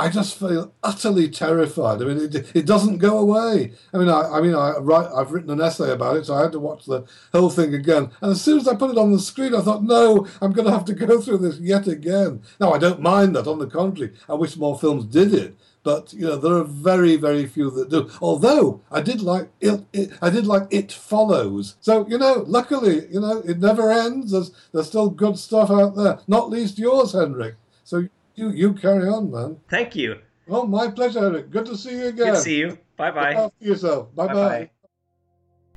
I 0.00 0.08
just 0.08 0.38
feel 0.38 0.72
utterly 0.82 1.28
terrified. 1.28 2.00
I 2.00 2.06
mean, 2.06 2.18
it, 2.18 2.56
it 2.56 2.64
doesn't 2.64 2.98
go 2.98 3.18
away. 3.18 3.72
I 3.92 3.98
mean, 3.98 4.08
I, 4.08 4.22
I 4.22 4.40
mean, 4.40 4.54
I 4.54 4.78
write, 4.78 5.10
I've 5.14 5.30
written 5.30 5.50
an 5.50 5.60
essay 5.60 5.92
about 5.92 6.16
it, 6.16 6.24
so 6.24 6.34
I 6.34 6.40
had 6.40 6.52
to 6.52 6.58
watch 6.58 6.86
the 6.86 7.04
whole 7.32 7.50
thing 7.50 7.74
again. 7.74 8.10
And 8.22 8.32
as 8.32 8.40
soon 8.40 8.58
as 8.58 8.66
I 8.66 8.76
put 8.76 8.90
it 8.90 8.96
on 8.96 9.12
the 9.12 9.18
screen, 9.18 9.54
I 9.54 9.60
thought, 9.60 9.82
no, 9.82 10.26
I'm 10.40 10.52
going 10.52 10.64
to 10.64 10.72
have 10.72 10.86
to 10.86 10.94
go 10.94 11.20
through 11.20 11.38
this 11.38 11.58
yet 11.58 11.86
again. 11.86 12.40
Now, 12.58 12.72
I 12.72 12.78
don't 12.78 13.02
mind 13.02 13.36
that. 13.36 13.46
On 13.46 13.58
the 13.58 13.66
contrary, 13.66 14.14
I 14.26 14.34
wish 14.34 14.56
more 14.56 14.78
films 14.78 15.04
did 15.04 15.34
it. 15.34 15.54
But 15.82 16.14
you 16.14 16.26
know, 16.26 16.36
there 16.36 16.54
are 16.54 16.64
very, 16.64 17.16
very 17.16 17.46
few 17.46 17.70
that 17.70 17.90
do. 17.90 18.10
Although 18.22 18.80
I 18.90 19.00
did 19.02 19.22
like 19.22 19.48
it, 19.60 19.84
it 19.92 20.10
I 20.20 20.28
did 20.28 20.46
like 20.46 20.66
It 20.70 20.92
Follows. 20.92 21.76
So 21.80 22.06
you 22.06 22.18
know, 22.18 22.44
luckily, 22.46 23.06
you 23.10 23.20
know, 23.20 23.38
it 23.46 23.60
never 23.60 23.90
ends. 23.90 24.32
There's 24.32 24.50
there's 24.72 24.88
still 24.88 25.08
good 25.08 25.38
stuff 25.38 25.70
out 25.70 25.96
there. 25.96 26.18
Not 26.28 26.50
least 26.50 26.78
yours, 26.78 27.12
Henrik. 27.12 27.54
So 27.84 28.08
you 28.40 28.52
you 28.52 28.74
carry 28.74 29.08
on, 29.08 29.30
man. 29.30 29.56
Thank 29.70 29.96
you. 29.96 30.14
Oh, 30.48 30.66
my 30.66 30.90
pleasure, 30.90 31.20
Henrik. 31.20 31.50
Good 31.52 31.66
to 31.66 31.76
see 31.76 31.90
you 31.90 32.08
again. 32.08 32.26
Good 32.26 32.34
to 32.34 32.40
see 32.40 32.58
you. 32.60 32.76
Bye 32.96 33.12
bye. 33.12 33.50
Yourself. 33.60 34.14
Bye 34.14 34.26
bye. 34.26 34.34
bye. 34.34 34.70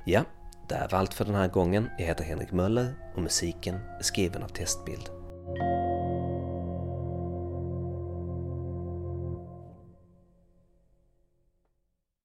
Ja, 0.05 0.24
det 0.70 0.76
här 0.76 0.89
var 0.89 0.99
allt 0.99 1.14
för 1.14 1.26
den 1.26 1.36
här 1.36 1.47
gången. 1.47 1.89
Jag 1.97 2.05
heter 2.05 2.24
Henrik 2.24 2.51
Möller 2.51 2.93
och 3.16 3.22
musiken 3.22 3.76
är 3.76 4.03
skriven 4.03 4.43
av 4.43 4.47
Testbild. 4.47 5.09